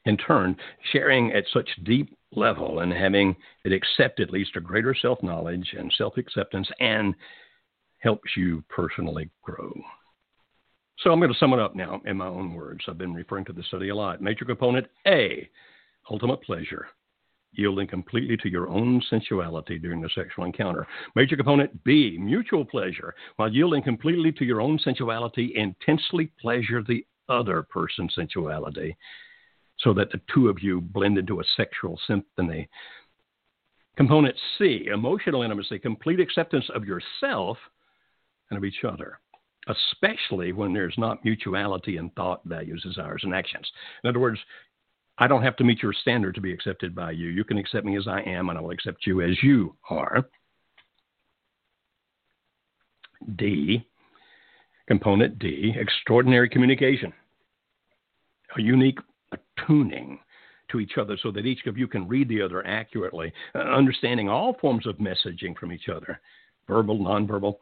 In 0.05 0.17
turn, 0.17 0.57
sharing 0.91 1.31
at 1.31 1.45
such 1.53 1.69
deep 1.83 2.17
level 2.33 2.79
and 2.79 2.91
having 2.91 3.35
it 3.63 3.71
accepted 3.71 4.31
leads 4.31 4.49
to 4.51 4.61
greater 4.61 4.95
self 4.95 5.21
knowledge 5.21 5.75
and 5.77 5.93
self 5.97 6.17
acceptance 6.17 6.67
and 6.79 7.13
helps 7.99 8.35
you 8.35 8.63
personally 8.67 9.29
grow. 9.43 9.71
So 11.03 11.11
I'm 11.11 11.19
going 11.19 11.33
to 11.33 11.39
sum 11.39 11.53
it 11.53 11.59
up 11.59 11.75
now 11.75 11.99
in 12.05 12.17
my 12.17 12.27
own 12.27 12.53
words. 12.53 12.83
I've 12.87 12.97
been 12.97 13.13
referring 13.13 13.45
to 13.45 13.53
the 13.53 13.63
study 13.63 13.89
a 13.89 13.95
lot. 13.95 14.21
Major 14.21 14.45
component 14.45 14.87
A, 15.07 15.49
ultimate 16.11 16.43
pleasure, 16.43 16.87
yielding 17.53 17.87
completely 17.87 18.37
to 18.37 18.49
your 18.49 18.69
own 18.69 19.01
sensuality 19.09 19.79
during 19.79 20.01
the 20.01 20.09
sexual 20.13 20.45
encounter. 20.45 20.85
Major 21.15 21.35
component 21.35 21.83
B, 21.83 22.17
mutual 22.19 22.63
pleasure, 22.63 23.15
while 23.37 23.51
yielding 23.51 23.81
completely 23.81 24.31
to 24.33 24.45
your 24.45 24.61
own 24.61 24.77
sensuality, 24.79 25.53
intensely 25.55 26.31
pleasure 26.39 26.83
the 26.83 27.03
other 27.29 27.63
person's 27.63 28.13
sensuality 28.13 28.95
so 29.79 29.93
that 29.93 30.11
the 30.11 30.21
two 30.31 30.49
of 30.49 30.61
you 30.61 30.81
blend 30.81 31.17
into 31.17 31.39
a 31.39 31.43
sexual 31.57 31.99
symphony. 32.05 32.69
Component 33.97 34.35
C, 34.57 34.87
emotional 34.93 35.41
intimacy, 35.41 35.79
complete 35.79 36.19
acceptance 36.19 36.65
of 36.75 36.85
yourself 36.85 37.57
and 38.49 38.57
of 38.57 38.63
each 38.63 38.83
other, 38.87 39.19
especially 39.67 40.53
when 40.53 40.73
there's 40.73 40.97
not 40.97 41.23
mutuality 41.23 41.97
in 41.97 42.09
thought, 42.11 42.41
values, 42.45 42.83
desires, 42.83 43.21
and 43.23 43.33
actions. 43.33 43.69
In 44.03 44.09
other 44.09 44.19
words, 44.19 44.39
I 45.17 45.27
don't 45.27 45.43
have 45.43 45.55
to 45.57 45.63
meet 45.63 45.83
your 45.83 45.93
standard 45.93 46.35
to 46.35 46.41
be 46.41 46.53
accepted 46.53 46.95
by 46.95 47.11
you. 47.11 47.27
You 47.27 47.43
can 47.43 47.57
accept 47.57 47.85
me 47.85 47.97
as 47.97 48.07
I 48.07 48.21
am, 48.21 48.49
and 48.49 48.57
I 48.57 48.61
will 48.61 48.71
accept 48.71 49.05
you 49.05 49.21
as 49.21 49.37
you 49.43 49.75
are. 49.89 50.25
D, 53.35 53.85
component 54.87 55.37
D, 55.37 55.75
extraordinary 55.77 56.49
communication. 56.49 57.13
A 58.57 58.61
unique 58.61 58.97
attuning 59.31 60.19
to 60.71 60.79
each 60.79 60.97
other 60.97 61.17
so 61.21 61.31
that 61.31 61.45
each 61.45 61.65
of 61.67 61.77
you 61.77 61.87
can 61.87 62.07
read 62.07 62.27
the 62.27 62.41
other 62.41 62.65
accurately, 62.65 63.31
uh, 63.53 63.59
understanding 63.59 64.27
all 64.27 64.55
forms 64.59 64.87
of 64.87 64.97
messaging 64.97 65.55
from 65.57 65.71
each 65.71 65.87
other, 65.89 66.19
verbal, 66.67 66.97
nonverbal. 66.97 67.55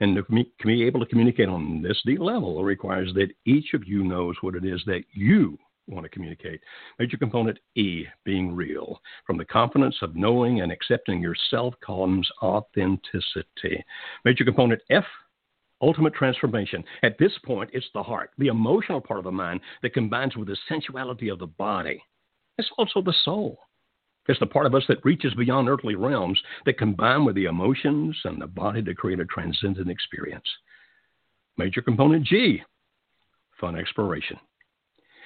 And 0.00 0.16
to 0.16 0.44
be 0.64 0.84
able 0.84 1.00
to 1.00 1.06
communicate 1.06 1.48
on 1.48 1.82
this 1.82 2.00
deep 2.04 2.20
level 2.20 2.64
requires 2.64 3.12
that 3.14 3.28
each 3.44 3.74
of 3.74 3.86
you 3.86 4.02
knows 4.02 4.34
what 4.40 4.56
it 4.56 4.64
is 4.64 4.82
that 4.86 5.04
you 5.12 5.58
want 5.86 6.04
to 6.04 6.08
communicate. 6.08 6.60
Major 6.98 7.16
component 7.16 7.58
E, 7.76 8.04
being 8.24 8.54
real. 8.54 9.00
From 9.26 9.36
the 9.36 9.44
confidence 9.44 9.96
of 10.02 10.16
knowing 10.16 10.60
and 10.60 10.72
accepting 10.72 11.20
yourself 11.20 11.74
comes 11.84 12.28
authenticity. 12.42 13.84
Major 14.24 14.44
component 14.44 14.80
F, 14.90 15.04
ultimate 15.80 16.14
transformation. 16.14 16.84
At 17.02 17.18
this 17.18 17.32
point, 17.44 17.70
it's 17.72 17.86
the 17.94 18.02
heart, 18.02 18.30
the 18.38 18.48
emotional 18.48 19.00
part 19.00 19.18
of 19.18 19.24
the 19.24 19.32
mind 19.32 19.60
that 19.82 19.94
combines 19.94 20.36
with 20.36 20.48
the 20.48 20.56
sensuality 20.68 21.28
of 21.28 21.38
the 21.38 21.46
body. 21.46 22.02
It's 22.58 22.70
also 22.78 23.02
the 23.02 23.14
soul. 23.24 23.58
It's 24.28 24.38
the 24.38 24.46
part 24.46 24.66
of 24.66 24.74
us 24.74 24.84
that 24.88 25.04
reaches 25.04 25.34
beyond 25.34 25.68
earthly 25.68 25.94
realms 25.94 26.40
that 26.64 26.78
combine 26.78 27.24
with 27.24 27.34
the 27.34 27.46
emotions 27.46 28.16
and 28.24 28.40
the 28.40 28.46
body 28.46 28.82
to 28.82 28.94
create 28.94 29.20
a 29.20 29.24
transcendent 29.24 29.90
experience. 29.90 30.46
Major 31.56 31.82
component 31.82 32.24
G, 32.24 32.62
fun 33.60 33.76
exploration. 33.76 34.38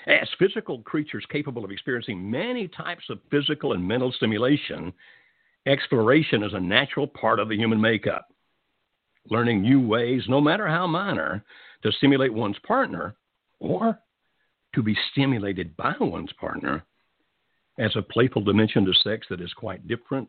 As 0.06 0.28
physical 0.38 0.82
creatures 0.82 1.26
capable 1.30 1.64
of 1.64 1.70
experiencing 1.70 2.30
many 2.30 2.68
types 2.68 3.04
of 3.10 3.18
physical 3.30 3.72
and 3.72 3.86
mental 3.86 4.12
stimulation, 4.12 4.92
exploration 5.66 6.42
is 6.42 6.54
a 6.54 6.60
natural 6.60 7.06
part 7.06 7.38
of 7.38 7.48
the 7.48 7.56
human 7.56 7.80
makeup 7.80 8.28
learning 9.30 9.62
new 9.62 9.80
ways, 9.80 10.22
no 10.28 10.40
matter 10.40 10.66
how 10.66 10.86
minor, 10.86 11.44
to 11.82 11.92
stimulate 11.92 12.32
one's 12.32 12.58
partner 12.60 13.16
or 13.58 13.98
to 14.74 14.82
be 14.82 14.96
stimulated 15.12 15.76
by 15.76 15.94
one's 16.00 16.32
partner 16.34 16.84
as 17.78 17.94
a 17.96 18.02
playful 18.02 18.42
dimension 18.42 18.84
to 18.84 18.92
sex 19.02 19.26
that 19.30 19.40
is 19.40 19.52
quite 19.54 19.86
different 19.86 20.28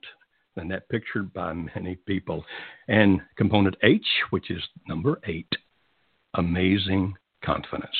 than 0.55 0.67
that 0.67 0.89
pictured 0.89 1.31
by 1.33 1.53
many 1.53 1.95
people. 2.05 2.43
And 2.87 3.21
component 3.37 3.75
H, 3.83 4.05
which 4.31 4.49
is 4.51 4.61
number 4.87 5.19
eight, 5.27 5.51
amazing 6.33 7.15
confidence. 7.43 7.95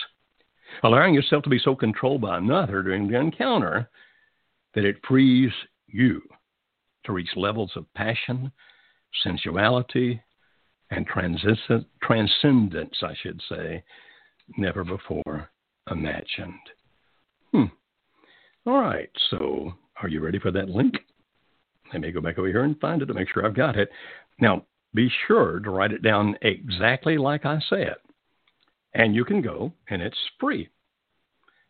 Allowing 0.84 1.14
yourself 1.14 1.44
to 1.44 1.50
be 1.50 1.60
so 1.60 1.76
controlled 1.76 2.22
by 2.22 2.38
another 2.38 2.82
during 2.82 3.08
the 3.08 3.20
encounter 3.20 3.90
that 4.76 4.86
it 4.86 4.98
frees 5.08 5.52
you 5.88 6.22
to 7.06 7.14
reach 7.14 7.30
levels 7.36 7.72
of 7.76 7.92
passion, 7.94 8.52
sensuality, 9.24 10.22
and 10.92 11.08
transcendence, 11.08 12.98
I 13.02 13.16
should 13.22 13.42
say, 13.50 13.84
never 14.58 14.84
before 14.84 15.50
imagined. 15.90 16.54
Hmm. 17.52 17.66
All 18.68 18.82
right, 18.82 19.10
so 19.30 19.72
are 20.04 20.10
you 20.10 20.20
ready 20.20 20.40
for 20.40 20.52
that 20.52 20.68
link? 20.68 20.96
Let 21.94 22.02
me 22.02 22.12
go 22.12 22.20
back 22.20 22.38
over 22.38 22.50
here 22.50 22.66
and 22.66 22.78
find 22.82 23.02
it 23.02 23.06
to 23.06 23.14
make 23.14 23.30
sure 23.34 23.46
I've 23.46 23.56
got 23.56 23.78
it. 23.78 23.90
Now, 24.42 24.66
be 24.94 25.10
sure 25.26 25.62
to 25.62 25.70
write 25.70 25.94
it 25.94 26.02
down 26.04 26.36
exactly 26.42 27.18
like 27.18 27.46
I 27.46 27.60
said. 27.70 27.96
And 28.94 29.16
you 29.16 29.24
can 29.24 29.42
go, 29.42 29.72
and 29.90 30.02
it's 30.02 30.18
free. 30.38 30.68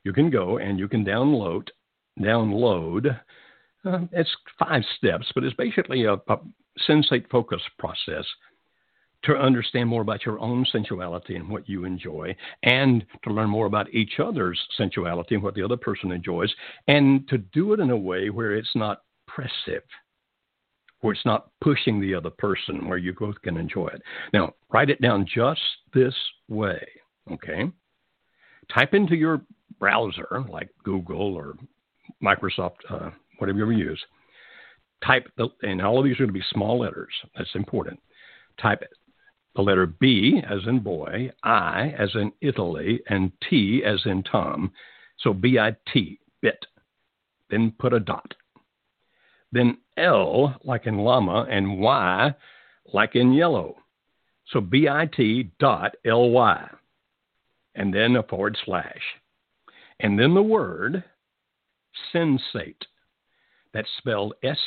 You 0.05 0.11
can 0.11 0.31
go 0.31 0.57
and 0.57 0.79
you 0.79 0.87
can 0.87 1.05
download, 1.05 1.67
download. 2.19 3.19
Uh, 3.85 3.99
it's 4.11 4.35
five 4.57 4.81
steps, 4.97 5.27
but 5.35 5.43
it's 5.43 5.55
basically 5.55 6.05
a, 6.05 6.13
a 6.13 6.39
sensate 6.89 7.29
focus 7.29 7.61
process 7.77 8.25
to 9.27 9.35
understand 9.35 9.87
more 9.87 10.01
about 10.01 10.25
your 10.25 10.39
own 10.39 10.65
sensuality 10.71 11.35
and 11.35 11.47
what 11.47 11.69
you 11.69 11.85
enjoy, 11.85 12.35
and 12.63 13.05
to 13.23 13.31
learn 13.31 13.49
more 13.49 13.67
about 13.67 13.93
each 13.93 14.19
other's 14.19 14.59
sensuality 14.75 15.35
and 15.35 15.43
what 15.43 15.53
the 15.53 15.63
other 15.63 15.77
person 15.77 16.11
enjoys, 16.11 16.53
and 16.87 17.27
to 17.27 17.37
do 17.37 17.73
it 17.73 17.79
in 17.79 17.91
a 17.91 17.97
way 17.97 18.29
where 18.29 18.55
it's 18.55 18.75
not 18.75 19.03
pressive, 19.27 19.83
where 21.01 21.13
it's 21.13 21.25
not 21.25 21.51
pushing 21.61 21.99
the 21.99 22.15
other 22.15 22.29
person, 22.29 22.87
where 22.87 22.97
you 22.97 23.13
both 23.13 23.39
can 23.41 23.57
enjoy 23.57 23.87
it. 23.87 24.01
Now, 24.33 24.53
write 24.71 24.89
it 24.89 25.01
down 25.01 25.27
just 25.31 25.61
this 25.93 26.15
way, 26.47 26.87
okay? 27.31 27.69
Type 28.73 28.93
into 28.93 29.15
your 29.15 29.41
browser, 29.79 30.45
like 30.49 30.69
Google 30.83 31.35
or 31.35 31.55
Microsoft, 32.23 32.77
uh, 32.89 33.09
whatever 33.37 33.57
you 33.57 33.63
ever 33.65 33.71
use. 33.73 34.01
Type, 35.05 35.27
the, 35.37 35.49
and 35.61 35.81
all 35.81 35.99
of 35.99 36.05
these 36.05 36.15
are 36.15 36.25
going 36.25 36.29
to 36.29 36.33
be 36.33 36.43
small 36.51 36.79
letters. 36.79 37.13
That's 37.37 37.53
important. 37.53 37.99
Type 38.59 38.81
the 39.57 39.63
letter 39.63 39.87
B 39.87 40.41
as 40.47 40.59
in 40.67 40.79
boy, 40.79 41.31
I 41.43 41.93
as 41.97 42.11
in 42.13 42.31
Italy, 42.41 43.01
and 43.09 43.31
T 43.49 43.81
as 43.83 43.99
in 44.05 44.23
Tom. 44.23 44.71
So 45.17 45.33
B 45.33 45.57
I 45.59 45.75
T, 45.91 46.19
bit. 46.41 46.65
Then 47.49 47.73
put 47.79 47.91
a 47.91 47.99
dot. 47.99 48.35
Then 49.51 49.79
L 49.97 50.55
like 50.63 50.85
in 50.85 50.99
llama 50.99 51.47
and 51.49 51.79
Y 51.79 52.35
like 52.93 53.15
in 53.15 53.33
yellow. 53.33 53.75
So 54.51 54.61
B 54.61 54.87
I 54.87 55.07
T 55.07 55.49
dot 55.59 55.95
L 56.05 56.29
Y. 56.29 56.69
And 57.73 57.93
then 57.93 58.15
a 58.15 58.23
forward 58.23 58.57
slash. 58.63 59.01
And 59.99 60.19
then 60.19 60.35
the 60.35 60.41
word 60.41 61.03
sensate. 62.13 62.83
That's 63.73 63.89
spelled 63.97 64.35
S 64.43 64.59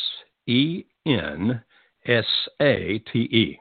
E 0.49 0.85
N 1.07 1.63
S 2.07 2.27
A 2.61 2.99
T 3.13 3.19
E. 3.21 3.61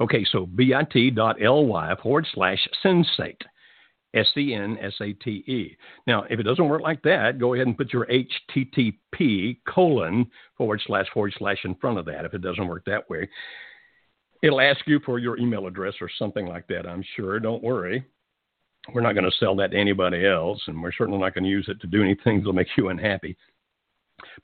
Okay, 0.00 0.24
so 0.30 0.46
bit.ly 0.46 1.94
forward 2.02 2.26
slash 2.34 2.68
sensate. 2.84 3.40
S 4.14 4.28
E 4.36 4.54
N 4.54 4.78
S 4.80 4.94
A 5.00 5.12
T 5.12 5.30
E. 5.30 5.76
Now, 6.06 6.24
if 6.30 6.38
it 6.38 6.44
doesn't 6.44 6.68
work 6.68 6.82
like 6.82 7.02
that, 7.02 7.38
go 7.38 7.54
ahead 7.54 7.66
and 7.66 7.76
put 7.76 7.92
your 7.92 8.06
HTTP 8.06 9.58
colon 9.68 10.30
forward 10.56 10.80
slash 10.86 11.06
forward 11.12 11.34
slash 11.36 11.58
in 11.64 11.74
front 11.74 11.98
of 11.98 12.06
that 12.06 12.24
if 12.24 12.32
it 12.32 12.40
doesn't 12.40 12.68
work 12.68 12.84
that 12.86 13.08
way. 13.10 13.28
It'll 14.42 14.60
ask 14.60 14.86
you 14.86 15.00
for 15.04 15.18
your 15.18 15.38
email 15.38 15.66
address 15.66 15.94
or 16.00 16.10
something 16.18 16.46
like 16.46 16.66
that, 16.68 16.86
I'm 16.86 17.04
sure. 17.16 17.40
Don't 17.40 17.62
worry. 17.62 18.04
We're 18.92 19.00
not 19.00 19.14
going 19.14 19.24
to 19.24 19.36
sell 19.38 19.56
that 19.56 19.70
to 19.70 19.78
anybody 19.78 20.26
else, 20.26 20.60
and 20.66 20.82
we're 20.82 20.92
certainly 20.92 21.18
not 21.18 21.34
going 21.34 21.44
to 21.44 21.50
use 21.50 21.66
it 21.68 21.80
to 21.80 21.86
do 21.86 22.02
anything 22.02 22.38
that'll 22.38 22.52
make 22.52 22.68
you 22.76 22.90
unhappy. 22.90 23.36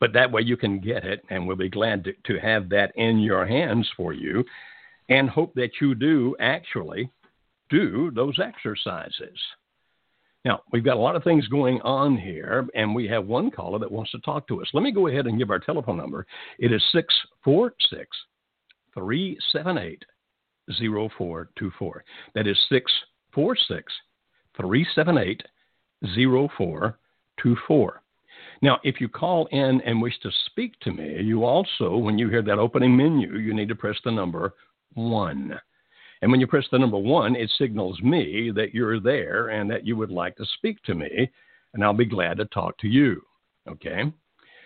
But 0.01 0.15
that 0.15 0.33
way 0.33 0.41
you 0.43 0.57
can 0.57 0.81
get 0.81 1.05
it, 1.05 1.23
and 1.29 1.47
we'll 1.47 1.57
be 1.57 1.69
glad 1.69 2.05
to, 2.05 2.13
to 2.25 2.41
have 2.41 2.71
that 2.71 2.93
in 2.97 3.19
your 3.19 3.47
hands 3.47 3.89
for 3.97 4.15
you 4.15 4.45
and 5.11 5.29
hope 5.29 5.53
that 5.55 5.73
you 5.81 5.95
do 5.95 6.35
actually 6.41 7.11
do 7.69 8.11
those 8.13 8.39
exercises. 8.39 9.39
Now, 10.45 10.63
we've 10.73 10.85
got 10.85 10.97
a 10.97 11.01
lot 11.01 11.17
of 11.17 11.25
things 11.25 11.47
going 11.49 11.83
on 11.83 12.17
here, 12.17 12.67
and 12.75 12.95
we 12.95 13.07
have 13.09 13.27
one 13.27 13.51
caller 13.51 13.79
that 13.79 13.93
wants 13.93 14.13
to 14.13 14.21
talk 14.21 14.49
to 14.49 14.63
us. 14.63 14.69
Let 14.73 14.83
me 14.83 14.93
go 14.93 15.09
ahead 15.09 15.27
and 15.27 15.39
give 15.39 15.51
our 15.51 15.59
telephone 15.59 15.99
number. 15.99 16.27
It 16.59 16.73
is 16.73 16.83
646 16.93 18.09
378 18.95 20.05
0424. 20.69 22.05
That 22.35 22.47
is 22.47 22.57
646 22.71 23.93
378 24.57 25.43
0424. 26.17 28.03
Now, 28.63 28.79
if 28.83 29.01
you 29.01 29.09
call 29.09 29.47
in 29.47 29.81
and 29.83 30.01
wish 30.01 30.19
to 30.21 30.31
speak 30.47 30.79
to 30.81 30.93
me, 30.93 31.21
you 31.23 31.45
also, 31.45 31.97
when 31.97 32.19
you 32.19 32.29
hear 32.31 32.43
that 32.43 32.59
opening 32.59 32.97
menu, 32.97 33.37
you 33.37 33.53
need 33.55 33.69
to 33.69 33.75
press 33.75 33.97
the 34.05 34.11
number 34.11 34.55
1. 34.95 35.59
And 36.22 36.30
when 36.30 36.41
you 36.41 36.47
press 36.47 36.66
the 36.70 36.78
number 36.78 36.99
1, 36.99 37.36
it 37.36 37.51
signals 37.57 38.01
me 38.03 38.51
that 38.55 38.74
you're 38.74 39.01
there 39.01 39.49
and 39.49 39.70
that 39.70 39.86
you 39.86 39.97
would 39.97 40.11
like 40.11 40.36
to 40.36 40.45
speak 40.57 40.82
to 40.84 40.95
me, 40.95 41.30
and 41.72 41.82
I'll 41.82 41.95
be 41.95 42.05
glad 42.05 42.36
to 42.38 42.45
talk 42.47 42.76
to 42.78 42.88
you. 42.88 43.22
Okay? 43.68 44.12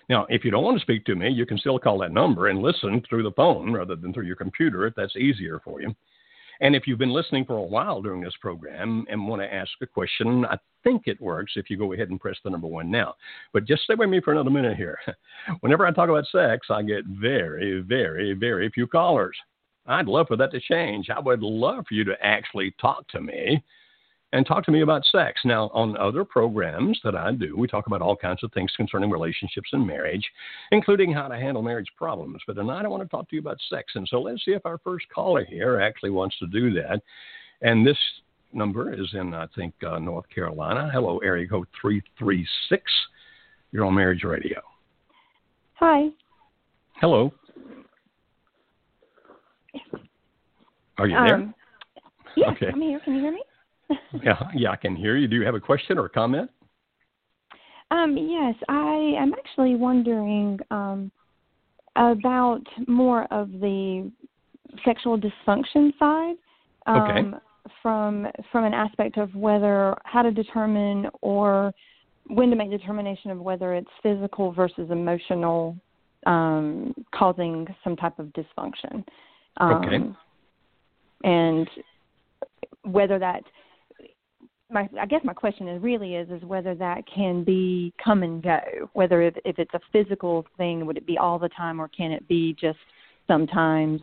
Now, 0.08 0.26
if 0.28 0.44
you 0.44 0.50
don't 0.50 0.64
want 0.64 0.78
to 0.78 0.82
speak 0.82 1.04
to 1.06 1.14
me, 1.14 1.30
you 1.30 1.46
can 1.46 1.58
still 1.58 1.78
call 1.78 1.98
that 1.98 2.12
number 2.12 2.48
and 2.48 2.60
listen 2.60 3.02
through 3.08 3.22
the 3.22 3.32
phone 3.32 3.72
rather 3.72 3.96
than 3.96 4.12
through 4.12 4.26
your 4.26 4.36
computer 4.36 4.86
if 4.86 4.94
that's 4.94 5.16
easier 5.16 5.60
for 5.64 5.80
you. 5.80 5.94
And 6.60 6.76
if 6.76 6.86
you've 6.86 6.98
been 6.98 7.12
listening 7.12 7.44
for 7.44 7.56
a 7.56 7.62
while 7.62 8.00
during 8.00 8.20
this 8.20 8.36
program 8.40 9.04
and 9.08 9.26
want 9.26 9.42
to 9.42 9.52
ask 9.52 9.70
a 9.82 9.86
question, 9.86 10.44
I 10.44 10.56
think 10.84 11.02
it 11.06 11.20
works 11.20 11.54
if 11.56 11.68
you 11.68 11.76
go 11.76 11.92
ahead 11.92 12.10
and 12.10 12.20
press 12.20 12.36
the 12.44 12.50
number 12.50 12.68
one 12.68 12.90
now. 12.90 13.14
But 13.52 13.64
just 13.64 13.82
stay 13.82 13.94
with 13.94 14.08
me 14.08 14.20
for 14.20 14.32
another 14.32 14.50
minute 14.50 14.76
here. 14.76 14.98
Whenever 15.60 15.86
I 15.86 15.90
talk 15.90 16.10
about 16.10 16.26
sex, 16.30 16.68
I 16.70 16.82
get 16.82 17.04
very, 17.06 17.80
very, 17.80 18.34
very 18.34 18.70
few 18.70 18.86
callers. 18.86 19.36
I'd 19.86 20.06
love 20.06 20.28
for 20.28 20.36
that 20.36 20.50
to 20.52 20.60
change. 20.60 21.10
I 21.10 21.20
would 21.20 21.42
love 21.42 21.84
for 21.86 21.94
you 21.94 22.04
to 22.04 22.14
actually 22.22 22.74
talk 22.80 23.06
to 23.08 23.20
me 23.20 23.62
and 24.32 24.44
talk 24.44 24.64
to 24.64 24.72
me 24.72 24.80
about 24.80 25.04
sex. 25.06 25.40
Now, 25.44 25.70
on 25.72 25.96
other 25.96 26.24
programs 26.24 26.98
that 27.04 27.14
I 27.14 27.32
do, 27.32 27.56
we 27.56 27.68
talk 27.68 27.86
about 27.86 28.02
all 28.02 28.16
kinds 28.16 28.42
of 28.42 28.52
things 28.52 28.72
concerning 28.76 29.10
relationships 29.10 29.68
and 29.72 29.86
marriage, 29.86 30.28
including 30.72 31.12
how 31.12 31.28
to 31.28 31.36
handle 31.36 31.62
marriage 31.62 31.86
problems. 31.96 32.42
But 32.46 32.54
tonight 32.54 32.84
I 32.84 32.88
want 32.88 33.02
to 33.02 33.08
talk 33.08 33.28
to 33.30 33.36
you 33.36 33.40
about 33.40 33.58
sex. 33.70 33.92
And 33.94 34.08
so 34.08 34.20
let's 34.20 34.44
see 34.44 34.50
if 34.50 34.66
our 34.66 34.78
first 34.78 35.06
caller 35.14 35.44
here 35.44 35.80
actually 35.80 36.10
wants 36.10 36.36
to 36.38 36.46
do 36.48 36.72
that. 36.74 37.00
And 37.62 37.86
this 37.86 37.98
number 38.52 38.92
is 38.92 39.08
in, 39.12 39.34
I 39.34 39.46
think, 39.54 39.74
uh, 39.86 39.98
North 39.98 40.28
Carolina. 40.34 40.90
Hello, 40.92 41.18
area 41.18 41.46
code 41.46 41.68
336. 41.80 42.82
You're 43.70 43.84
on 43.84 43.94
Marriage 43.94 44.24
Radio. 44.24 44.60
Hi. 45.74 46.08
Hello. 47.00 47.32
Are 50.98 51.06
you 51.06 51.14
there? 51.14 51.34
Um, 51.36 51.54
yes, 52.36 52.50
okay. 52.52 52.68
I'm 52.72 52.80
here. 52.80 53.00
Can 53.04 53.14
you 53.14 53.20
hear 53.20 53.32
me? 53.32 53.42
yeah, 54.24 54.42
yeah, 54.54 54.70
I 54.70 54.76
can 54.76 54.96
hear 54.96 55.16
you. 55.16 55.28
Do 55.28 55.36
you 55.36 55.44
have 55.44 55.54
a 55.54 55.60
question 55.60 55.98
or 55.98 56.06
a 56.06 56.10
comment? 56.10 56.50
Um, 57.90 58.16
yes, 58.16 58.54
I 58.68 59.14
am 59.18 59.32
actually 59.34 59.74
wondering 59.76 60.58
um, 60.70 61.10
about 61.96 62.62
more 62.86 63.24
of 63.32 63.50
the 63.50 64.10
sexual 64.84 65.18
dysfunction 65.18 65.96
side. 65.98 66.34
Um, 66.86 67.02
okay. 67.02 67.38
From 67.82 68.26
from 68.52 68.64
an 68.64 68.74
aspect 68.74 69.16
of 69.16 69.34
whether 69.34 69.96
how 70.04 70.22
to 70.22 70.30
determine 70.30 71.06
or 71.22 71.72
when 72.28 72.50
to 72.50 72.56
make 72.56 72.70
determination 72.70 73.30
of 73.30 73.38
whether 73.38 73.74
it's 73.74 73.88
physical 74.02 74.52
versus 74.52 74.90
emotional 74.90 75.76
um, 76.26 76.94
causing 77.14 77.66
some 77.82 77.96
type 77.96 78.18
of 78.18 78.26
dysfunction. 78.28 79.04
Um, 79.58 79.72
okay. 79.72 80.14
And 81.24 81.68
whether 82.82 83.18
that 83.18 83.42
my 84.70 84.88
I 85.00 85.06
guess 85.06 85.20
my 85.24 85.32
question 85.32 85.68
is 85.68 85.82
really 85.82 86.14
is 86.14 86.28
is 86.30 86.42
whether 86.42 86.74
that 86.74 87.04
can 87.12 87.44
be 87.44 87.92
come 88.02 88.22
and 88.22 88.42
go. 88.42 88.60
Whether 88.92 89.22
if, 89.22 89.34
if 89.44 89.58
it's 89.58 89.74
a 89.74 89.80
physical 89.92 90.46
thing, 90.56 90.86
would 90.86 90.96
it 90.96 91.06
be 91.06 91.18
all 91.18 91.38
the 91.38 91.48
time, 91.50 91.80
or 91.80 91.88
can 91.88 92.12
it 92.12 92.26
be 92.28 92.54
just 92.60 92.78
sometimes 93.26 94.00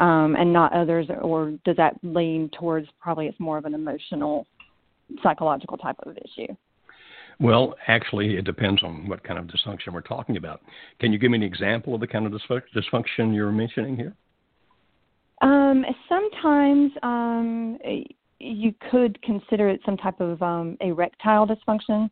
um, 0.00 0.36
and 0.36 0.52
not 0.52 0.72
others, 0.72 1.06
or 1.20 1.52
does 1.64 1.76
that 1.76 1.96
lean 2.02 2.50
towards 2.58 2.88
probably 3.00 3.26
it's 3.26 3.38
more 3.38 3.58
of 3.58 3.64
an 3.64 3.74
emotional, 3.74 4.46
psychological 5.22 5.76
type 5.76 5.96
of 6.04 6.16
issue? 6.16 6.52
Well, 7.38 7.74
actually, 7.88 8.36
it 8.36 8.44
depends 8.44 8.82
on 8.82 9.08
what 9.08 9.24
kind 9.24 9.38
of 9.38 9.46
dysfunction 9.46 9.92
we're 9.92 10.02
talking 10.02 10.36
about. 10.36 10.60
Can 11.00 11.12
you 11.12 11.18
give 11.18 11.30
me 11.30 11.38
an 11.38 11.42
example 11.42 11.94
of 11.94 12.00
the 12.00 12.06
kind 12.06 12.26
of 12.26 12.32
dysfunction 12.32 13.34
you're 13.34 13.50
mentioning 13.50 13.96
here? 13.96 14.14
Um, 15.40 15.84
sometimes 16.08 16.92
um, 17.02 17.78
you 18.38 18.74
could 18.90 19.20
consider 19.22 19.68
it 19.68 19.80
some 19.84 19.96
type 19.96 20.20
of 20.20 20.40
um, 20.42 20.76
erectile 20.80 21.46
dysfunction, 21.46 22.08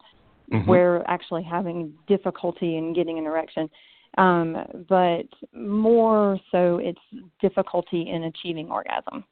mm-hmm. 0.53 0.69
where 0.69 1.09
actually 1.09 1.43
having 1.43 1.93
difficulty 2.07 2.77
in 2.77 2.95
getting 2.95 3.19
an 3.19 3.27
erection. 3.27 3.69
Um, 4.17 4.57
but 4.89 5.27
more 5.53 6.39
so, 6.51 6.79
it's 6.83 6.99
difficulty 7.41 8.09
in 8.11 8.25
achieving 8.25 8.71
orgasm. 8.71 9.25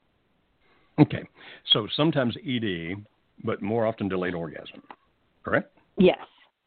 Okay, 0.98 1.24
so 1.72 1.86
sometimes 1.96 2.36
ED, 2.46 3.04
but 3.44 3.60
more 3.60 3.86
often 3.86 4.08
delayed 4.08 4.34
orgasm, 4.34 4.82
correct? 5.44 5.76
Yes. 5.98 6.18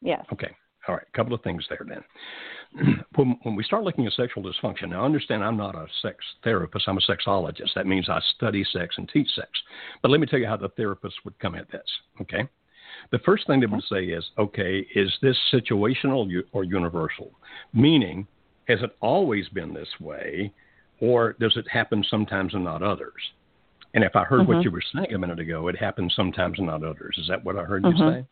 Yes. 0.02 0.24
Okay. 0.32 0.50
All 0.90 0.96
right. 0.96 1.06
A 1.06 1.16
couple 1.16 1.34
of 1.34 1.42
things 1.42 1.64
there 1.68 1.86
then. 1.88 3.04
when, 3.14 3.38
when 3.44 3.54
we 3.54 3.62
start 3.62 3.84
looking 3.84 4.06
at 4.06 4.12
sexual 4.14 4.42
dysfunction, 4.42 4.88
now 4.88 5.04
understand 5.04 5.44
I'm 5.44 5.56
not 5.56 5.76
a 5.76 5.86
sex 6.02 6.16
therapist, 6.42 6.88
I'm 6.88 6.98
a 6.98 7.00
sexologist. 7.00 7.74
That 7.76 7.86
means 7.86 8.08
I 8.08 8.18
study 8.34 8.64
sex 8.72 8.96
and 8.98 9.08
teach 9.08 9.28
sex. 9.36 9.48
But 10.02 10.10
let 10.10 10.18
me 10.18 10.26
tell 10.26 10.40
you 10.40 10.48
how 10.48 10.56
the 10.56 10.68
therapist 10.70 11.14
would 11.24 11.38
come 11.38 11.54
at 11.54 11.70
this, 11.70 11.86
okay? 12.20 12.48
The 13.12 13.20
first 13.20 13.46
thing 13.46 13.60
they 13.60 13.66
would 13.66 13.84
say 13.88 14.06
is, 14.06 14.24
okay, 14.36 14.84
is 14.96 15.12
this 15.22 15.36
situational 15.54 16.28
or 16.50 16.64
universal? 16.64 17.30
Meaning, 17.72 18.26
has 18.66 18.82
it 18.82 18.96
always 19.00 19.48
been 19.50 19.72
this 19.72 19.88
way, 20.00 20.52
or 21.00 21.34
does 21.34 21.56
it 21.56 21.68
happen 21.70 22.04
sometimes 22.10 22.52
and 22.52 22.64
not 22.64 22.82
others? 22.82 23.22
And 23.94 24.02
if 24.02 24.16
I 24.16 24.24
heard 24.24 24.40
mm-hmm. 24.40 24.54
what 24.54 24.64
you 24.64 24.72
were 24.72 24.82
saying 24.92 25.14
a 25.14 25.18
minute 25.18 25.38
ago, 25.38 25.68
it 25.68 25.76
happens 25.76 26.14
sometimes 26.16 26.58
and 26.58 26.66
not 26.66 26.82
others. 26.82 27.16
Is 27.16 27.28
that 27.28 27.44
what 27.44 27.56
I 27.56 27.62
heard 27.62 27.84
mm-hmm. 27.84 27.96
you 27.96 28.12
say? 28.22 28.26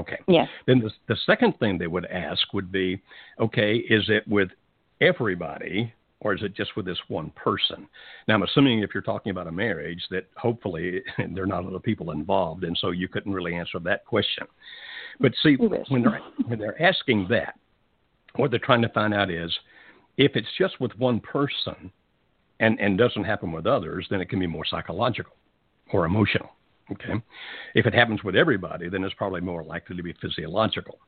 Okay. 0.00 0.18
Yes. 0.28 0.48
Then 0.66 0.80
the, 0.80 0.90
the 1.08 1.16
second 1.26 1.58
thing 1.58 1.78
they 1.78 1.86
would 1.86 2.06
ask 2.06 2.52
would 2.54 2.72
be, 2.72 3.00
okay, 3.38 3.76
is 3.76 4.04
it 4.08 4.26
with 4.26 4.48
everybody 5.00 5.92
or 6.20 6.34
is 6.34 6.42
it 6.42 6.54
just 6.54 6.76
with 6.76 6.86
this 6.86 6.98
one 7.08 7.30
person? 7.30 7.86
Now, 8.26 8.34
I'm 8.34 8.42
assuming 8.42 8.80
if 8.80 8.90
you're 8.94 9.02
talking 9.02 9.30
about 9.30 9.46
a 9.46 9.52
marriage 9.52 10.02
that 10.10 10.26
hopefully 10.36 11.02
there 11.34 11.44
are 11.44 11.46
not 11.46 11.66
other 11.66 11.78
people 11.78 12.12
involved, 12.12 12.64
and 12.64 12.76
so 12.78 12.90
you 12.90 13.08
couldn't 13.08 13.32
really 13.32 13.54
answer 13.54 13.78
that 13.80 14.04
question. 14.06 14.46
But 15.18 15.32
see, 15.42 15.56
when 15.56 16.02
they're, 16.02 16.20
when 16.46 16.58
they're 16.58 16.80
asking 16.82 17.26
that, 17.30 17.54
what 18.36 18.50
they're 18.50 18.60
trying 18.60 18.82
to 18.82 18.88
find 18.90 19.12
out 19.12 19.30
is 19.30 19.52
if 20.16 20.32
it's 20.34 20.48
just 20.58 20.80
with 20.80 20.96
one 20.98 21.20
person 21.20 21.90
and, 22.60 22.78
and 22.80 22.96
doesn't 22.96 23.24
happen 23.24 23.52
with 23.52 23.66
others, 23.66 24.06
then 24.10 24.20
it 24.20 24.28
can 24.28 24.38
be 24.38 24.46
more 24.46 24.64
psychological 24.64 25.34
or 25.92 26.06
emotional. 26.06 26.50
Okay. 26.92 27.22
If 27.74 27.86
it 27.86 27.94
happens 27.94 28.24
with 28.24 28.36
everybody, 28.36 28.88
then 28.88 29.04
it's 29.04 29.14
probably 29.14 29.40
more 29.40 29.62
likely 29.62 29.96
to 29.96 30.02
be 30.02 30.14
physiological. 30.20 30.98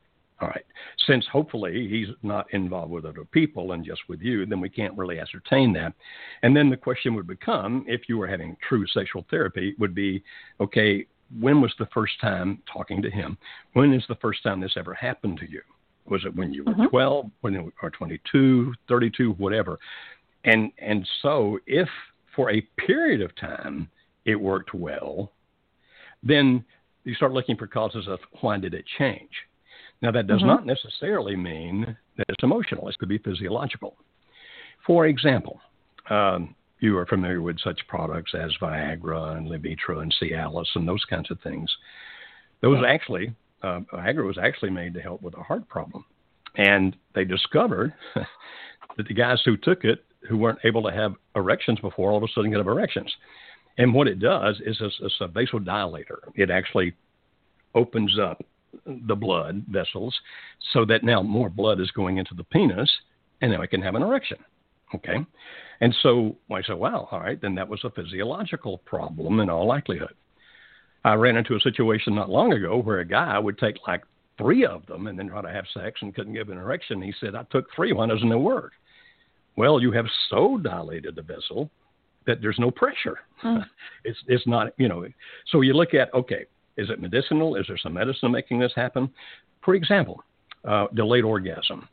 All 0.41 0.49
right. 0.49 0.65
Since 1.07 1.25
hopefully 1.31 1.87
he's 1.89 2.07
not 2.21 2.51
involved 2.53 2.91
with 2.91 3.05
other 3.05 3.23
people 3.25 3.71
and 3.71 3.85
just 3.85 4.01
with 4.09 4.21
you, 4.21 4.45
then 4.45 4.59
we 4.59 4.69
can't 4.69 4.97
really 4.97 5.19
ascertain 5.19 5.71
that. 5.73 5.93
And 6.41 6.55
then 6.55 6.69
the 6.69 6.77
question 6.77 7.15
would 7.15 7.27
become 7.27 7.85
if 7.87 8.09
you 8.09 8.17
were 8.17 8.27
having 8.27 8.57
true 8.67 8.85
sexual 8.87 9.25
therapy, 9.29 9.75
would 9.79 9.95
be 9.95 10.23
okay, 10.59 11.05
when 11.39 11.61
was 11.61 11.73
the 11.79 11.87
first 11.93 12.13
time 12.19 12.61
talking 12.71 13.01
to 13.01 13.09
him? 13.09 13.37
When 13.73 13.93
is 13.93 14.03
the 14.07 14.15
first 14.15 14.43
time 14.43 14.59
this 14.59 14.75
ever 14.75 14.93
happened 14.93 15.37
to 15.39 15.49
you? 15.49 15.61
Was 16.05 16.25
it 16.25 16.35
when 16.35 16.53
you 16.53 16.65
were 16.65 16.73
mm-hmm. 16.73 16.87
12, 16.87 17.31
when 17.41 17.53
you 17.53 17.71
were 17.81 17.89
22, 17.91 18.73
32, 18.89 19.31
whatever? 19.33 19.79
And 20.43 20.71
and 20.77 21.07
so 21.21 21.59
if 21.67 21.87
for 22.35 22.51
a 22.51 22.61
period 22.85 23.21
of 23.21 23.35
time 23.35 23.89
it 24.25 24.35
worked 24.35 24.73
well, 24.73 25.31
then 26.23 26.63
you 27.03 27.13
start 27.15 27.33
looking 27.33 27.57
for 27.57 27.67
causes 27.67 28.07
of 28.07 28.19
why 28.41 28.57
did 28.57 28.73
it 28.73 28.85
change. 28.97 29.29
Now, 30.01 30.11
that 30.11 30.27
does 30.27 30.39
mm-hmm. 30.39 30.47
not 30.47 30.65
necessarily 30.65 31.35
mean 31.35 31.97
that 32.17 32.25
it's 32.29 32.43
emotional, 32.43 32.87
it 32.89 32.97
could 32.97 33.09
be 33.09 33.17
physiological. 33.17 33.95
For 34.85 35.07
example, 35.07 35.61
um, 36.09 36.55
you 36.79 36.97
are 36.97 37.05
familiar 37.05 37.41
with 37.41 37.59
such 37.59 37.79
products 37.87 38.33
as 38.35 38.51
Viagra 38.61 39.37
and 39.37 39.47
Levitra 39.47 40.01
and 40.01 40.13
Cialis 40.21 40.67
and 40.75 40.87
those 40.87 41.05
kinds 41.05 41.31
of 41.31 41.39
things. 41.41 41.73
Those 42.61 42.79
yeah. 42.81 42.89
actually, 42.89 43.33
uh, 43.61 43.79
Viagra 43.93 44.25
was 44.25 44.37
actually 44.37 44.71
made 44.71 44.93
to 44.95 45.01
help 45.01 45.21
with 45.21 45.37
a 45.37 45.43
heart 45.43 45.67
problem. 45.69 46.03
And 46.55 46.95
they 47.15 47.23
discovered 47.23 47.93
that 48.15 49.07
the 49.07 49.13
guys 49.13 49.41
who 49.45 49.55
took 49.55 49.85
it, 49.85 50.03
who 50.27 50.37
weren't 50.37 50.59
able 50.65 50.83
to 50.83 50.91
have 50.91 51.13
erections 51.35 51.79
before, 51.79 52.11
all 52.11 52.17
of 52.17 52.23
a 52.23 52.27
sudden 52.35 52.51
get 52.51 52.59
erections. 52.59 53.11
And 53.77 53.93
what 53.93 54.07
it 54.07 54.19
does 54.19 54.61
is 54.65 54.77
it's, 54.79 54.95
it's 55.01 55.15
a 55.21 55.27
vasodilator. 55.27 56.19
It 56.35 56.51
actually 56.51 56.93
opens 57.75 58.17
up 58.19 58.43
the 58.85 59.15
blood 59.15 59.63
vessels 59.67 60.15
so 60.73 60.85
that 60.85 61.03
now 61.03 61.21
more 61.21 61.49
blood 61.49 61.79
is 61.79 61.91
going 61.91 62.17
into 62.17 62.33
the 62.35 62.43
penis 62.43 62.89
and 63.41 63.51
now 63.51 63.61
it 63.61 63.69
can 63.69 63.81
have 63.81 63.95
an 63.95 64.03
erection. 64.03 64.37
Okay. 64.95 65.17
And 65.81 65.95
so 66.01 66.35
I 66.51 66.61
said, 66.61 66.75
wow, 66.75 67.07
all 67.11 67.19
right, 67.19 67.41
then 67.41 67.55
that 67.55 67.67
was 67.67 67.83
a 67.83 67.89
physiological 67.89 68.79
problem 68.79 69.39
in 69.39 69.49
all 69.49 69.67
likelihood. 69.67 70.13
I 71.03 71.15
ran 71.15 71.35
into 71.35 71.55
a 71.55 71.59
situation 71.59 72.15
not 72.15 72.29
long 72.29 72.53
ago 72.53 72.77
where 72.77 72.99
a 72.99 73.05
guy 73.05 73.37
would 73.37 73.57
take 73.57 73.75
like 73.87 74.03
three 74.37 74.65
of 74.65 74.85
them 74.85 75.07
and 75.07 75.17
then 75.17 75.29
try 75.29 75.41
to 75.41 75.51
have 75.51 75.65
sex 75.73 75.99
and 76.01 76.15
couldn't 76.15 76.33
give 76.33 76.49
an 76.49 76.57
erection. 76.57 77.01
He 77.01 77.13
said, 77.19 77.35
I 77.35 77.43
took 77.51 77.65
three. 77.75 77.91
Why 77.91 78.07
doesn't 78.07 78.41
work? 78.41 78.73
Well, 79.57 79.81
you 79.81 79.91
have 79.91 80.05
so 80.29 80.57
dilated 80.57 81.15
the 81.15 81.21
vessel 81.21 81.69
that 82.25 82.41
there's 82.41 82.59
no 82.59 82.71
pressure. 82.71 83.19
Mm. 83.43 83.65
it's 84.03 84.19
it's 84.27 84.47
not 84.47 84.73
you 84.77 84.87
know. 84.87 85.05
So 85.47 85.61
you 85.61 85.73
look 85.73 85.93
at 85.93 86.13
okay, 86.13 86.45
Is 86.77 86.89
it 86.89 87.01
medicinal? 87.01 87.55
Is 87.55 87.65
there 87.67 87.77
some 87.77 87.93
medicine 87.93 88.31
making 88.31 88.59
this 88.59 88.73
happen? 88.75 89.09
For 89.63 89.75
example, 89.75 90.23
uh, 90.65 90.87
delayed 90.93 91.23
orgasm. 91.23 91.87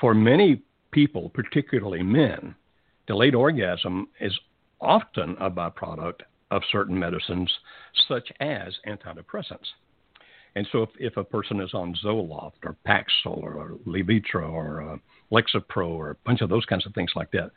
For 0.00 0.14
many 0.14 0.62
people, 0.90 1.30
particularly 1.30 2.02
men, 2.02 2.54
delayed 3.06 3.34
orgasm 3.34 4.08
is 4.20 4.32
often 4.80 5.36
a 5.40 5.50
byproduct 5.50 6.20
of 6.50 6.62
certain 6.70 6.98
medicines, 6.98 7.50
such 8.08 8.30
as 8.40 8.74
antidepressants. 8.86 9.66
And 10.56 10.66
so, 10.70 10.82
if, 10.82 10.90
if 10.98 11.16
a 11.16 11.24
person 11.24 11.60
is 11.60 11.74
on 11.74 11.96
Zoloft 12.04 12.64
or 12.64 12.76
Paxil 12.86 13.42
or 13.42 13.76
Levitra 13.86 14.48
or 14.48 14.82
uh, 14.82 14.96
Lexapro 15.32 15.88
or 15.88 16.10
a 16.10 16.16
bunch 16.24 16.42
of 16.42 16.48
those 16.48 16.64
kinds 16.64 16.86
of 16.86 16.94
things 16.94 17.10
like 17.16 17.30
that, 17.32 17.50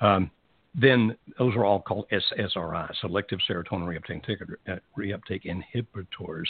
um, 0.00 0.30
then 0.74 1.16
those 1.38 1.54
are 1.56 1.64
all 1.64 1.80
called 1.80 2.06
SSRI, 2.12 2.94
selective 3.00 3.40
serotonin 3.48 3.86
reuptake, 3.86 4.40
uh, 4.68 4.76
reuptake 4.96 5.44
inhibitors. 5.44 6.46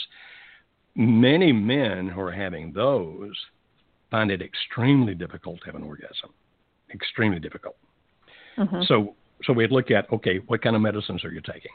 Many 0.95 1.51
men 1.51 2.07
who 2.07 2.21
are 2.21 2.31
having 2.31 2.73
those 2.73 3.35
find 4.11 4.29
it 4.29 4.41
extremely 4.41 5.15
difficult 5.15 5.59
to 5.61 5.65
have 5.65 5.75
an 5.75 5.83
orgasm, 5.83 6.33
extremely 6.93 7.39
difficult. 7.39 7.77
Mm-hmm. 8.57 8.81
So, 8.87 9.15
so 9.43 9.53
we'd 9.53 9.71
look 9.71 9.89
at 9.89 10.11
okay, 10.11 10.39
what 10.47 10.61
kind 10.61 10.75
of 10.75 10.81
medicines 10.81 11.23
are 11.23 11.31
you 11.31 11.41
taking? 11.41 11.71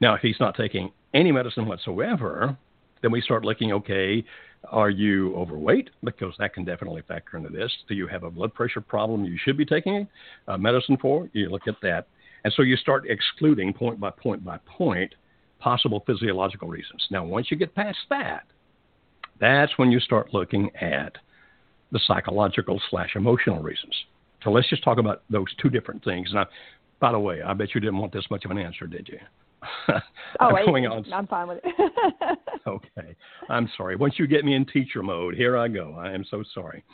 Now, 0.00 0.14
if 0.14 0.20
he's 0.20 0.38
not 0.38 0.56
taking 0.56 0.92
any 1.14 1.32
medicine 1.32 1.66
whatsoever, 1.66 2.56
then 3.02 3.10
we 3.10 3.20
start 3.20 3.44
looking 3.44 3.72
okay, 3.72 4.24
are 4.70 4.90
you 4.90 5.34
overweight? 5.36 5.90
Because 6.02 6.34
that 6.38 6.54
can 6.54 6.64
definitely 6.64 7.02
factor 7.06 7.36
into 7.36 7.50
this. 7.50 7.72
Do 7.88 7.94
you 7.94 8.06
have 8.06 8.24
a 8.24 8.30
blood 8.30 8.54
pressure 8.54 8.80
problem 8.80 9.24
you 9.24 9.38
should 9.42 9.56
be 9.56 9.64
taking 9.64 10.08
uh, 10.48 10.56
medicine 10.56 10.96
for? 11.00 11.28
You 11.32 11.48
look 11.48 11.68
at 11.68 11.76
that. 11.82 12.08
And 12.44 12.52
so 12.54 12.62
you 12.62 12.76
start 12.76 13.04
excluding 13.08 13.72
point 13.72 14.00
by 14.00 14.10
point 14.10 14.44
by 14.44 14.58
point 14.66 15.14
possible 15.58 16.02
physiological 16.06 16.68
reasons. 16.68 17.06
Now, 17.10 17.24
once 17.24 17.50
you 17.50 17.56
get 17.56 17.74
past 17.74 17.98
that, 18.10 18.44
that's 19.40 19.76
when 19.76 19.90
you 19.90 20.00
start 20.00 20.32
looking 20.32 20.70
at 20.76 21.16
the 21.92 22.00
psychological 22.06 22.80
slash 22.90 23.10
emotional 23.16 23.60
reasons. 23.62 23.94
So 24.44 24.50
let's 24.50 24.68
just 24.68 24.84
talk 24.84 24.98
about 24.98 25.22
those 25.30 25.46
two 25.60 25.68
different 25.68 26.04
things. 26.04 26.30
Now, 26.32 26.46
by 27.00 27.12
the 27.12 27.18
way, 27.18 27.42
I 27.42 27.54
bet 27.54 27.74
you 27.74 27.80
didn't 27.80 27.98
want 27.98 28.12
this 28.12 28.24
much 28.30 28.44
of 28.44 28.50
an 28.50 28.58
answer, 28.58 28.86
did 28.86 29.08
you? 29.08 29.18
oh, 29.88 30.00
I'm 30.40 30.66
going 30.66 30.86
on. 30.86 31.04
I'm 31.12 31.26
fine 31.26 31.48
with 31.48 31.60
it. 31.64 32.38
okay. 32.68 33.16
I'm 33.48 33.68
sorry. 33.76 33.96
Once 33.96 34.14
you 34.18 34.26
get 34.26 34.44
me 34.44 34.54
in 34.54 34.64
teacher 34.66 35.02
mode, 35.02 35.34
here 35.34 35.56
I 35.56 35.68
go. 35.68 35.94
I 35.98 36.12
am 36.12 36.24
so 36.30 36.42
sorry. 36.54 36.84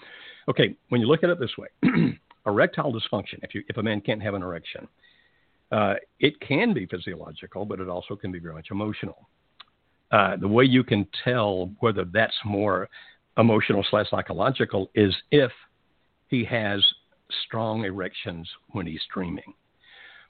Okay, 0.48 0.76
when 0.88 1.00
you 1.00 1.06
look 1.06 1.24
at 1.24 1.30
it 1.30 1.40
this 1.40 1.56
way, 1.58 1.68
erectile 2.46 2.92
dysfunction, 2.92 3.38
if, 3.42 3.54
you, 3.54 3.62
if 3.68 3.76
a 3.76 3.82
man 3.82 4.00
can't 4.00 4.22
have 4.22 4.34
an 4.34 4.42
erection, 4.42 4.86
uh, 5.72 5.94
it 6.20 6.38
can 6.40 6.72
be 6.74 6.86
physiological, 6.86 7.64
but 7.64 7.80
it 7.80 7.88
also 7.88 8.14
can 8.14 8.30
be 8.30 8.38
very 8.38 8.54
much 8.54 8.68
emotional. 8.70 9.28
Uh, 10.10 10.36
the 10.36 10.48
way 10.48 10.64
you 10.64 10.84
can 10.84 11.06
tell 11.24 11.70
whether 11.80 12.04
that's 12.04 12.36
more 12.44 12.88
emotional 13.38 13.84
slash 13.90 14.08
psychological 14.10 14.90
is 14.94 15.14
if 15.30 15.50
he 16.28 16.44
has 16.44 16.84
strong 17.46 17.84
erections 17.84 18.48
when 18.68 18.86
he's 18.86 19.02
dreaming. 19.12 19.54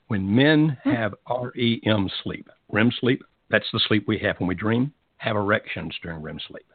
When 0.07 0.33
men 0.33 0.77
hmm. 0.83 0.91
have 0.91 1.13
REM 1.29 2.09
sleep, 2.23 2.49
REM 2.71 2.91
sleep, 2.99 3.23
that's 3.49 3.65
the 3.73 3.81
sleep 3.87 4.07
we 4.07 4.17
have 4.19 4.39
when 4.39 4.47
we 4.47 4.55
dream, 4.55 4.93
have 5.17 5.35
erections 5.35 5.95
during 6.01 6.21
REM 6.21 6.39
sleep. 6.47 6.65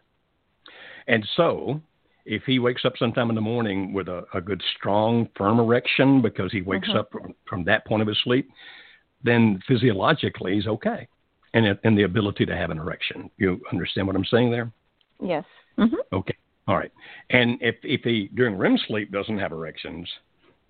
And 1.06 1.26
so, 1.36 1.80
if 2.24 2.42
he 2.44 2.58
wakes 2.58 2.84
up 2.84 2.92
sometime 2.98 3.28
in 3.28 3.34
the 3.34 3.40
morning 3.40 3.92
with 3.92 4.08
a, 4.08 4.24
a 4.34 4.40
good, 4.40 4.62
strong, 4.76 5.28
firm 5.36 5.58
erection 5.58 6.22
because 6.22 6.52
he 6.52 6.62
wakes 6.62 6.88
mm-hmm. 6.88 6.98
up 6.98 7.10
from, 7.10 7.34
from, 7.48 7.64
that 7.64 7.86
point 7.86 8.02
of 8.02 8.08
his 8.08 8.18
sleep, 8.22 8.48
then 9.24 9.60
physiologically 9.66 10.54
he's 10.54 10.66
okay. 10.66 11.08
And, 11.52 11.66
and 11.82 11.98
the 11.98 12.04
ability 12.04 12.46
to 12.46 12.56
have 12.56 12.70
an 12.70 12.78
erection. 12.78 13.28
You 13.36 13.60
understand 13.72 14.06
what 14.06 14.14
I'm 14.14 14.24
saying 14.24 14.52
there? 14.52 14.70
Yes. 15.20 15.44
Mm-hmm. 15.78 15.96
Okay. 16.12 16.36
All 16.68 16.76
right. 16.76 16.92
And 17.30 17.58
if, 17.60 17.74
if 17.82 18.02
he, 18.02 18.30
during 18.34 18.56
REM 18.56 18.78
sleep, 18.86 19.10
doesn't 19.10 19.38
have 19.38 19.50
erections, 19.50 20.08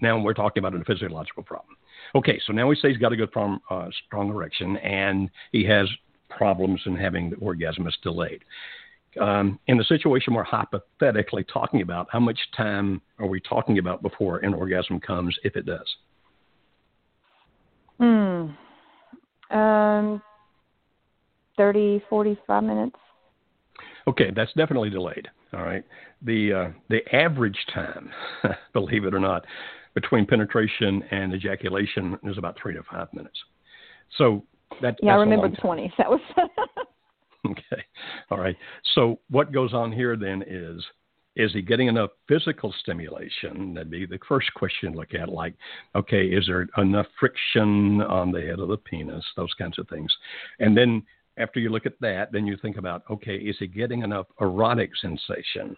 now 0.01 0.19
we're 0.19 0.33
talking 0.33 0.65
about 0.65 0.81
a 0.81 0.83
physiological 0.85 1.43
problem. 1.43 1.77
Okay, 2.15 2.41
so 2.47 2.55
now 2.55 2.67
we 2.67 2.77
say 2.77 2.89
he's 2.89 2.97
got 2.97 3.13
a 3.13 3.17
good 3.17 3.31
from, 3.33 3.61
uh, 3.69 3.89
strong 4.07 4.31
erection 4.31 4.79
and 4.79 5.29
he 5.53 5.65
has 5.65 5.87
problems 6.31 6.81
in 6.87 6.97
having 6.97 7.31
the 7.31 7.37
orgasm 7.37 7.87
is 7.87 7.97
delayed. 8.03 8.43
Um, 9.21 9.59
in 9.67 9.77
the 9.77 9.85
situation 9.85 10.35
we're 10.35 10.45
hypothetically 10.45 11.45
talking 11.53 11.83
about, 11.83 12.07
how 12.11 12.21
much 12.21 12.39
time 12.57 13.03
are 13.19 13.27
we 13.27 13.41
talking 13.41 13.79
about 13.79 14.03
before 14.03 14.39
an 14.39 14.55
orgasm 14.55 15.01
comes, 15.01 15.37
if 15.43 15.57
it 15.57 15.67
does? 15.67 15.97
Hmm. 17.99 19.57
Um, 19.57 20.23
30, 21.57 22.03
45 22.09 22.65
minutes. 22.65 22.97
Okay, 24.07 24.31
that's 24.35 24.53
definitely 24.55 24.91
delayed. 24.91 25.29
All 25.53 25.63
right. 25.63 25.85
The 26.23 26.53
uh, 26.53 26.71
the 26.89 27.01
average 27.15 27.59
time, 27.75 28.11
believe 28.73 29.05
it 29.05 29.15
or 29.15 29.21
not, 29.21 29.45
between 29.95 30.27
penetration 30.27 31.03
and 31.11 31.35
ejaculation 31.35 32.19
is 32.25 32.39
about 32.39 32.57
three 32.61 32.75
to 32.75 32.83
five 32.91 33.09
minutes. 33.13 33.39
So 34.17 34.45
that 34.83 34.97
yeah, 35.03 35.15
I 35.15 35.17
remember 35.17 35.49
the 35.49 35.57
twenty. 35.57 35.93
That 35.99 36.11
was 36.11 36.21
okay. 37.47 37.83
All 38.31 38.39
right. 38.39 38.57
So 38.95 39.21
what 39.31 39.53
goes 39.53 39.73
on 39.73 39.93
here 39.93 40.17
then 40.17 40.45
is 40.47 40.83
is 41.37 41.53
he 41.53 41.63
getting 41.63 41.89
enough 41.89 42.11
physical 42.29 42.75
stimulation? 42.81 43.75
That'd 43.75 43.91
be 43.91 44.05
the 44.05 44.19
first 44.29 44.53
question 44.55 44.93
to 44.93 44.99
look 44.99 45.15
at. 45.15 45.29
Like, 45.29 45.55
okay, 45.95 46.27
is 46.27 46.45
there 46.47 46.67
enough 46.77 47.07
friction 47.19 48.03
on 48.03 48.33
the 48.33 48.41
head 48.41 48.59
of 48.59 48.69
the 48.69 48.77
penis? 48.77 49.25
Those 49.37 49.55
kinds 49.55 49.79
of 49.79 49.89
things. 49.89 50.13
And 50.59 50.77
then 50.77 51.03
after 51.39 51.61
you 51.61 51.71
look 51.71 51.87
at 51.87 51.99
that, 52.01 52.33
then 52.33 52.47
you 52.47 52.57
think 52.61 52.77
about, 52.77 53.05
okay, 53.09 53.37
is 53.37 53.57
he 53.59 53.69
getting 53.69 54.03
enough 54.03 54.27
erotic 54.41 54.91
sensation? 55.01 55.77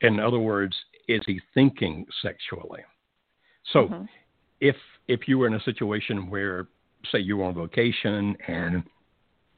In 0.00 0.18
other 0.18 0.38
words, 0.38 0.74
is 1.06 1.20
he 1.26 1.40
thinking 1.54 2.06
sexually? 2.22 2.80
So 3.72 3.86
mm-hmm. 3.86 4.04
if 4.60 4.76
if 5.06 5.28
you 5.28 5.38
were 5.38 5.46
in 5.46 5.54
a 5.54 5.62
situation 5.62 6.30
where 6.30 6.68
say 7.10 7.18
you 7.18 7.36
were 7.36 7.44
on 7.44 7.54
vacation 7.54 8.36
and 8.46 8.82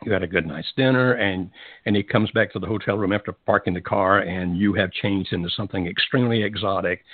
you 0.04 0.12
had 0.12 0.22
a 0.22 0.26
good 0.26 0.46
night's 0.46 0.72
dinner 0.76 1.12
and 1.14 1.50
and 1.86 1.96
he 1.96 2.02
comes 2.02 2.30
back 2.32 2.52
to 2.52 2.58
the 2.58 2.66
hotel 2.66 2.96
room 2.96 3.12
after 3.12 3.32
parking 3.32 3.72
the 3.72 3.80
car 3.80 4.18
and 4.20 4.58
you 4.58 4.74
have 4.74 4.90
changed 4.92 5.32
into 5.32 5.48
something 5.50 5.86
extremely 5.86 6.42
exotic 6.42 7.04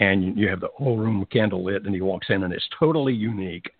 and 0.00 0.36
you 0.36 0.48
have 0.48 0.60
the 0.60 0.68
whole 0.76 0.96
room 0.96 1.24
candle 1.30 1.64
lit 1.64 1.84
and 1.84 1.94
he 1.94 2.00
walks 2.00 2.26
in 2.30 2.42
and 2.42 2.52
it's 2.52 2.68
totally 2.78 3.12
unique 3.12 3.70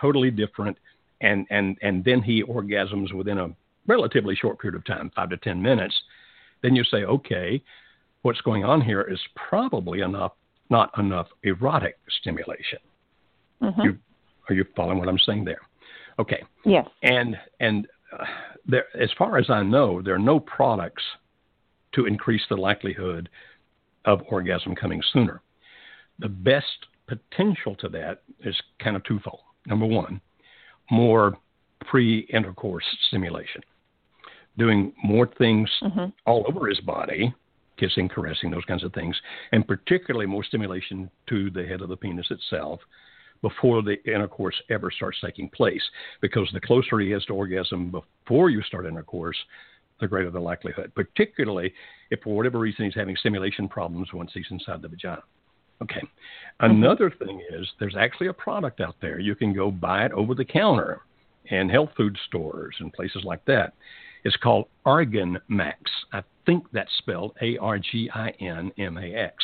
totally 0.00 0.30
different 0.30 0.76
and 1.20 1.46
and 1.50 1.76
and 1.82 2.04
then 2.04 2.20
he 2.20 2.42
orgasms 2.42 3.12
within 3.12 3.38
a 3.38 3.48
relatively 3.86 4.34
short 4.34 4.58
period 4.58 4.76
of 4.76 4.84
time 4.84 5.10
5 5.14 5.30
to 5.30 5.36
10 5.36 5.62
minutes 5.62 5.94
then 6.62 6.74
you 6.74 6.82
say 6.84 7.04
okay 7.04 7.62
what's 8.22 8.40
going 8.40 8.64
on 8.64 8.80
here 8.80 9.02
is 9.02 9.20
probably 9.36 10.00
enough 10.00 10.32
not 10.70 10.90
enough 10.98 11.28
erotic 11.42 11.98
stimulation. 12.20 12.78
Mm-hmm. 13.62 13.82
You, 13.82 13.98
are 14.48 14.54
you 14.54 14.64
following 14.74 14.98
what 14.98 15.08
I'm 15.08 15.18
saying 15.18 15.44
there? 15.44 15.60
Okay. 16.18 16.42
Yes. 16.64 16.86
And 17.02 17.36
and 17.60 17.86
uh, 18.12 18.24
there, 18.66 18.84
as 18.98 19.10
far 19.18 19.38
as 19.38 19.50
I 19.50 19.62
know, 19.62 20.02
there 20.02 20.14
are 20.14 20.18
no 20.18 20.40
products 20.40 21.02
to 21.94 22.06
increase 22.06 22.42
the 22.48 22.56
likelihood 22.56 23.28
of 24.04 24.22
orgasm 24.28 24.74
coming 24.74 25.02
sooner. 25.12 25.40
The 26.18 26.28
best 26.28 26.86
potential 27.06 27.74
to 27.76 27.88
that 27.90 28.22
is 28.40 28.56
kind 28.82 28.96
of 28.96 29.04
twofold. 29.04 29.40
Number 29.66 29.86
one, 29.86 30.20
more 30.90 31.36
pre-intercourse 31.86 32.84
stimulation, 33.08 33.60
doing 34.58 34.92
more 35.02 35.28
things 35.38 35.70
mm-hmm. 35.82 36.06
all 36.24 36.44
over 36.48 36.68
his 36.68 36.80
body 36.80 37.34
kissing, 37.78 38.08
caressing, 38.08 38.50
those 38.50 38.64
kinds 38.64 38.84
of 38.84 38.92
things, 38.92 39.14
and 39.52 39.66
particularly 39.66 40.26
more 40.26 40.44
stimulation 40.44 41.10
to 41.28 41.50
the 41.50 41.64
head 41.64 41.80
of 41.80 41.88
the 41.88 41.96
penis 41.96 42.26
itself 42.30 42.80
before 43.42 43.82
the 43.82 43.96
intercourse 44.04 44.54
ever 44.70 44.90
starts 44.90 45.18
taking 45.24 45.48
place. 45.50 45.82
Because 46.20 46.48
the 46.52 46.60
closer 46.60 46.98
he 47.00 47.12
is 47.12 47.24
to 47.26 47.34
orgasm 47.34 47.90
before 47.90 48.50
you 48.50 48.62
start 48.62 48.86
intercourse, 48.86 49.36
the 50.00 50.06
greater 50.06 50.30
the 50.30 50.40
likelihood, 50.40 50.92
particularly 50.94 51.72
if 52.10 52.20
for 52.20 52.36
whatever 52.36 52.58
reason 52.58 52.84
he's 52.84 52.94
having 52.94 53.16
stimulation 53.16 53.68
problems 53.68 54.12
once 54.12 54.30
he's 54.34 54.46
inside 54.50 54.82
the 54.82 54.88
vagina. 54.88 55.22
Okay. 55.82 56.02
Another 56.60 57.10
thing 57.10 57.42
is 57.50 57.66
there's 57.78 57.96
actually 57.98 58.28
a 58.28 58.32
product 58.32 58.80
out 58.80 58.96
there. 59.00 59.18
You 59.20 59.34
can 59.34 59.54
go 59.54 59.70
buy 59.70 60.06
it 60.06 60.12
over 60.12 60.34
the 60.34 60.44
counter 60.44 61.00
in 61.46 61.68
health 61.68 61.90
food 61.96 62.16
stores 62.26 62.74
and 62.80 62.92
places 62.92 63.22
like 63.24 63.44
that. 63.44 63.74
It's 64.24 64.36
called 64.36 64.66
Argin 64.86 65.36
Max. 65.48 65.78
I 66.12 66.22
think 66.46 66.64
that's 66.72 66.90
spelled 66.98 67.36
A 67.42 67.58
R 67.58 67.78
G 67.78 68.10
I 68.12 68.30
N 68.40 68.72
M 68.78 68.96
A 68.96 69.14
X. 69.14 69.34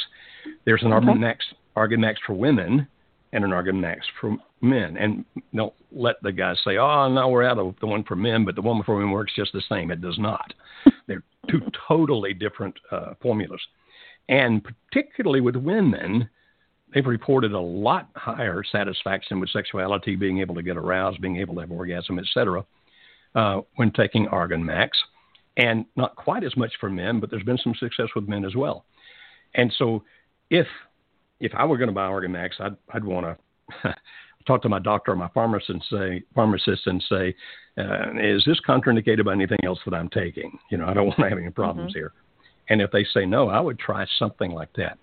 There's 0.65 0.83
an 0.83 0.91
mm-hmm. 0.91 1.09
Argin 1.09 1.21
Max, 1.21 1.45
Max 1.77 2.21
for 2.27 2.33
women 2.33 2.89
and 3.33 3.45
an 3.45 3.51
Argin 3.51 3.81
Max 3.81 4.07
for 4.21 4.37
men. 4.61 4.97
And 4.97 5.25
don't 5.55 5.73
let 5.91 6.17
the 6.23 6.33
guys 6.33 6.57
say, 6.65 6.77
"Oh, 6.77 7.13
now 7.13 7.29
we're 7.29 7.45
out 7.45 7.59
of 7.59 7.75
the 7.81 7.87
one 7.87 8.05
for 8.05 8.17
men, 8.17 8.45
but 8.45 8.55
the 8.55 8.63
one 8.63 8.83
for 8.83 8.97
women 8.97 9.11
works 9.11 9.33
just 9.35 9.53
the 9.53 9.63
same." 9.69 9.91
It 9.91 10.01
does 10.01 10.19
not. 10.19 10.53
They're 11.07 11.25
two 11.51 11.61
totally 11.89 12.35
different 12.35 12.79
uh, 12.91 13.15
formulas, 13.21 13.61
and 14.29 14.63
particularly 14.63 15.41
with 15.41 15.57
women, 15.57 16.29
they've 16.95 17.07
reported 17.07 17.53
a 17.53 17.61
lot 17.61 18.09
higher 18.15 18.63
satisfaction 18.71 19.41
with 19.41 19.51
sexuality, 19.51 20.17
being 20.17 20.41
able 20.41 20.55
to 20.55 20.63
get 20.63 20.77
aroused, 20.77 21.21
being 21.21 21.39
able 21.39 21.55
to 21.55 21.61
have 21.63 21.73
orgasm, 21.73 22.19
etc 22.19 22.65
uh, 23.35 23.61
when 23.77 23.91
taking 23.93 24.27
Argin 24.27 24.63
Max, 24.63 24.99
and 25.57 25.85
not 25.97 26.17
quite 26.17 26.45
as 26.45 26.57
much 26.57 26.73
for 26.81 26.91
men, 26.91 27.21
but 27.21 27.31
there's 27.31 27.43
been 27.43 27.59
some 27.59 27.75
success 27.75 28.09
with 28.15 28.29
men 28.29 28.45
as 28.45 28.55
well. 28.55 28.85
And 29.55 29.73
so, 29.79 30.03
if 30.51 30.67
if 31.43 31.53
I 31.55 31.65
were 31.65 31.77
going 31.77 31.89
to 31.89 31.95
buy 31.95 32.09
Argin 32.09 32.31
Max, 32.31 32.57
I'd 32.61 32.77
I'd 32.95 33.05
want 33.05 33.27
to 33.83 33.95
talk 34.47 34.63
to 34.63 34.69
my 34.69 34.79
doctor 34.79 35.13
or 35.13 35.17
my 35.17 35.29
pharmacist 35.35 35.71
and 35.71 35.85
say 35.91 36.23
pharmacist 36.35 36.87
and 36.87 37.05
say, 37.09 37.35
uh, 37.79 38.13
is 38.19 38.45
this 38.47 38.61
contraindicated 38.67 39.25
by 39.25 39.33
anything 39.33 39.59
else 39.65 39.79
that 39.85 39.95
I'm 39.95 40.09
taking? 40.09 40.59
You 40.71 40.79
know, 40.79 40.87
I 40.87 40.95
don't 40.95 41.07
want 41.09 41.19
to 41.21 41.29
have 41.29 41.39
any 41.39 41.51
problems 41.51 41.91
mm-hmm. 41.91 41.99
here. 41.99 42.13
And 42.69 42.81
if 42.81 42.91
they 42.93 43.05
say 43.13 43.27
no, 43.27 43.49
I 43.49 43.61
would 43.61 43.79
try 43.79 44.07
something 44.19 44.53
like 44.53 44.73
that. 44.77 44.99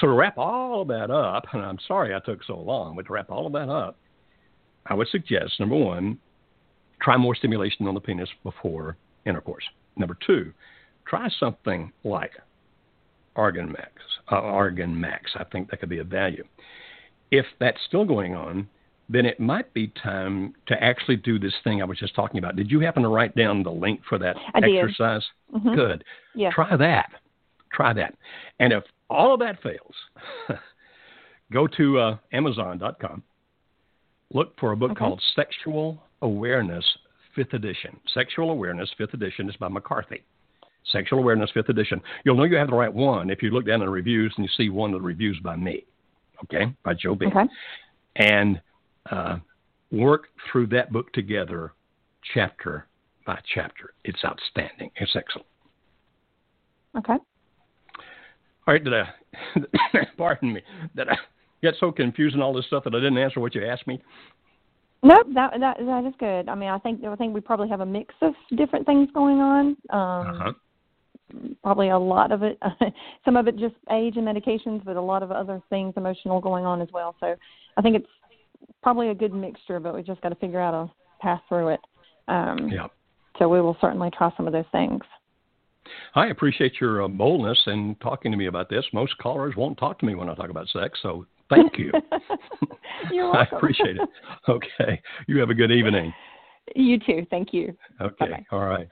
So 0.00 0.06
to 0.06 0.12
wrap 0.14 0.38
all 0.38 0.82
of 0.82 0.88
that 0.88 1.10
up, 1.10 1.44
and 1.52 1.62
I'm 1.62 1.78
sorry 1.86 2.14
I 2.14 2.20
took 2.20 2.42
so 2.44 2.58
long, 2.58 2.96
but 2.96 3.06
to 3.06 3.12
wrap 3.12 3.30
all 3.30 3.46
of 3.46 3.52
that 3.52 3.68
up, 3.68 3.98
I 4.86 4.94
would 4.94 5.08
suggest 5.08 5.60
number 5.60 5.76
one, 5.76 6.18
try 7.02 7.16
more 7.18 7.34
stimulation 7.34 7.86
on 7.86 7.94
the 7.94 8.00
penis 8.00 8.28
before 8.42 8.96
intercourse. 9.26 9.64
Number 9.96 10.16
two, 10.26 10.52
try 11.06 11.28
something 11.38 11.92
like 12.04 12.32
Argin 13.36 13.68
Max. 13.68 13.92
Uh, 14.28 14.40
Argin 14.40 14.94
Max. 14.94 15.32
I 15.34 15.44
think 15.44 15.70
that 15.70 15.80
could 15.80 15.88
be 15.88 15.98
a 15.98 16.04
value. 16.04 16.44
If 17.30 17.46
that's 17.58 17.78
still 17.86 18.04
going 18.04 18.34
on, 18.34 18.68
then 19.08 19.26
it 19.26 19.38
might 19.40 19.72
be 19.74 19.88
time 20.02 20.54
to 20.66 20.82
actually 20.82 21.16
do 21.16 21.38
this 21.38 21.52
thing 21.64 21.82
I 21.82 21.84
was 21.84 21.98
just 21.98 22.14
talking 22.14 22.38
about. 22.38 22.56
Did 22.56 22.70
you 22.70 22.80
happen 22.80 23.02
to 23.02 23.08
write 23.08 23.34
down 23.34 23.62
the 23.62 23.70
link 23.70 24.00
for 24.08 24.18
that 24.18 24.36
I 24.54 24.58
exercise? 24.58 25.22
Mm-hmm. 25.54 25.74
Good. 25.74 26.04
Yeah. 26.34 26.50
Try 26.50 26.76
that. 26.76 27.10
Try 27.72 27.92
that. 27.94 28.14
And 28.58 28.72
if 28.72 28.84
all 29.10 29.34
of 29.34 29.40
that 29.40 29.62
fails, 29.62 29.94
go 31.52 31.66
to 31.66 31.98
uh, 31.98 32.16
Amazon.com. 32.32 33.22
Look 34.32 34.58
for 34.58 34.72
a 34.72 34.76
book 34.76 34.92
okay. 34.92 34.98
called 34.98 35.22
Sexual 35.36 36.02
Awareness, 36.22 36.84
Fifth 37.34 37.52
Edition. 37.52 37.98
Sexual 38.14 38.50
Awareness, 38.50 38.90
Fifth 38.96 39.12
Edition 39.12 39.48
is 39.48 39.56
by 39.56 39.68
McCarthy. 39.68 40.22
Sexual 40.90 41.20
Awareness, 41.20 41.50
Fifth 41.52 41.68
Edition. 41.68 42.00
You'll 42.24 42.36
know 42.36 42.44
you 42.44 42.56
have 42.56 42.68
the 42.68 42.76
right 42.76 42.92
one 42.92 43.30
if 43.30 43.42
you 43.42 43.50
look 43.50 43.66
down 43.66 43.80
in 43.80 43.86
the 43.86 43.90
reviews 43.90 44.32
and 44.36 44.44
you 44.44 44.50
see 44.56 44.68
one 44.68 44.92
of 44.92 45.00
the 45.00 45.06
reviews 45.06 45.38
by 45.42 45.56
me, 45.56 45.84
okay, 46.44 46.74
by 46.84 46.94
Joe 46.94 47.14
B. 47.14 47.26
Okay. 47.26 47.44
And 48.16 48.60
uh, 49.10 49.38
work 49.90 50.28
through 50.50 50.66
that 50.68 50.92
book 50.92 51.12
together, 51.12 51.72
chapter 52.34 52.86
by 53.26 53.38
chapter. 53.54 53.94
It's 54.04 54.24
outstanding. 54.24 54.90
It's 54.96 55.14
excellent. 55.14 55.46
Okay. 56.98 57.16
All 58.66 58.74
right, 58.74 58.82
did 58.82 58.92
I, 58.94 59.08
pardon 60.16 60.52
me, 60.52 60.62
did 60.94 61.08
I 61.08 61.16
get 61.62 61.74
so 61.80 61.90
confused 61.90 62.34
in 62.34 62.42
all 62.42 62.52
this 62.52 62.66
stuff 62.66 62.84
that 62.84 62.94
I 62.94 62.98
didn't 62.98 63.18
answer 63.18 63.40
what 63.40 63.54
you 63.54 63.66
asked 63.66 63.86
me? 63.86 64.00
Nope, 65.04 65.26
that 65.34 65.58
that 65.58 65.78
that 65.84 66.04
is 66.06 66.14
good. 66.20 66.48
I 66.48 66.54
mean, 66.54 66.68
I 66.68 66.78
think 66.78 67.02
I 67.02 67.16
think 67.16 67.34
we 67.34 67.40
probably 67.40 67.68
have 67.68 67.80
a 67.80 67.86
mix 67.86 68.14
of 68.20 68.34
different 68.56 68.86
things 68.86 69.08
going 69.12 69.38
on. 69.38 69.66
Um, 69.90 70.36
uh-huh. 70.36 70.52
Probably 71.62 71.90
a 71.90 71.98
lot 71.98 72.32
of 72.32 72.42
it, 72.42 72.58
some 73.24 73.36
of 73.36 73.48
it 73.48 73.56
just 73.56 73.74
age 73.90 74.16
and 74.16 74.26
medications, 74.26 74.84
but 74.84 74.96
a 74.96 75.00
lot 75.00 75.22
of 75.22 75.30
other 75.30 75.60
things 75.70 75.94
emotional 75.96 76.40
going 76.40 76.64
on 76.64 76.80
as 76.80 76.88
well. 76.92 77.14
So 77.20 77.34
I 77.76 77.82
think 77.82 77.96
it's 77.96 78.06
probably 78.82 79.10
a 79.10 79.14
good 79.14 79.32
mixture, 79.32 79.80
but 79.80 79.94
we 79.94 80.02
just 80.02 80.20
got 80.20 80.30
to 80.30 80.34
figure 80.36 80.60
out 80.60 80.74
a 80.74 80.90
path 81.20 81.40
through 81.48 81.68
it. 81.68 81.80
Um, 82.28 82.68
yeah. 82.70 82.88
So 83.38 83.48
we 83.48 83.60
will 83.60 83.76
certainly 83.80 84.10
try 84.16 84.32
some 84.36 84.46
of 84.46 84.52
those 84.52 84.64
things. 84.72 85.00
I 86.14 86.26
appreciate 86.26 86.80
your 86.80 87.02
uh, 87.02 87.08
boldness 87.08 87.60
in 87.66 87.96
talking 88.02 88.30
to 88.30 88.38
me 88.38 88.46
about 88.46 88.68
this. 88.68 88.84
Most 88.92 89.16
callers 89.18 89.56
won't 89.56 89.78
talk 89.78 89.98
to 90.00 90.06
me 90.06 90.14
when 90.14 90.28
I 90.28 90.34
talk 90.34 90.50
about 90.50 90.68
sex, 90.68 90.98
so 91.02 91.26
thank 91.50 91.78
you. 91.78 91.92
You're 93.12 93.24
welcome. 93.32 93.54
I 93.54 93.56
appreciate 93.56 93.96
it. 93.96 94.08
Okay. 94.48 95.00
You 95.26 95.38
have 95.38 95.50
a 95.50 95.54
good 95.54 95.72
evening. 95.72 96.12
You 96.76 96.98
too. 96.98 97.26
Thank 97.30 97.52
you. 97.52 97.76
Okay. 98.00 98.14
Bye-bye. 98.18 98.46
All 98.52 98.66
right. 98.66 98.88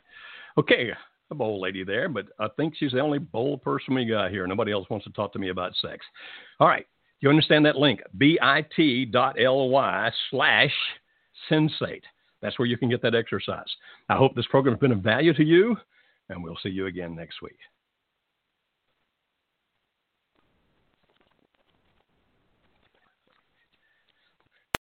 Okay. 0.59 0.91
A 1.31 1.35
bold 1.35 1.61
lady 1.63 1.85
there, 1.85 2.09
but 2.09 2.27
I 2.41 2.49
think 2.57 2.75
she's 2.77 2.93
the 2.93 3.01
only 3.01 3.19
bold 3.19 3.63
person 3.63 3.95
we 3.95 4.05
got 4.05 4.31
here. 4.31 4.47
Nobody 4.47 4.73
else 4.73 4.91
wants 4.91 5.05
to 5.05 5.13
talk 5.13 5.33
to 5.33 5.39
me 5.39 5.51
about 5.51 5.77
sex. 5.81 6.05
All 6.59 6.67
right. 6.67 6.87
You 7.21 7.29
understand 7.29 7.65
that 7.67 7.77
link? 7.77 8.01
bit.ly 8.19 10.11
slash 10.31 10.75
sensate. 11.51 12.03
That's 12.43 12.59
where 12.59 12.67
you 12.67 12.79
can 12.79 12.89
get 12.89 13.03
that 13.03 13.15
exercise. 13.15 13.69
I 14.09 14.17
hope 14.17 14.35
this 14.35 14.47
program 14.51 14.75
has 14.75 14.81
been 14.81 14.93
of 14.93 15.03
value 15.03 15.35
to 15.35 15.45
you 15.45 15.77
and 16.31 16.43
we'll 16.43 16.59
see 16.63 16.71
you 16.71 16.87
again 16.87 17.15
next 17.15 17.43
week. 17.43 17.59